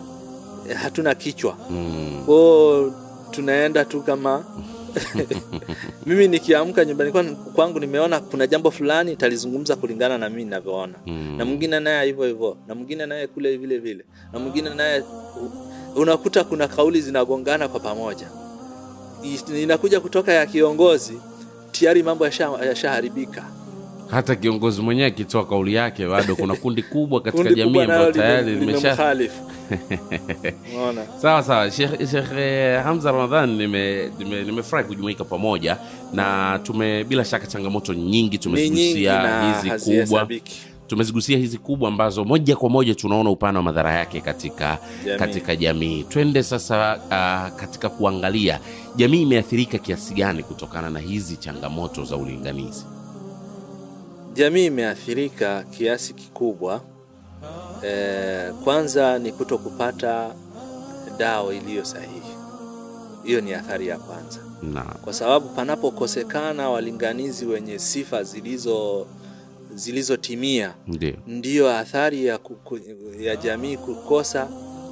hatuna 0.75 1.15
kichwa. 1.15 1.57
Mm, 1.69 2.23
kwao 2.25 2.93
tunaenda 3.31 3.85
tu 3.85 4.01
kama 4.01 4.45
mimi 6.05 6.27
nikiamka 6.27 6.85
nyumbani 6.85 7.11
kwangu 7.55 7.79
nimeona 7.79 8.19
kuna 8.19 8.47
jambo 8.47 8.71
fulani 8.71 9.15
talizungumza 9.15 9.75
kulingana 9.75 10.17
na 10.17 10.29
mimi 10.29 10.43
ninavyoona. 10.43 10.93
Mm. 11.05 11.35
na 11.37 11.45
mwingine 11.45 11.79
naye 11.79 12.05
hivyo 12.07 12.25
hivyo 12.25 12.57
na 12.67 12.75
mwingine 12.75 13.05
naye 13.05 13.27
kule 13.27 13.57
vile 13.57 13.77
vile 13.77 14.05
na 14.33 14.39
mwingine 14.39 14.69
naye 14.69 15.03
unakuta 15.95 16.43
kuna 16.43 16.67
kauli 16.67 17.01
zinagongana 17.01 17.67
kwa 17.67 17.79
pamoja 17.79 18.27
inakuja 19.63 19.99
kutoka 19.99 20.33
ya 20.33 20.45
kiongozi 20.45 21.19
tayari 21.71 22.03
mambo 22.03 22.25
yasha- 22.25 22.65
yashaharibika. 22.65 23.43
Hata 24.11 24.35
kiongozi 24.35 24.81
mwenyewe 24.81 25.07
akitoa 25.07 25.45
kauli 25.45 25.73
yake 25.73 26.07
bado 26.07 26.35
kuna 26.35 26.55
kundi 26.63 26.83
kubwa 26.83 27.21
katika 27.21 27.53
jamii 27.53 27.79
ambayo 27.79 28.11
tayari 28.11 28.55
limesha 28.55 29.15
sawa 31.21 31.43
sawa. 31.43 31.71
Sheikh 31.71 31.91
eh, 32.37 32.83
Hamza 32.83 33.11
Ramadhan 33.11 33.49
nimefurahi 33.55 34.11
nime, 34.19 34.43
nime 34.43 34.63
kujumuika 34.87 35.23
pamoja 35.23 35.77
na 36.13 36.59
tume 36.63 37.03
bila 37.03 37.25
shaka 37.25 37.47
changamoto 37.47 37.93
nyingi 37.93 38.37
tumesusia 38.37 39.53
hizi 39.63 39.85
kubwa 40.05 40.27
tumezigusia 40.87 41.37
hizi 41.37 41.57
kubwa 41.57 41.89
ambazo 41.89 42.23
moja 42.25 42.55
kwa 42.55 42.69
moja 42.69 42.95
tunaona 42.95 43.29
upana 43.29 43.59
wa 43.59 43.63
madhara 43.63 43.93
yake 43.93 44.21
katika 44.21 44.77
Jamii. 45.05 45.19
katika 45.19 45.55
jamii 45.55 46.03
twende 46.03 46.43
sasa 46.43 46.95
uh, 46.97 47.59
katika 47.59 47.89
kuangalia 47.89 48.59
jamii 48.95 49.21
imeathirika 49.21 49.77
kiasi 49.77 50.13
gani 50.13 50.43
kutokana 50.43 50.89
na 50.89 50.99
hizi 50.99 51.37
changamoto 51.37 52.03
za 52.05 52.15
ulinganizi 52.17 52.85
Jamii 54.37 54.65
imeathirika 54.65 55.63
kiasi 55.63 56.13
kikubwa. 56.13 56.81
E, 57.85 58.51
kwanza 58.63 59.19
ni 59.19 59.31
kuto 59.31 59.57
kupata 59.57 60.29
dawa 61.17 61.53
iliyo 61.55 61.85
sahihi. 61.85 62.21
Hiyo 63.23 63.41
ni 63.41 63.53
athari 63.53 63.87
ya 63.87 63.97
kwanza, 63.97 64.39
na 64.73 64.81
kwa 64.83 65.13
sababu 65.13 65.49
panapokosekana 65.49 66.69
walinganizi 66.69 67.45
wenye 67.45 67.79
sifa 67.79 68.23
zilizo 68.23 69.07
zilizotimia 69.77 70.73
ndio 70.87 71.13
ndiyo 71.27 71.77
athari 71.77 72.25
ya, 72.25 72.37
kuku, 72.37 72.79
ya 73.19 73.35
jamii 73.35 73.77
kukosa 73.77 74.47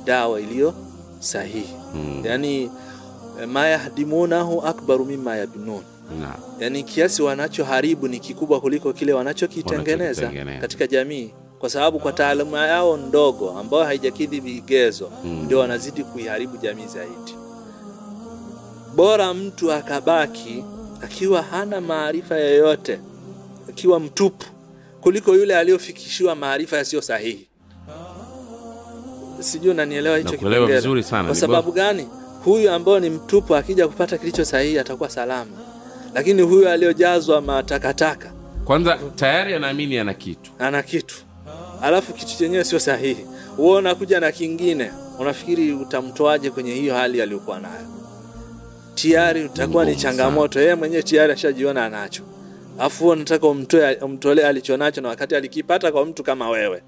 dawa 0.05 0.41
iliyo 0.41 0.73
sahihi 1.19 1.73
Mm. 1.95 2.21
yaani 2.25 2.63
eh, 3.41 3.47
ma 3.47 3.67
yahdimunahu 3.67 4.61
akbaru 4.61 5.05
mima 5.05 5.35
yabnun 5.37 5.81
na 6.21 6.35
yaani 6.59 6.83
kiasi 6.83 7.21
wanachoharibu 7.21 8.07
ni 8.07 8.19
kikubwa 8.19 8.61
kuliko 8.61 8.93
kile 8.93 9.13
wanachokitengeneza 9.13 10.03
Wanachokitengeneza. 10.21 10.61
katika 10.61 10.87
jamii 10.87 11.31
kwa 11.59 11.69
sababu 11.69 11.99
kwa 11.99 12.11
taaluma 12.13 12.67
yao 12.67 12.97
ndogo 12.97 13.51
ambayo 13.51 13.83
haijakidhi 13.83 14.39
vigezo 14.39 15.11
Mm. 15.23 15.43
ndio 15.45 15.59
wanazidi 15.59 16.03
kuiharibu 16.03 16.57
jamii 16.57 16.87
zaidi 16.87 17.35
bora 18.95 19.33
mtu 19.33 19.71
akabaki 19.71 20.63
akiwa 21.01 21.41
hana 21.41 21.81
maarifa 21.81 22.37
yoyote 22.37 22.99
akiwa 23.69 23.99
mtupu 23.99 24.45
kuliko 25.05 25.35
yule 25.35 25.57
aliyofikishiwa 25.57 26.35
maarifa 26.35 26.77
yasiyo 26.77 27.01
sahihi. 27.01 27.47
Sijui 29.39 29.71
unanielewa 29.71 30.17
hicho 30.17 30.29
kipengele. 30.31 30.65
vizuri 30.65 31.03
sana, 31.03 31.23
kwa 31.23 31.35
sababu 31.35 31.71
gani? 31.71 32.07
Huyu 32.43 32.71
ambao 32.71 32.99
ni 32.99 33.09
mtupu 33.09 33.55
akija 33.55 33.87
kupata 33.87 34.17
kilicho 34.17 34.45
sahihi 34.45 34.79
atakuwa 34.79 35.09
salama. 35.09 35.51
Lakini 36.13 36.41
huyu 36.41 36.69
aliyojazwa 36.69 37.41
matakataka. 37.41 38.31
Kwanza 38.65 38.99
tayari 39.15 39.53
anaamini 39.53 39.97
ana 39.97 40.13
kitu. 40.13 40.51
Ana 40.59 40.83
kitu. 40.83 41.15
Alafu 41.81 42.13
kitu 42.13 42.37
chenyewe 42.37 42.63
sio 42.63 42.79
sahihi. 42.79 43.25
Wewe 43.57 43.77
unakuja 43.77 44.19
na 44.19 44.31
kingine. 44.31 44.91
Unafikiri 45.19 45.73
utamtoaje 45.73 46.49
kwenye 46.51 46.73
hiyo 46.73 46.95
hali 46.95 47.21
aliyokuwa 47.21 47.59
nayo? 47.59 47.85
Tayari 48.95 49.43
utakuwa 49.43 49.85
ni 49.85 49.95
changamoto. 49.95 50.59
Yeye 50.59 50.75
mwenyewe 50.75 51.03
tayari 51.03 51.33
ashajiona 51.33 51.85
anacho 51.85 52.23
wewe 52.77 53.11
unataka 53.11 53.47
umtoe 53.47 53.95
umtolee 53.95 54.43
alichonacho 54.45 55.01
na 55.01 55.09
wakati 55.09 55.35
alikipata 55.35 55.91
kwa 55.91 56.05
mtu 56.05 56.23
kama 56.23 56.49
wewe. 56.49 56.83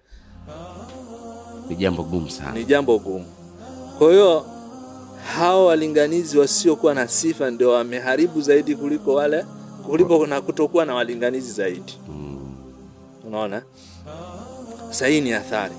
Ni 1.69 1.75
jambo 1.75 2.03
gumu 2.03 2.29
sana. 2.29 2.51
Ni 2.51 2.65
jambo 2.65 2.99
gumu. 2.99 3.25
Kwa 3.97 4.11
hiyo 4.11 4.45
hao 5.35 5.65
walinganizi 5.65 6.37
wasiokuwa 6.37 6.93
na 6.93 7.07
sifa 7.07 7.51
ndio 7.51 7.71
wameharibu 7.71 8.41
zaidi 8.41 8.75
kuliko 8.75 9.13
wale 9.13 9.45
kuliko 9.85 10.27
na 10.27 10.41
kutokuwa 10.41 10.85
na 10.85 10.95
walinganizi 10.95 11.51
zaidi. 11.51 11.97
Mm. 12.09 12.55
unaona? 13.27 13.61
Sahii 14.89 15.21
ni 15.21 15.33
athari 15.33 15.75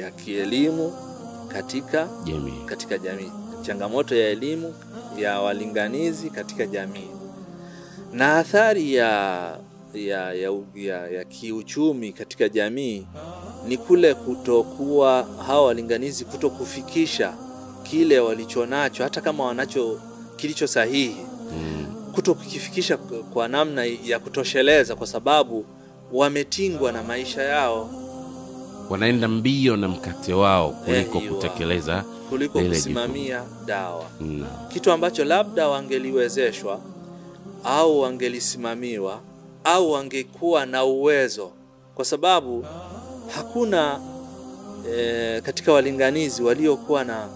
ya 0.00 0.10
kielimu 0.10 0.92
katika 1.48 2.08
jamii. 2.24 2.64
katika 2.66 2.98
jamii. 2.98 3.32
Changamoto 3.62 4.16
ya 4.16 4.28
elimu 4.28 4.74
ya 5.18 5.40
walinganizi 5.40 6.30
katika 6.30 6.66
jamii 6.66 7.08
na 8.12 8.36
athari 8.38 8.94
ya 8.94 9.10
ya, 9.94 10.32
ya, 10.34 10.50
ya, 10.74 11.08
ya 11.10 11.24
kiuchumi 11.24 12.12
katika 12.12 12.48
jamii 12.48 13.06
ni 13.68 13.76
kule 13.76 14.14
kutokuwa 14.14 15.26
hawa 15.46 15.64
walinganizi 15.66 16.24
kuto 16.24 16.50
kufikisha 16.50 17.34
kile 17.82 18.18
walichonacho 18.20 19.02
hata 19.02 19.20
kama 19.20 19.44
wanacho 19.44 20.00
kilicho 20.36 20.66
sahihi 20.66 21.16
Mm. 21.52 21.86
kuto 22.14 22.34
kukifikisha 22.34 22.96
kwa 23.32 23.48
namna 23.48 23.84
ya 23.84 24.18
kutosheleza 24.18 24.96
kwa 24.96 25.06
sababu 25.06 25.64
wametingwa 26.12 26.92
na 26.92 27.02
maisha 27.02 27.42
yao 27.42 27.90
wanaenda 28.90 29.28
mbio 29.28 29.76
na 29.76 29.88
mkate 29.88 30.32
wao 30.32 30.70
kuliko 30.70 31.18
Ehiwa. 31.18 31.34
kutekeleza 31.34 32.04
kuliko 32.28 32.60
kusimamia 32.60 33.42
dawa 33.66 34.04
no. 34.20 34.46
kitu 34.68 34.92
ambacho 34.92 35.24
labda 35.24 35.68
wangeliwezeshwa 35.68 36.80
au 37.64 38.00
wangelisimamiwa 38.00 39.20
au 39.64 39.90
wangekuwa 39.92 40.66
na 40.66 40.84
uwezo. 40.84 41.50
Kwa 41.94 42.04
sababu 42.04 42.64
hakuna 43.34 44.00
e, 44.96 45.40
katika 45.40 45.72
walinganizi 45.72 46.42
waliokuwa 46.42 47.04
na 47.04 47.28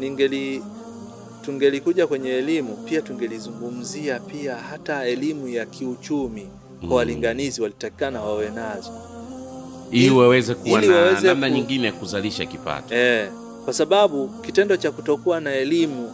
ningeli 0.00 0.62
tungelikuja 1.44 2.06
kwenye 2.06 2.30
elimu 2.30 2.76
pia 2.76 3.02
tungelizungumzia 3.02 4.20
pia 4.20 4.56
hata 4.56 5.04
elimu 5.04 5.48
ya 5.48 5.66
kiuchumi 5.66 6.48
kwa 6.80 6.86
Mm. 6.88 6.92
walinganizi 6.92 7.62
walitakikana 7.62 8.22
wawe 8.22 8.50
nazo. 8.50 8.90
Ili 9.90 10.10
waweze 10.10 10.54
kuwa 10.54 10.80
na 10.80 11.20
namna 11.20 11.48
ku- 11.48 11.54
nyingine 11.54 11.86
ya 11.86 11.92
kuzalisha 11.92 12.46
kipato. 12.46 12.94
E, 12.94 13.28
kwa 13.64 13.72
sababu 13.74 14.28
kitendo 14.28 14.76
cha 14.76 14.90
kutokuwa 14.90 15.40
na 15.40 15.54
elimu 15.54 16.12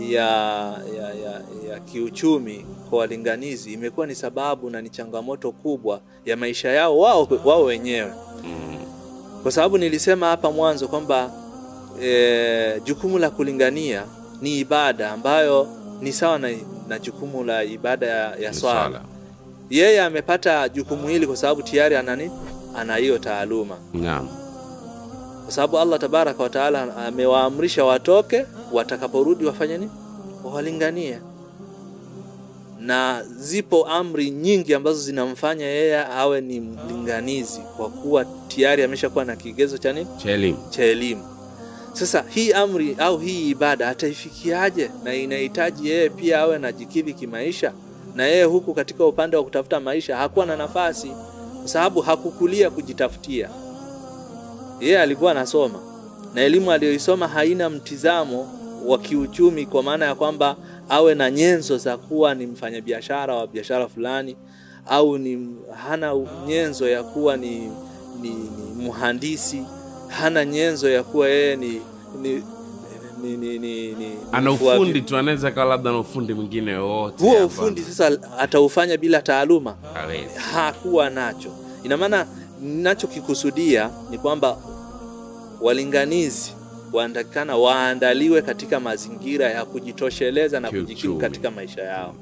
ya, 0.00 0.26
ya, 0.96 1.08
ya, 1.24 1.40
ya 1.70 1.80
kiuchumi 1.80 2.66
kwa 2.90 2.98
walinganizi 2.98 3.72
imekuwa 3.72 4.06
ni 4.06 4.14
sababu 4.14 4.70
na 4.70 4.82
ni 4.82 4.90
changamoto 4.90 5.52
kubwa 5.52 6.00
ya 6.24 6.36
maisha 6.36 6.68
yao 6.68 6.98
wao, 6.98 7.28
wao 7.44 7.64
wenyewe, 7.64 8.12
mm. 8.44 8.76
kwa 9.42 9.52
sababu 9.52 9.78
nilisema 9.78 10.26
hapa 10.26 10.50
mwanzo 10.50 10.88
kwamba 10.88 11.30
e, 12.02 12.80
jukumu 12.84 13.18
la 13.18 13.30
kulingania 13.30 14.02
ni 14.42 14.58
ibada 14.60 15.10
ambayo 15.12 15.68
ni 16.00 16.12
sawa 16.12 16.38
na, 16.38 16.48
na 16.88 16.98
jukumu 16.98 17.44
la 17.44 17.64
ibada 17.64 18.06
ya, 18.06 18.36
ya 18.36 18.52
swala. 18.54 18.80
swala. 18.80 19.00
Yeye 19.70 20.02
amepata 20.02 20.68
jukumu 20.68 21.08
hili 21.08 21.26
kwa 21.26 21.36
sababu 21.36 21.62
tayari 21.62 21.96
anani 21.96 22.30
ana 22.76 22.96
hiyo 22.96 23.18
taaluma 23.18 23.76
Naam. 23.94 24.28
kwa 25.44 25.52
sababu 25.52 25.78
Allah 25.78 25.98
tabaraka 26.00 26.42
wa 26.42 26.48
taala 26.48 26.96
amewaamrisha 26.96 27.84
watoke, 27.84 28.46
watakaporudi 28.72 29.44
wafanye 29.46 29.78
nini? 29.78 29.90
Wawalinganie. 30.44 31.18
Na 32.80 33.22
zipo 33.36 33.86
amri 33.86 34.30
nyingi 34.30 34.74
ambazo 34.74 34.98
zinamfanya 35.00 35.66
yeye 35.66 35.98
awe 35.98 36.40
ni 36.40 36.60
mlinganizi, 36.60 37.60
kwa 37.76 37.88
kuwa 37.90 38.24
tayari 38.24 38.82
ameshakuwa 38.82 39.24
na 39.24 39.36
kigezo 39.36 39.78
cha 39.78 39.92
nini, 39.92 40.06
cha 40.22 40.30
elimu 40.30 40.58
cha 40.70 40.84
elimu. 40.84 41.22
Sasa 41.92 42.24
hii 42.28 42.52
amri 42.52 42.96
au 42.98 43.18
hii 43.18 43.50
ibada 43.50 43.88
ataifikiaje? 43.88 44.90
Na 45.04 45.14
inahitaji 45.14 45.88
yeye 45.88 46.10
pia 46.10 46.40
awe 46.40 46.58
na 46.58 46.72
jikivi 46.72 47.14
kimaisha, 47.14 47.72
na 48.14 48.24
yeye 48.26 48.44
huku 48.44 48.74
katika 48.74 49.06
upande 49.06 49.36
wa 49.36 49.44
kutafuta 49.44 49.80
maisha 49.80 50.16
hakuwa 50.16 50.46
na 50.46 50.56
nafasi, 50.56 51.08
kwa 51.58 51.68
sababu 51.68 52.00
hakukulia 52.00 52.70
kujitafutia 52.70 53.50
yeye 54.80 55.00
alikuwa 55.00 55.30
anasoma 55.30 55.78
na 56.34 56.42
elimu 56.42 56.72
aliyoisoma 56.72 57.28
haina 57.28 57.70
mtizamo 57.70 58.48
wa 58.86 58.98
kiuchumi, 58.98 59.66
kwa 59.66 59.82
maana 59.82 60.04
ya 60.06 60.14
kwamba 60.14 60.56
awe 60.88 61.14
na 61.14 61.30
nyenzo 61.30 61.78
za 61.78 61.96
kuwa 61.96 62.34
ni 62.34 62.46
mfanyabiashara 62.46 63.34
wa 63.34 63.46
biashara 63.46 63.88
fulani, 63.88 64.36
au 64.86 65.18
ni 65.18 65.48
hana 65.88 66.14
nyenzo 66.46 66.88
ya 66.88 67.02
kuwa 67.02 67.36
ni, 67.36 67.58
ni, 68.22 68.28
ni 68.30 68.88
mhandisi, 68.88 69.62
hana 70.08 70.44
nyenzo 70.44 70.90
ya 70.90 71.02
kuwa 71.02 71.28
yeye 71.28 71.56
ni, 71.56 71.80
ni, 72.22 72.42
ni, 73.22 73.36
ni, 73.36 73.58
ni, 73.58 73.92
ni 73.92 74.10
ana 74.32 74.52
ufundi 74.52 75.00
tu 75.00 75.16
anaweza 75.16 75.50
kawa 75.50 75.66
labda 75.66 75.92
na 75.92 75.98
ufundi 75.98 76.34
mwingine 76.34 76.76
wowote 76.76 77.24
huo 77.24 77.46
ufundi 77.46 77.82
sasa 77.82 78.18
ataufanya 78.38 78.96
bila 78.96 79.22
taaluma 79.22 79.76
Hawezi. 79.94 80.38
hakuwa 80.54 81.10
nacho. 81.10 81.50
Ina 81.84 81.96
maana 81.96 82.26
ninachokikusudia 82.62 83.90
ni 84.10 84.18
kwamba 84.18 84.56
walinganizi 85.60 86.52
wanatakikana 86.92 87.56
waandaliwe 87.56 88.42
katika 88.42 88.80
mazingira 88.80 89.50
ya 89.50 89.64
kujitosheleza 89.64 90.60
na 90.60 90.70
kujikimu 90.70 91.18
katika 91.18 91.50
maisha 91.50 91.82
yao. 91.82 92.14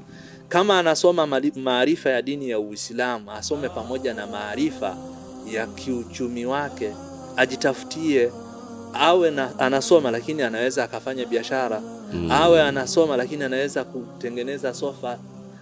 Kama 0.49 0.79
anasoma 0.79 1.27
maarifa 1.55 2.09
ya 2.09 2.21
dini 2.21 2.49
ya 2.49 2.59
Uislamu, 2.59 3.31
asome 3.31 3.69
pamoja 3.69 4.13
na 4.13 4.27
maarifa 4.27 4.97
ya 5.51 5.67
kiuchumi 5.67 6.45
wake, 6.45 6.93
ajitafutie 7.35 8.31
awe 8.93 9.31
na, 9.31 9.59
anasoma 9.59 10.11
lakini 10.11 10.41
anaweza 10.41 10.83
akafanya 10.83 11.25
biashara 11.25 11.81
Mm. 12.13 12.31
awe 12.31 12.61
anasoma 12.61 13.17
lakini 13.17 13.43
anaweza 13.43 13.83
kutengeneza 13.83 14.73
sofa, 14.73 15.17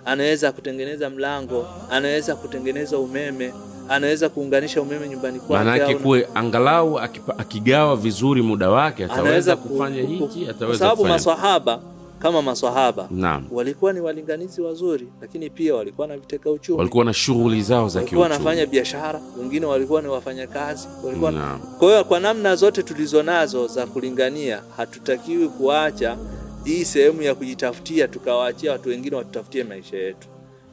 anaweza 0.06 0.52
kutengeneza 0.52 1.10
mlango, 1.10 1.68
anaweza 1.92 2.36
kutengeneza 2.36 2.98
umeme, 2.98 3.54
anaweza 3.92 4.30
kuunganisha 4.30 4.82
umeme 4.82 5.10
nyumbani 5.10 5.40
kwake. 5.40 5.54
Maana 5.66 5.78
yake 5.78 5.96
kuwe 5.96 6.28
angalau 6.36 7.00
akigawa 7.38 7.96
vizuri 7.96 8.42
muda 8.42 8.70
wake 8.70 9.06
ataweza 9.06 9.56
kufanya 9.56 10.02
ku- 10.04 10.08
hiki 10.10 10.50
ataweza 10.50 10.80
sababu 10.80 11.06
maswahaba 11.06 11.80
kama 12.20 12.42
maswahaba 12.42 13.08
naam 13.12 13.46
walikuwa 13.52 13.94
ni 13.94 14.00
walinganizi 14.00 14.62
wazuri, 14.62 15.08
lakini 15.22 15.50
pia 15.50 15.76
walikuwa 15.76 16.08
na 16.08 16.18
viteka 16.18 16.52
uchumi, 16.52 16.78
walikuwa 16.78 17.06
na 17.06 17.14
shughuli 17.14 17.62
zao 17.64 17.90
za 17.90 18.00
walikuwa 18.00 18.22
wanafanya 18.22 18.66
biashara, 18.66 19.22
wengine 19.40 19.66
walikuwa 19.66 20.02
ni 20.02 20.08
wafanyakazi, 20.08 20.88
walikuwa 21.04 21.32
Naam. 21.32 21.60
Kwa 21.80 21.88
hiyo 21.90 22.04
kwa 22.04 22.20
namna 22.20 22.56
zote 22.56 22.84
tulizo 22.84 23.24
nazo 23.24 23.68
za 23.68 23.86
kulingania, 23.88 24.62
hatutakiwi 24.78 25.48
kuacha 25.50 26.18
hii 26.64 26.86
sehemu 26.86 27.22
ya 27.22 27.36
kujitafutia 27.36 28.08
tukawaachia 28.08 28.72
watu 28.72 28.90
wengine 28.90 29.16
watutafutie 29.16 29.64
maisha 29.64 29.98
yetu. 29.98 30.28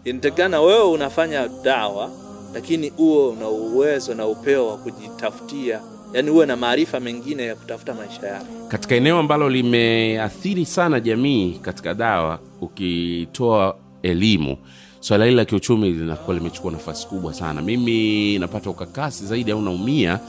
Inatakana 0.04 0.60
wewe 0.60 0.82
unafanya 0.84 1.48
dawa, 1.62 2.10
lakini 2.54 2.92
uwe 2.98 3.28
una 3.28 3.48
uwezo 3.48 4.14
na 4.14 4.26
upeo 4.26 4.68
wa 4.68 4.76
kujitafutia, 4.78 5.80
yaani 6.12 6.30
uwe 6.30 6.46
na 6.46 6.56
maarifa 6.56 7.00
mengine 7.00 7.46
ya 7.46 7.54
kutafuta 7.54 7.94
maisha 7.94 8.26
yako. 8.26 8.46
katika 8.68 8.94
eneo 8.94 9.18
ambalo 9.18 9.48
limeathiri 9.50 10.66
sana 10.66 11.00
jamii 11.00 11.52
katika 11.62 11.94
dawa 11.94 12.38
ukitoa 12.60 13.76
elimu 14.02 14.56
swala 15.00 15.24
hili 15.24 15.36
la 15.36 15.44
kiuchumi 15.44 15.90
linakuwa 15.92 16.36
limechukua 16.36 16.72
nafasi 16.72 17.06
kubwa 17.06 17.34
sana. 17.34 17.62
Mimi 17.62 18.38
napata 18.38 18.70
ukakasi 18.70 19.26
zaidi 19.26 19.50
au 19.50 19.62
naumia 19.62 20.20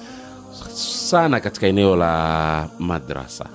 sana 0.74 1.40
katika 1.40 1.68
eneo 1.68 1.96
la 1.96 2.70
madrasa. 2.80 3.46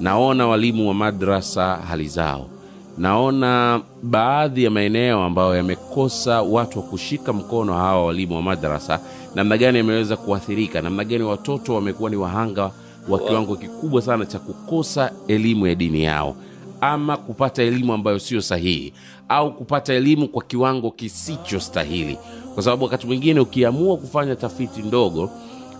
Naona 0.00 0.46
walimu 0.46 0.88
wa 0.88 0.94
madrasa 0.94 1.76
hali 1.76 2.08
zao 2.08 2.50
naona 2.98 3.80
baadhi 4.02 4.64
ya 4.64 4.70
maeneo 4.70 5.22
ambayo 5.22 5.56
yamekosa 5.56 6.42
watu 6.42 6.78
wa 6.78 6.84
kushika 6.84 7.32
mkono 7.32 7.72
hawa 7.72 8.04
walimu 8.06 8.34
wa 8.36 8.42
madarasa, 8.42 9.00
namna 9.34 9.58
gani 9.58 9.78
yameweza 9.78 10.16
kuathirika? 10.16 10.82
Namna 10.82 11.04
gani 11.04 11.22
watoto 11.24 11.74
wamekuwa 11.74 12.10
ni 12.10 12.16
wahanga 12.16 12.70
wa 13.08 13.18
kiwango 13.18 13.56
kikubwa 13.56 14.02
sana 14.02 14.26
cha 14.26 14.38
kukosa 14.38 15.12
elimu 15.28 15.66
ya 15.66 15.74
dini 15.74 16.02
yao? 16.04 16.36
Ama 16.80 17.16
kupata 17.16 17.62
elimu 17.62 17.92
ambayo 17.92 18.18
sio 18.18 18.40
sahihi? 18.40 18.92
Au 19.28 19.54
kupata 19.54 19.94
elimu 19.94 20.28
kwa 20.28 20.42
kiwango 20.42 20.90
kisichostahili? 20.90 22.18
Kwa 22.54 22.62
sababu 22.62 22.84
wakati 22.84 23.06
mwingine 23.06 23.40
ukiamua 23.40 23.96
kufanya 23.96 24.36
tafiti 24.36 24.82
ndogo 24.82 25.30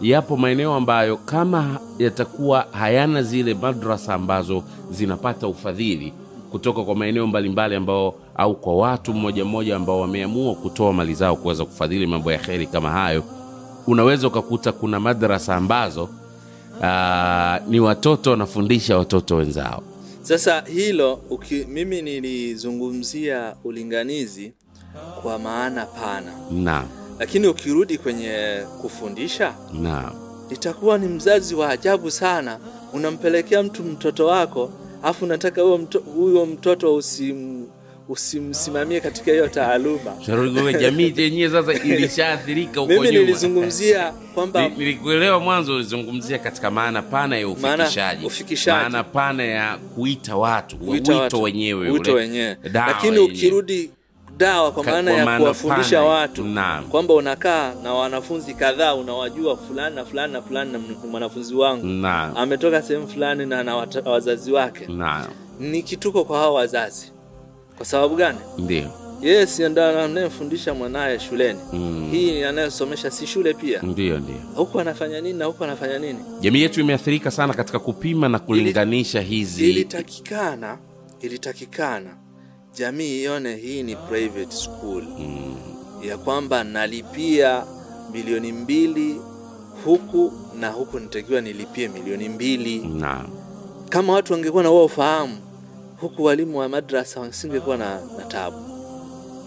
yapo 0.03 0.37
maeneo 0.37 0.75
ambayo 0.75 1.17
kama 1.17 1.79
yatakuwa 1.99 2.67
hayana 2.73 3.23
zile 3.23 3.55
madrasa 3.55 4.15
ambazo 4.15 4.63
zinapata 4.91 5.47
ufadhili 5.49 6.13
kutoka 6.55 6.83
kwa 6.85 6.95
maeneo 6.95 7.27
mbalimbali 7.27 7.75
ambao 7.75 8.15
au 8.35 8.55
kwa 8.55 8.77
watu 8.77 9.15
mmoja 9.15 9.45
mmoja 9.45 9.77
ambao 9.77 10.01
wameamua 10.01 10.55
kutoa 10.55 10.93
mali 10.93 11.15
zao 11.15 11.37
kuweza 11.37 11.65
kufadhili 11.65 12.07
mambo 12.07 12.33
ya 12.33 12.39
kheri 12.39 12.67
kama 12.67 12.91
hayo 12.91 13.25
unaweza 13.87 14.27
ukakuta 14.29 14.73
kuna 14.73 15.01
madrasa 15.01 15.57
ambazo 15.57 16.09
aa, 16.83 17.61
ni 17.69 17.81
watoto 17.81 18.31
wanafundisha 18.31 18.99
watoto 18.99 19.37
wenzao. 19.37 19.83
Sasa 20.23 20.61
hilo 20.61 21.21
uki, 21.31 21.65
mimi 21.69 22.03
nilizungumzia 22.03 23.55
ulinganizi 23.65 24.53
kwa 25.23 25.39
maana 25.39 25.87
pana, 25.87 26.33
naam. 26.51 26.87
Lakini 27.19 27.47
ukirudi 27.47 27.99
kwenye 27.99 28.59
kufundisha 28.81 29.55
naam. 29.83 30.13
itakuwa 30.51 30.99
ni 30.99 31.07
mzazi 31.07 31.55
wa 31.55 31.69
ajabu 31.69 32.11
sana. 32.11 32.59
Unampelekea 32.93 33.63
mtu 33.63 33.83
mtoto 33.83 34.27
wako, 34.27 34.71
afu 35.05 35.25
unataka 35.25 35.63
huyo 35.63 35.79
mto, 35.79 35.99
huyo 35.99 36.47
mtoto 36.47 36.95
usim, 36.95 37.67
usimsimamie 38.09 39.01
katika 39.01 39.31
hiyo 39.33 39.49
taaluma. 39.49 40.13
Jamii 40.81 41.13
yenyewe 41.17 41.51
sasa 41.51 41.73
ilishaathirika 41.73 42.81
huko 42.81 42.93
Mimi 42.93 43.11
nilizungumzia 43.11 44.13
kwamba 44.35 44.69
nilikuelewa 44.69 45.41
mwanzo 45.41 45.75
ulizungumzia 45.75 46.39
katika 46.39 46.71
maana 46.71 47.03
pana 47.03 47.39
ya 47.39 47.49
ufikishaji. 47.49 48.27
ufikishaji. 48.27 48.83
maana 48.83 49.05
pana 49.05 49.45
ya 49.45 49.77
kuita 49.95 50.37
watu 50.37 50.77
kuita 50.77 51.13
wito 51.13 51.23
watu, 51.23 51.43
wenyewe 51.43 51.91
wito 51.91 52.15
wenyewe, 52.15 52.57
lakini 52.73 53.19
ukirudi 53.19 53.91
dawa 54.37 54.73
kwa 54.73 54.85
maana 54.85 55.11
ya 55.13 55.39
kuwafundisha 55.39 56.03
watu 56.03 56.45
kwamba 56.91 57.15
unakaa 57.15 57.75
na 57.83 57.95
wanafunzi 57.95 58.55
kadhaa, 58.55 58.95
unawajua 58.95 59.57
fulani 59.57 59.97
na 59.97 60.05
fulani 60.05 60.33
na 60.33 60.43
fulani, 60.43 60.73
na 60.73 60.79
mwanafunzi 61.11 61.55
wangu 61.55 61.87
Naam. 61.87 62.37
ametoka 62.37 62.83
sehemu 62.83 63.09
fulani 63.09 63.47
na 63.47 63.63
na 63.63 63.77
wata- 63.77 64.11
wazazi 64.11 64.53
wake, 64.53 64.87
Naam, 64.87 65.27
ni 65.61 65.83
kituko 65.83 66.25
kwa 66.25 66.39
hao 66.39 66.55
wazazi. 66.55 67.13
Kwa 67.77 67.87
sababu 67.87 68.17
gani? 68.17 68.39
ndio 68.59 68.91
Yeye 69.23 69.47
si 69.47 69.69
ndo 69.69 69.85
anayemfundisha 70.05 70.75
mwanaye 70.75 71.19
shuleni. 71.21 71.59
Mm. 71.73 72.09
Hii 72.13 72.43
anayesomesha 72.43 73.11
si 73.11 73.27
shule 73.27 73.55
pia, 73.55 73.83
ndio 73.83 74.19
ndio 74.19 74.35
huku 74.55 74.81
anafanya 74.81 75.21
nini 75.21 75.39
na 75.39 75.45
huku 75.45 75.65
anafanya 75.65 75.99
nini. 75.99 76.19
jamii 76.41 76.63
yetu 76.63 76.81
imeathirika 76.81 77.31
sana 77.31 77.55
katika 77.55 77.79
kupima 77.79 78.29
na 78.29 78.39
kulinganisha 78.39 79.21
hizi 79.21 79.71
Ilitakikana, 79.71 80.79
ilitakikana 81.21 82.11
jamii 82.75 83.23
ione 83.23 83.57
hii 83.57 83.83
ni 83.83 83.97
private 83.97 84.57
school 84.57 85.03
Mm, 85.19 85.57
ya 86.03 86.19
kwamba 86.19 86.65
nalipia 86.65 87.65
milioni 88.13 88.53
mbili 88.53 89.21
huku 89.85 90.33
na 90.61 90.69
huku 90.71 90.99
nitakiwa 91.01 91.41
nilipie 91.41 91.89
milioni 91.89 92.29
mbili. 92.29 92.79
na. 92.79 93.25
Kama 93.89 94.13
watu 94.13 94.33
wangekuwa 94.33 94.63
na 94.63 94.71
wao 94.71 94.85
ufahamu, 94.85 95.37
huku 96.01 96.25
walimu 96.25 96.59
wa 96.59 96.69
madrasa 96.69 97.21
wasingekuwa 97.21 97.77
na, 97.77 98.01
na 98.19 98.25
tabu. 98.29 98.57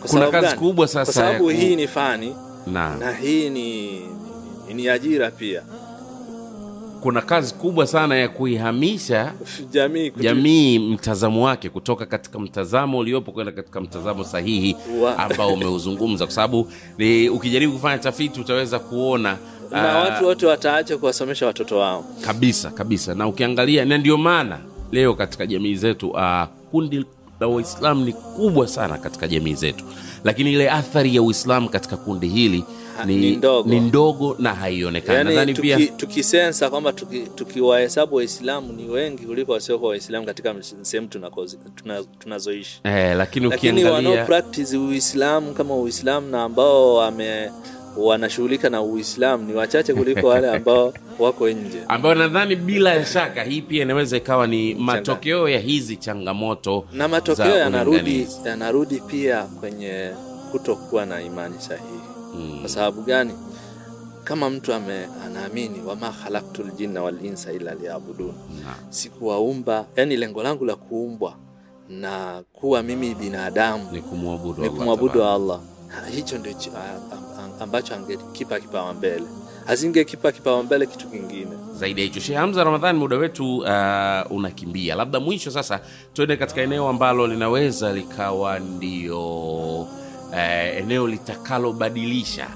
Kuna 0.10 0.32
kazi 0.32 0.48
gani? 0.48 0.60
kubwa 0.60 0.88
sasa 0.88 1.06
kwa 1.06 1.14
sababu 1.14 1.50
hii 1.50 1.76
ni 1.76 1.88
fani 1.88 2.36
na, 2.68 2.96
na 2.96 3.12
hii 3.14 3.50
ni, 3.50 4.00
ni, 4.68 4.74
ni 4.74 4.90
ajira 4.90 5.32
pia. 5.32 5.64
Kuna 7.02 7.22
kazi 7.22 7.54
kubwa 7.54 7.88
sana 7.88 8.16
ya 8.16 8.30
kuihamisha 8.30 9.34
Jamii 9.72 10.12
jamii 10.20 10.80
mtazamo 10.80 11.46
wake 11.46 11.70
kutoka 11.70 12.06
katika 12.06 12.40
mtazamo 12.40 12.98
uliopo 12.98 13.32
kwenda 13.32 13.52
katika 13.52 13.82
mtazamo 13.82 14.24
sahihi 14.24 14.76
ambao 15.18 15.54
umeuzungumza. 15.54 16.26
Kwa 16.26 16.34
sababu 16.36 16.72
ukijaribu 17.34 17.74
kufanya 17.74 17.98
tafiti 17.98 18.42
utaweza 18.42 18.80
kuona 18.80 19.38
na 19.72 19.92
ah, 19.94 19.98
watu 20.00 20.26
wote 20.26 20.46
wataacha 20.46 20.98
kuwasomesha 20.98 21.46
watoto 21.46 21.78
wao. 21.78 22.06
kabisa 22.26 22.72
kabisa. 22.72 23.16
Na 23.16 23.28
ukiangalia 23.28 23.86
na 23.86 23.98
ndio 23.98 24.18
maana 24.18 24.60
leo 24.92 25.14
katika 25.14 25.46
jamii 25.46 25.76
zetu 25.76 26.10
uh, 26.10 26.44
kundi 26.72 27.06
la 27.40 27.48
waislamu 27.48 28.06
ni 28.06 28.14
kubwa 28.14 28.68
sana 28.68 28.98
katika 28.98 29.28
jamii 29.28 29.54
zetu. 29.54 29.84
Lakini 30.24 30.54
ile 30.54 30.70
athari 30.70 31.16
ya 31.16 31.22
uislamu 31.22 31.70
katika 31.70 31.98
kundi 31.98 32.28
hili 32.28 32.64
ni, 33.06 33.16
ni 33.16 33.36
ndogo. 33.36 33.70
ni 33.70 33.80
ndogo 33.80 34.36
na 34.40 34.54
haionekani 34.54 35.18
Yani 35.18 35.30
nadhani 35.30 35.54
tuki, 35.54 35.76
pia 35.76 35.88
tukisensa 35.88 36.70
kwamba 36.70 36.92
tuki- 36.92 37.28
tukiwahesabu 37.36 38.16
Waislamu 38.16 38.74
ni 38.74 38.90
wengi 38.90 39.26
kuliko 39.26 39.52
wasiokuwa 39.52 39.90
Waislamu 39.92 40.26
katika 40.26 40.56
sehemu 40.82 41.08
tunazoishi 41.08 41.58
tuna- 41.76 42.04
tuna 42.20 42.98
eh, 42.98 43.18
lakini 43.18 43.48
wanao 43.84 44.26
practice 44.26 44.78
Uislamu 44.78 45.54
kama 45.54 45.76
Uislamu 45.76 46.28
na 46.30 46.44
ambao 46.44 46.96
wame 46.96 47.52
wanashughulika 47.98 48.70
na 48.70 48.82
Uislamu 48.82 49.44
ni 49.48 49.54
wachache 49.54 49.94
kuliko 49.94 50.28
wale 50.34 50.50
ambao 50.52 50.94
wako 51.20 51.50
nje. 51.50 51.78
ambayo 51.88 52.16
nadhani 52.16 52.56
bila 52.56 52.94
ya 52.94 53.06
shaka 53.06 53.44
hii 53.44 53.62
pia 53.62 53.82
inaweza 53.82 54.18
ikawa 54.18 54.48
ni 54.48 54.76
matokeo 54.76 55.50
ya 55.50 55.60
hizi 55.60 55.96
changamoto 55.98 56.86
Na 56.94 57.08
matokeo 57.08 57.58
yanarudi 57.58 58.28
yanarudi 58.46 59.00
pia 59.08 59.44
kwenye 59.44 60.10
kutokuwa 60.52 61.06
na 61.06 61.22
imani 61.22 61.56
sahihi. 61.60 62.00
Mm. 62.36 62.60
Kwa 62.60 62.70
sababu 62.70 63.02
gani? 63.02 63.34
Kama 64.24 64.50
mtu 64.50 64.74
ame, 64.74 65.08
anaamini 65.26 65.82
wama 65.88 66.12
khalaqtul 66.12 66.72
jinna 66.72 67.04
wal 67.04 67.26
insa 67.26 67.54
illa 67.54 67.76
liyabudun, 67.76 68.34
sikuwaumba, 68.90 69.86
yani 69.96 70.18
lengo 70.18 70.44
langu 70.44 70.66
la 70.66 70.76
kuumbwa 70.76 71.34
na 71.90 72.44
kuwa 72.54 72.84
mimi 72.84 73.16
binadamu 73.16 73.92
ni 73.92 74.02
kumwabudu 74.02 74.64
Allah 74.64 74.76
kumwabudu. 74.78 75.24
Allah. 75.24 75.60
Ha, 75.88 76.10
Hicho 76.10 76.38
ndio 76.38 76.54
ambacho 77.60 77.96
angekipa 77.96 78.60
kipawa 78.60 78.94
mbele 78.94 79.24
ambacho 79.24 79.24
angekipa 79.24 79.24
kipaumbele, 79.24 79.24
asingekipa 79.68 80.32
kipaumbele 80.32 80.86
kitu 80.86 81.08
kingine. 81.08 81.52
zaidi 81.74 82.02
ya 82.02 82.08
hicho 82.08 82.20
Sheikh 82.20 82.38
Hamza 82.38 82.64
Ramadhani, 82.64 83.00
muda 83.00 83.18
wetu 83.18 83.58
uh, 83.58 84.32
unakimbia. 84.32 84.96
Labda 84.96 85.20
mwisho 85.20 85.52
sasa 85.52 85.80
tuende 86.14 86.38
katika 86.38 86.62
eneo 86.62 86.88
ambalo 86.90 87.28
linaweza 87.28 87.94
likawa 87.94 88.60
ndio 88.60 89.88
uh, 90.32 90.78
eneo 90.78 91.08
litakalobadilisha 91.08 92.48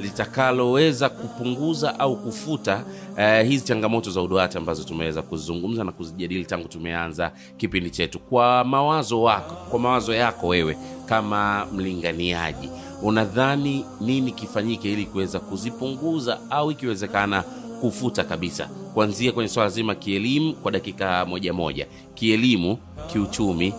litakaloweza 0.00 1.08
kupunguza 1.08 1.98
au 2.00 2.16
kufuta 2.16 2.84
eh, 3.16 3.46
hizi 3.48 3.64
changamoto 3.64 4.10
za 4.10 4.22
udoati 4.22 4.58
ambazo 4.58 4.84
tumeweza 4.84 5.22
kuzungumza 5.22 5.84
na 5.84 5.92
kuzijadili 5.92 6.44
tangu 6.44 6.68
tumeanza 6.68 7.32
kipindi 7.56 7.90
chetu. 7.90 8.18
Kwa 8.18 8.64
mawazo 8.64 9.22
wako, 9.22 9.54
kwa 9.70 9.78
mawazo 9.78 10.14
yako 10.14 10.48
wewe 10.48 10.76
kama 11.06 11.66
mlinganiaji, 11.72 12.68
unadhani 13.02 13.84
nini 14.00 14.32
kifanyike 14.32 14.92
ili 14.92 15.04
kuweza 15.06 15.40
kuzipunguza 15.40 16.38
au 16.50 16.70
ikiwezekana 16.70 17.42
kufuta 17.80 18.24
kabisa, 18.24 18.68
kuanzia 18.94 19.32
kwenye 19.32 19.48
swala 19.48 19.70
zima 19.70 19.94
kielimu, 19.94 20.52
kwa 20.54 20.72
dakika 20.72 21.26
moja 21.26 21.52
moja, 21.52 21.86
kielimu, 22.14 22.78
kiuchumi, 23.12 23.74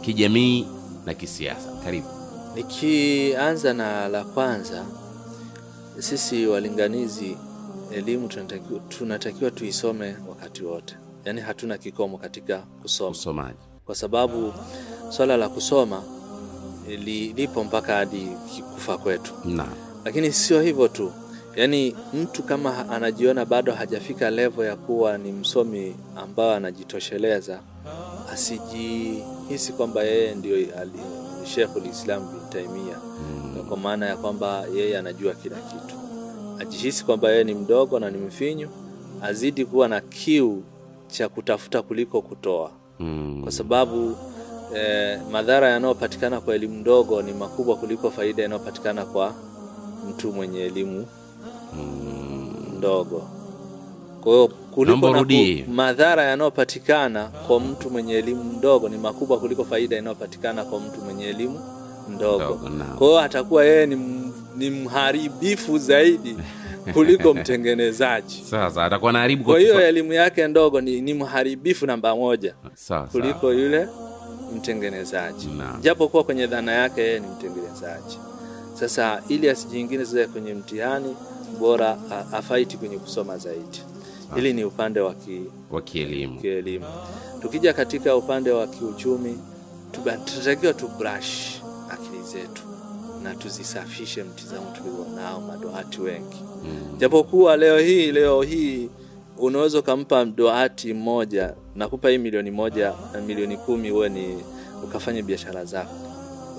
kijamii 0.00 0.66
na 1.06 1.14
kisiasa. 1.14 1.68
Karibu. 1.84 2.19
Nikianza 2.54 3.72
na 3.74 4.08
la 4.08 4.24
kwanza, 4.24 4.84
sisi 5.98 6.46
walinganizi 6.46 7.36
elimu 7.92 8.28
tunatakiwa, 8.28 8.80
tunatakiwa 8.80 9.50
tuisome 9.50 10.16
wakati 10.28 10.64
wote, 10.64 10.96
yaani 11.24 11.40
hatuna 11.40 11.78
kikomo 11.78 12.18
katika 12.18 12.58
kusoma, 12.58 13.10
Usomaji. 13.10 13.58
kwa 13.86 13.94
sababu 13.94 14.52
swala 15.10 15.36
la 15.36 15.48
kusoma 15.48 16.02
li, 16.88 17.32
lipo 17.32 17.64
mpaka 17.64 17.94
hadi 17.94 18.28
kufa 18.74 18.98
kwetu. 18.98 19.32
na. 19.44 19.66
Lakini 20.04 20.32
sio 20.32 20.60
hivyo 20.60 20.88
tu, 20.88 21.12
yaani 21.56 21.96
mtu 22.14 22.42
kama 22.42 22.88
anajiona 22.88 23.44
bado 23.44 23.72
hajafika 23.72 24.30
levo 24.30 24.64
ya 24.64 24.76
kuwa 24.76 25.18
ni 25.18 25.32
msomi 25.32 25.96
ambao 26.16 26.50
anajitosheleza, 26.54 27.60
asijihisi 28.32 29.72
kwamba 29.72 30.02
yeye 30.02 30.34
ndio 30.34 30.56
Sheikhul 31.54 31.86
Islam 31.86 32.39
bin 32.58 32.70
mm. 33.54 33.64
kwa 33.68 33.76
maana 33.76 34.06
ya 34.06 34.16
kwamba 34.16 34.64
yeye 34.74 34.98
anajua 34.98 35.34
kila 35.34 35.56
kitu. 35.56 35.94
Ajihisi 36.58 37.04
kwamba 37.04 37.30
yeye 37.30 37.44
ni 37.44 37.54
mdogo 37.54 37.98
na 37.98 38.10
ni 38.10 38.18
mfinyu, 38.18 38.68
azidi 39.22 39.64
kuwa 39.64 39.88
na 39.88 40.00
kiu 40.00 40.62
cha 41.08 41.28
kutafuta 41.28 41.82
kuliko 41.82 42.22
kutoa 42.22 42.70
Mm. 43.00 43.40
kwa 43.42 43.52
sababu 43.52 44.16
eh, 44.76 45.20
madhara 45.32 45.68
yanayopatikana 45.68 46.40
kwa 46.40 46.54
elimu 46.54 46.74
ndogo 46.74 47.22
ni 47.22 47.32
makubwa 47.32 47.76
kuliko 47.76 48.10
faida 48.10 48.44
inayopatikana 48.44 49.04
kwa 49.04 49.34
mtu 50.10 50.32
mwenye 50.32 50.60
elimu 50.60 51.06
ndogo. 52.78 53.22
Kwa 54.20 54.32
hiyo 54.32 54.48
kuliko 54.74 55.10
na 55.10 55.24
ku, 55.64 55.70
madhara 55.70 56.22
yanayopatikana 56.24 57.24
kwa 57.46 57.60
mtu 57.60 57.90
mwenye 57.90 58.14
elimu 58.14 58.44
ndogo 58.44 58.88
ni 58.88 58.98
makubwa 58.98 59.38
kuliko 59.40 59.64
faida 59.64 59.98
inayopatikana 59.98 60.64
kwa 60.64 60.80
mtu 60.80 61.00
mwenye 61.00 61.24
elimu 61.24 61.60
ndogo. 62.10 62.44
Ndogo. 62.68 62.94
Kwa 62.98 63.06
hiyo 63.06 63.20
atakuwa 63.20 63.64
yeye 63.64 63.86
ni, 63.86 63.96
ni 64.56 64.70
mharibifu 64.70 65.78
zaidi 65.78 66.36
kuliko 66.94 67.34
mtengenezaji. 67.34 68.42
sasa 68.50 68.84
atakuwa 68.84 69.10
anaharibu 69.10 69.44
Kwa 69.44 69.58
hiyo 69.58 69.80
elimu 69.88 70.12
yake 70.12 70.48
ndogo 70.48 70.80
ni, 70.80 71.00
ni 71.00 71.14
mharibifu 71.14 71.86
namba 71.86 72.16
moja 72.16 72.54
kuliko 73.12 73.52
yule 73.52 73.88
mtengenezaji, 74.56 75.48
japo 75.80 76.08
kuwa 76.08 76.24
kwenye 76.24 76.46
dhana 76.46 76.72
yake 76.72 77.00
yeye 77.00 77.20
ni 77.20 77.26
mtengenezaji. 77.26 78.18
Sasa 78.74 79.22
ili 79.28 79.50
asijiingine 79.50 80.04
sasa 80.06 80.26
kwenye 80.28 80.54
mtihani, 80.54 81.16
bora 81.60 81.98
afaiti 82.32 82.76
kwenye 82.76 82.98
kusoma 82.98 83.38
zaidi. 83.38 83.82
Hili 84.34 84.52
ni 84.52 84.64
upande 84.64 85.00
wa 85.00 85.14
ki, 85.14 85.40
kielimu 85.84 86.40
kielimu. 86.40 86.84
Tukija 87.42 87.72
katika 87.72 88.16
upande 88.16 88.50
wa 88.50 88.66
kiuchumi, 88.66 89.38
tunatakiwa 89.92 90.72
tu 90.74 90.88
brush 90.98 91.59
zetu 92.32 92.62
na 93.22 93.34
tuzisafishe 93.34 94.22
mtizamo 94.22 94.66
tulionao 94.76 95.40
madohati 95.40 96.00
wengi 96.00 96.36
Mm. 96.64 96.96
japokuwa 96.98 97.56
leo 97.56 97.78
hii 97.78 98.12
leo 98.12 98.42
hii 98.42 98.88
unaweza 99.38 99.78
ukampa 99.78 100.24
mdoati 100.24 100.94
mmoja 100.94 101.54
nakupa 101.74 102.08
hii 102.10 102.18
milioni 102.18 102.50
moja 102.50 102.92
na 103.12 103.20
milioni 103.20 103.56
kumi 103.56 103.90
uwe 103.90 104.08
ni 104.08 104.42
ukafanya 104.84 105.22
biashara 105.22 105.64
zako 105.64 105.94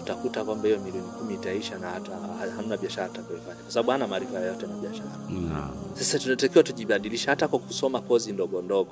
utakuta 0.02 0.44
kwamba 0.44 0.68
hiyo 0.68 0.80
milioni 0.80 1.08
kumi 1.20 1.34
itaisha 1.34 1.78
na 1.78 1.90
hata 1.90 2.12
hamna 2.56 2.78
biashara 2.78 3.06
atakayofanya 3.06 3.56
kwa 3.64 3.72
sababu 3.72 3.92
hana 3.92 4.08
maarifa 4.08 4.40
yoyote 4.40 4.68
na 4.68 4.74
biashara 4.74 5.10
mm. 5.30 5.52
sasa 5.94 6.20
tunatakiwa 6.20 6.64
tujibadilishe 6.64 7.30
hata 7.30 7.48
kwa 7.48 7.60
kusoma 7.60 8.02
kozi 8.02 8.32
ndogo 8.32 8.62
ndogo 8.62 8.92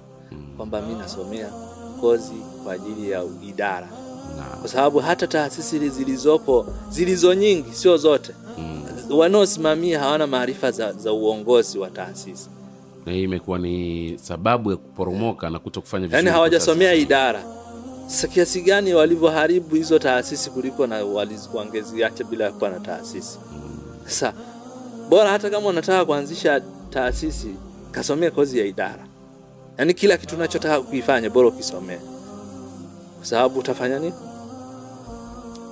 kwamba 0.58 0.82
mi 0.82 0.96
nasomea 0.96 1.50
kozi 2.02 2.36
kwa 2.64 2.74
ajili 2.74 3.12
ya 3.12 3.24
idara. 3.50 3.90
Kwa 4.60 4.70
sababu 4.70 5.00
hata 5.00 5.28
taasisi 5.28 5.90
zilizopo 5.90 6.66
zilizo 6.90 7.34
nyingi 7.34 7.72
sio 7.74 7.98
zote. 7.98 8.34
Mm. 8.58 8.84
wanaosimamia 9.10 10.00
hawana 10.00 10.28
maarifa 10.28 10.72
za, 10.72 10.94
za 10.94 11.14
uongozi 11.14 11.78
wa 11.80 11.90
taasisi. 11.90 12.50
Na 13.06 13.12
hii 13.12 13.24
imekuwa 13.24 13.60
ni 13.60 14.18
sababu 14.22 14.72
ya 14.72 14.78
kuporomoka 14.78 15.50
na 15.50 15.60
kuto 15.60 15.82
kufanya 15.82 16.08
vizuri 16.08 16.16
yaani 16.18 16.30
hawajasomea 16.30 16.94
idara. 16.94 17.44
Kiasi 18.34 18.62
gani 18.62 18.94
walivyoharibu 18.94 19.76
hizo 19.76 20.00
taasisi 20.00 20.50
kuliko 20.50 20.88
na 20.88 21.06
wangeziacha 21.54 22.24
bila 22.24 22.46
ya 22.46 22.52
kuwa 22.52 22.70
na 22.70 22.80
taasisi? 22.80 23.40
Sasa 24.06 24.34
bora 25.10 25.30
hata 25.30 25.50
kama 25.50 25.68
unataka 25.68 26.06
kuanzisha 26.06 26.62
taasisi 26.90 27.50
kasomea 27.92 28.32
kozi 28.32 28.60
ya 28.60 28.66
idara. 28.66 29.06
Yaani 29.78 29.94
kila 29.94 30.18
kitu 30.18 30.36
unachotaka 30.36 30.82
kuifanya 30.82 31.30
bora 31.30 31.48
ukisomea 31.48 32.00
kwa 33.20 33.26
sababu 33.28 33.60
utafanya 33.60 34.00
nini? 34.00 34.14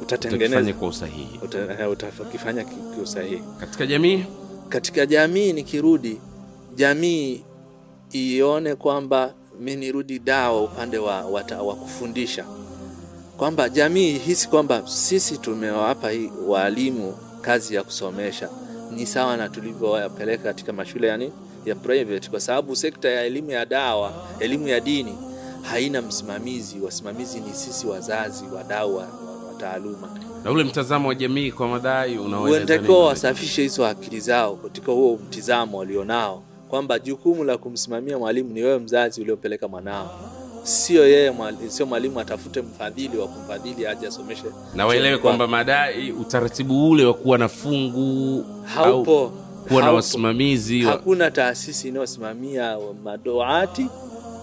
Utatengeneza. 0.02 0.74
Kwa 0.74 0.88
usahihi. 0.88 1.40
Eh, 1.80 1.92
utakifanya 1.92 2.64
kwa 2.64 2.96
kiusahihi. 2.96 3.44
Katika 3.60 3.86
jamii? 3.86 4.24
Katika 4.70 5.06
jamii 5.06 5.54
nikirudi 5.54 6.22
jamii 6.76 7.44
ione 8.14 8.76
kwamba 8.76 9.34
mi 9.60 9.76
nirudi 9.76 10.20
dawa 10.20 10.62
upande 10.64 10.98
wa, 10.98 11.26
wa, 11.26 11.44
wa 11.64 11.76
kufundisha. 11.76 12.46
Kwamba 13.38 13.70
jamii 13.70 14.12
hisi 14.18 14.50
kwamba 14.50 14.88
sisi 14.88 15.38
tumewapa 15.38 16.08
walimu 16.08 16.50
waalimu 16.52 17.18
kazi 17.42 17.76
ya 17.76 17.84
kusomesha. 17.84 18.50
Ni 18.92 19.06
sawa 19.06 19.38
na 19.38 19.50
tulivyowapeleka 19.50 20.44
katika 20.44 20.74
mashule 20.74 21.08
yani 21.08 21.32
ya 21.66 21.76
private. 21.76 22.30
Kwa 22.30 22.40
sababu 22.40 22.76
sekta 22.76 23.10
ya 23.10 23.24
elimu 23.24 23.52
ya 23.52 23.66
dawa 23.66 24.14
elimu 24.40 24.68
ya 24.68 24.80
dini 24.80 25.18
haina 25.70 26.02
msimamizi. 26.02 26.80
Wasimamizi 26.80 27.40
ni 27.40 27.54
sisi 27.54 27.88
wazazi 27.88 28.44
wadau 28.56 28.96
wa, 28.96 29.02
wa, 29.04 29.08
wa 29.48 29.54
taaluma. 29.60 30.10
Na 30.44 30.52
ule 30.52 30.64
mtazamo 30.64 31.08
wa 31.08 31.16
jamii 31.16 31.52
kwa 31.52 31.68
madai 31.68 32.18
unaoeleza 32.18 32.74
wanatakiwa 32.74 33.06
wasafishe 33.06 33.62
hizo 33.62 33.86
akili 33.86 34.20
zao 34.20 34.56
katika 34.56 34.92
huo 34.92 35.20
mtizamo 35.28 35.78
walionao 35.78 36.44
kwamba 36.70 37.00
jukumu 37.00 37.44
la 37.44 37.58
kumsimamia 37.58 38.18
mwalimu 38.18 38.50
ni 38.54 38.64
wewe 38.64 38.80
mzazi 38.80 39.22
uliopeleka 39.22 39.68
mwanao. 39.68 40.12
Sio 40.64 41.08
yeye 41.08 41.32
mwali- 41.32 41.70
sio 41.70 41.86
mwalimu 41.86 42.20
atafute 42.20 42.62
mfadhili 42.62 43.18
wa 43.18 43.28
kumfadhili 43.28 43.88
aje 43.88 44.08
asomeshe. 44.08 44.44
Na 44.76 44.86
waelewe 44.86 45.18
kwamba 45.18 45.48
madai 45.48 46.12
utaratibu 46.12 46.90
ule 46.90 47.06
wa 47.06 47.14
kuwa 47.14 47.38
na 47.38 47.48
fungu 47.50 48.46
haupo. 48.66 49.20
au 49.22 49.32
kuwa 49.68 49.82
na 49.82 49.92
wasimamizi 49.92 50.82
hakuna 50.82 51.32
taasisi 51.32 51.88
inayosimamia 51.88 52.78
madoati 53.04 53.86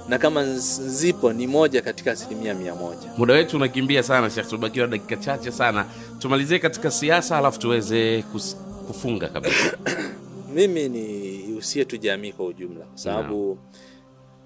na 0.08 0.18
kama 0.18 0.56
zipo 0.58 1.32
ni 1.32 1.46
moja 1.46 1.82
katika 1.82 2.12
asilimia 2.12 2.54
mia 2.54 2.74
moja. 2.74 3.12
Muda 3.18 3.34
wetu 3.34 3.56
unakimbia 3.56 4.02
sana 4.02 4.30
Shekh, 4.30 4.46
tumebakiwa 4.48 4.86
dakika 4.86 5.16
chache 5.16 5.52
sana. 5.52 5.86
Tumalizie 6.18 6.58
katika 6.58 6.90
siasa 6.90 7.38
alafu 7.38 7.58
tuweze 7.58 8.22
kus... 8.32 8.56
kufunga 8.86 9.28
kabisa. 9.28 9.78
Mimi 10.54 10.88
ni 10.88 11.54
usie 11.58 11.84
tu 11.84 11.96
jamii 11.96 12.32
kwa 12.32 12.46
ujumla 12.46 12.84
kwa 12.84 12.98
sababu 12.98 13.58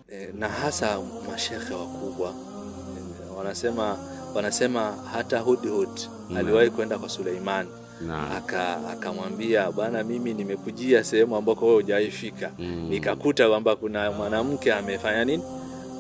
eh, 0.09 0.28
na 0.38 0.48
hasa 0.48 1.00
mashekhe 1.30 1.74
wakubwa 1.74 2.28
eh, 2.28 3.36
wanasema 3.36 3.98
wanasema 4.34 4.96
hata 5.12 5.38
hudhud 5.38 6.00
aliwahi 6.36 6.70
kwenda 6.70 6.98
kwa 6.98 7.09
suleimani 7.09 7.68
na 8.07 8.30
aka 8.36 8.88
akamwambia 8.90 9.72
bwana 9.72 10.05
mimi 10.05 10.34
nimekujia 10.34 11.05
sehemu 11.05 11.36
ambako 11.36 11.64
wewe 11.66 11.76
hujaifika 11.76 12.51
Mm. 12.59 12.86
nikakuta 12.90 13.49
kwamba 13.49 13.76
kuna 13.76 14.11
mwanamke 14.12 14.72
amefanya 14.72 15.24
nini? 15.24 15.42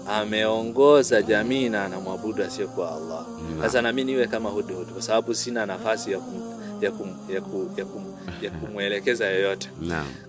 Ameongoza 0.08 1.22
jamii 1.22 1.68
na 1.68 1.84
anamwabudu 1.84 2.42
asiyekuwa 2.42 2.94
allah. 2.96 3.26
Sasa 3.62 3.82
nami 3.82 4.04
niwe 4.04 4.26
kama 4.26 4.48
hudhud 4.50 4.88
kwa 4.92 5.02
sababu 5.02 5.34
sina 5.34 5.66
nafasi 5.66 6.12
ya, 6.12 6.18
kum, 6.18 6.42
ya, 6.80 6.90
kum, 6.90 7.08
ya, 7.34 7.40
kum, 7.40 7.68
ya, 7.76 7.84
kum, 7.84 8.04
ya 8.42 8.50
kumwelekeza 8.60 9.26
yoyote. 9.26 9.70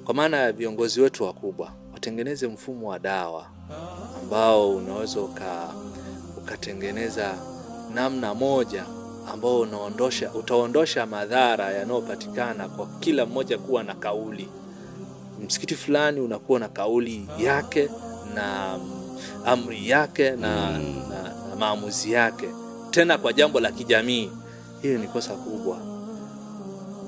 Kwa 0.05 0.13
maana 0.13 0.37
ya 0.37 0.51
viongozi 0.51 1.01
wetu 1.01 1.23
wakubwa 1.23 1.71
watengeneze 1.93 2.47
mfumo 2.47 2.89
wa 2.89 2.99
dawa 2.99 3.45
ambao 4.23 4.75
unaweza 4.75 5.19
ukatengeneza 6.37 7.33
namna 7.93 8.33
moja 8.33 8.83
ambao 9.33 9.59
unaondosha 9.59 10.31
utaondosha 10.33 11.05
madhara 11.05 11.71
yanayopatikana 11.71 12.69
kwa 12.69 12.87
kila 12.99 13.25
mmoja 13.25 13.57
kuwa 13.57 13.83
na 13.83 13.93
kauli. 13.95 14.49
Msikiti 15.45 15.75
fulani 15.75 16.19
unakuwa 16.19 16.59
na 16.59 16.67
kauli 16.69 17.27
yake 17.39 17.89
na 18.35 18.77
amri 19.45 19.89
yake 19.89 20.31
na, 20.31 20.71
Mm. 20.71 20.95
na, 21.09 21.23
na 21.49 21.55
maamuzi 21.59 22.11
yake. 22.11 22.49
Tena 22.91 23.17
kwa 23.17 23.33
jambo 23.33 23.59
la 23.59 23.71
kijamii 23.71 24.29
hiyo 24.81 24.97
ni 24.97 25.07
kosa 25.07 25.33
kubwa. 25.33 25.77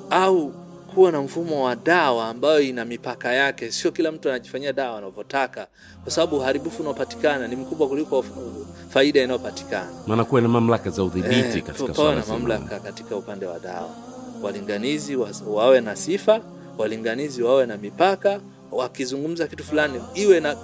Au 0.09 0.53
kuwa 0.95 1.11
na 1.11 1.21
mfumo 1.21 1.63
wa 1.65 1.75
dawa 1.75 2.27
ambayo 2.27 2.61
ina 2.61 2.85
mipaka 2.85 3.33
yake. 3.33 3.71
Sio 3.71 3.91
kila 3.91 4.11
mtu 4.11 4.29
anajifanyia 4.29 4.73
dawa 4.73 4.97
anavyotaka 4.97 5.67
kwa 6.03 6.11
sababu 6.11 6.37
uharibifu 6.37 6.81
unaopatikana 6.81 7.47
ni 7.47 7.55
mkubwa 7.55 7.87
kuliko 7.87 8.25
faida 8.89 9.23
inayopatikana. 9.23 9.91
Maana 10.07 10.25
kuwe 10.25 10.41
na 10.41 10.47
mamlaka 10.47 10.89
za 10.89 11.03
udhibiti 11.03 11.57
Eh, 11.57 11.63
katika 11.63 11.93
swala 11.93 12.15
na 12.15 12.25
mamlaka 12.25 12.79
katika 12.79 13.15
upande 13.15 13.45
wa 13.45 13.59
dawa. 13.59 13.89
Walinganizi 14.43 15.15
wawe 15.47 15.81
na 15.81 15.95
sifa 15.95 16.41
walinganizi 16.77 17.43
wawe 17.43 17.65
na 17.65 17.77
mipaka 17.77 18.39
wakizungumza 18.71 19.47
kitu 19.47 19.63
fulani 19.63 20.01
iwe 20.13 20.39
na 20.39 20.55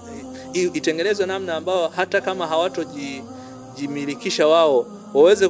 itengenezwe 0.54 1.26
namna 1.26 1.56
ambayo 1.56 1.88
hata 1.88 2.22
kama 2.22 2.48
hawatojimilikisha 2.48 4.48
wao 4.48 4.86
waweze 5.14 5.48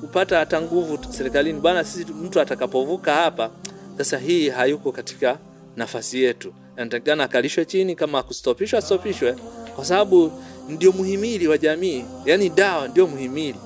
kupata 0.00 0.38
hata 0.38 0.60
nguvu 0.62 0.98
serikalini. 1.12 1.60
Bana 1.60 1.84
sisi 1.84 2.12
mtu 2.12 2.40
atakapovuka 2.40 3.14
hapa 3.14 3.50
sasa 3.98 4.18
hii 4.18 4.48
hayuko 4.48 4.92
katika 4.92 5.38
nafasi 5.76 6.22
yetu. 6.22 6.54
Anatakikana 6.76 7.24
akalishwe 7.24 7.64
chini 7.64 7.94
kama 7.96 8.18
akustopishwa 8.18 8.78
astopishwe, 8.78 9.34
kwa 9.76 9.84
sababu 9.84 10.32
ndio 10.68 10.92
muhimili 10.92 11.48
wa 11.48 11.58
jamii. 11.58 12.04
Yaani 12.24 12.48
dawa 12.48 12.88
ndio 12.88 13.06
muhimili. 13.06 13.58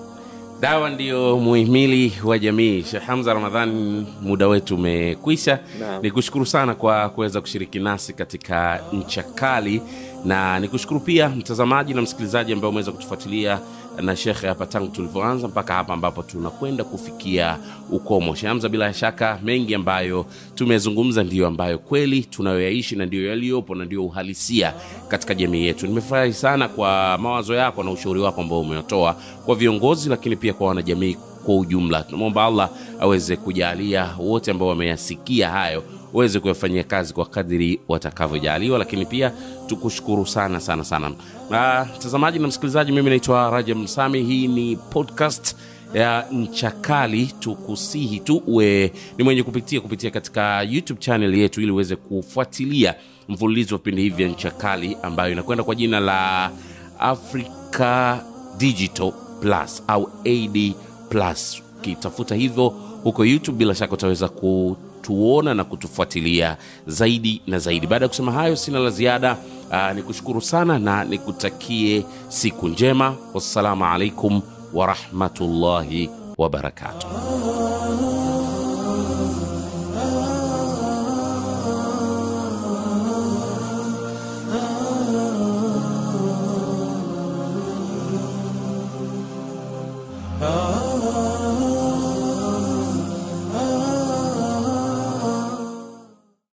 Dawa 0.61 0.91
ndiyo 0.91 1.37
muhimili 1.39 2.13
wa 2.25 2.39
jamii. 2.39 2.83
Shekh 2.83 3.03
hamza 3.03 3.35
Ramadhani, 3.35 4.07
muda 4.23 4.49
wetu 4.49 4.75
umekwisha. 4.75 5.53
Nikushukuru 5.59 6.03
ni 6.03 6.11
kushukuru 6.11 6.47
sana 6.47 6.75
kwa 6.75 7.09
kuweza 7.09 7.41
kushiriki 7.41 7.79
nasi 7.79 8.13
katika 8.13 8.81
ncha 8.93 9.23
kali. 9.23 9.83
Na 10.25 10.61
ni 10.61 10.69
kushukuru 10.69 11.01
pia 11.01 11.29
mtazamaji 11.29 11.95
na 11.95 12.03
msikilizaji 12.03 12.53
ambaye 12.53 12.69
umeweza 12.69 12.93
kutufuatilia 12.93 13.59
na 14.03 14.17
shekhe 14.17 14.47
hapa 14.47 14.67
tangu 14.67 14.89
tulivyoanza 14.89 15.49
mpaka 15.49 15.75
hapa 15.75 15.95
ambapo 15.95 16.23
tunakwenda 16.23 16.85
kufikia 16.85 17.59
ukomo. 17.91 18.35
Shamza, 18.35 18.69
bila 18.69 18.93
shaka 18.95 19.39
mengi 19.45 19.75
ambayo 19.75 20.27
tumezungumza 20.55 21.25
ndiyo 21.25 21.47
ambayo 21.47 21.79
kweli 21.79 22.23
tunayoyaishi 22.23 22.97
na 22.97 23.07
ndiyo 23.07 23.29
yaliyopo 23.29 23.75
na 23.75 23.85
ndiyo 23.85 24.05
uhalisia 24.05 24.75
katika 25.09 25.35
jamii 25.35 25.67
yetu. 25.67 25.87
Nimefurahi 25.87 26.33
sana 26.33 26.69
kwa 26.69 27.19
mawazo 27.21 27.55
yako 27.55 27.83
na 27.83 27.91
ushauri 27.91 28.21
wako 28.21 28.41
ambao 28.41 28.61
umeotoa 28.61 29.17
kwa 29.47 29.55
viongozi, 29.55 30.09
lakini 30.09 30.37
pia 30.37 30.53
kwa 30.53 30.67
wanajamii 30.69 31.17
kwa 31.47 31.57
ujumla. 31.57 32.03
Tunamwomba 32.03 32.45
Allah 32.45 32.71
aweze 33.01 33.37
kujalia 33.37 34.15
wote 34.19 34.51
ambao 34.51 34.69
wameyasikia 34.69 35.49
hayo 35.51 35.83
waweze 36.13 36.41
kuyafanyia 36.41 36.85
kazi 36.85 37.15
kwa 37.15 37.27
kadiri 37.27 37.81
watakavyojaliwa, 37.89 38.79
lakini 38.79 39.07
pia 39.07 39.33
tukushukuru 39.67 40.27
sana 40.27 40.61
sana 40.61 40.85
sana. 40.85 41.11
Na 41.51 41.89
mtazamaji 41.97 42.39
na 42.39 42.49
msikilizaji, 42.49 42.93
mimi 42.93 43.11
naitwa 43.11 43.51
raja 43.51 43.75
Msami. 43.75 44.23
Hii 44.23 44.49
ni 44.49 44.77
podcast 44.77 45.57
ya 45.95 46.27
ncha 46.33 46.71
kali. 46.71 47.27
Tukusihi 47.27 48.21
tu 48.21 48.43
uwe 48.47 48.93
ni 49.19 49.25
mwenye 49.25 49.43
kupitia 49.43 49.81
kupitia 49.81 50.11
katika 50.11 50.63
YouTube 50.63 51.01
channel 51.01 51.35
yetu 51.35 51.61
ili 51.63 51.71
uweze 51.71 51.97
kufuatilia 51.97 52.95
mfululizo 53.29 53.75
wa 53.75 53.79
vipindi 53.79 54.03
hivi 54.03 54.17
vya 54.17 54.29
ncha 54.29 54.51
kali 54.51 54.97
ambayo 55.03 55.33
inakwenda 55.33 55.65
kwa 55.65 55.75
jina 55.75 56.01
la 56.01 56.51
Africa 56.99 58.17
Digital 58.59 59.13
Plus 59.41 59.83
au 59.87 60.11
AD 60.25 60.73
Plus. 61.09 61.63
Ukitafuta 61.79 62.35
hivyo 62.35 62.69
huko 63.03 63.25
YouTube, 63.25 63.59
bila 63.59 63.75
shaka 63.75 63.93
utaweza 63.95 64.29
kutuona 64.29 65.55
na 65.55 65.65
kutufuatilia 65.65 66.57
zaidi 66.87 67.43
na 67.47 67.59
zaidi. 67.59 67.87
Baada 67.87 68.05
ya 68.05 68.09
kusema 68.09 68.33
hayo, 68.33 68.57
sina 68.57 68.79
la 68.79 68.91
ziada. 68.91 69.37
Uh, 69.71 69.93
nikushukuru 69.95 70.41
sana 70.41 70.79
na 70.79 71.05
nikutakie 71.05 72.05
siku 72.29 72.69
njema. 72.69 73.15
Wassalamu 73.35 73.85
alaikum 73.85 74.43
warahmatullahi 74.75 76.11
wabarakatuh. 76.39 77.09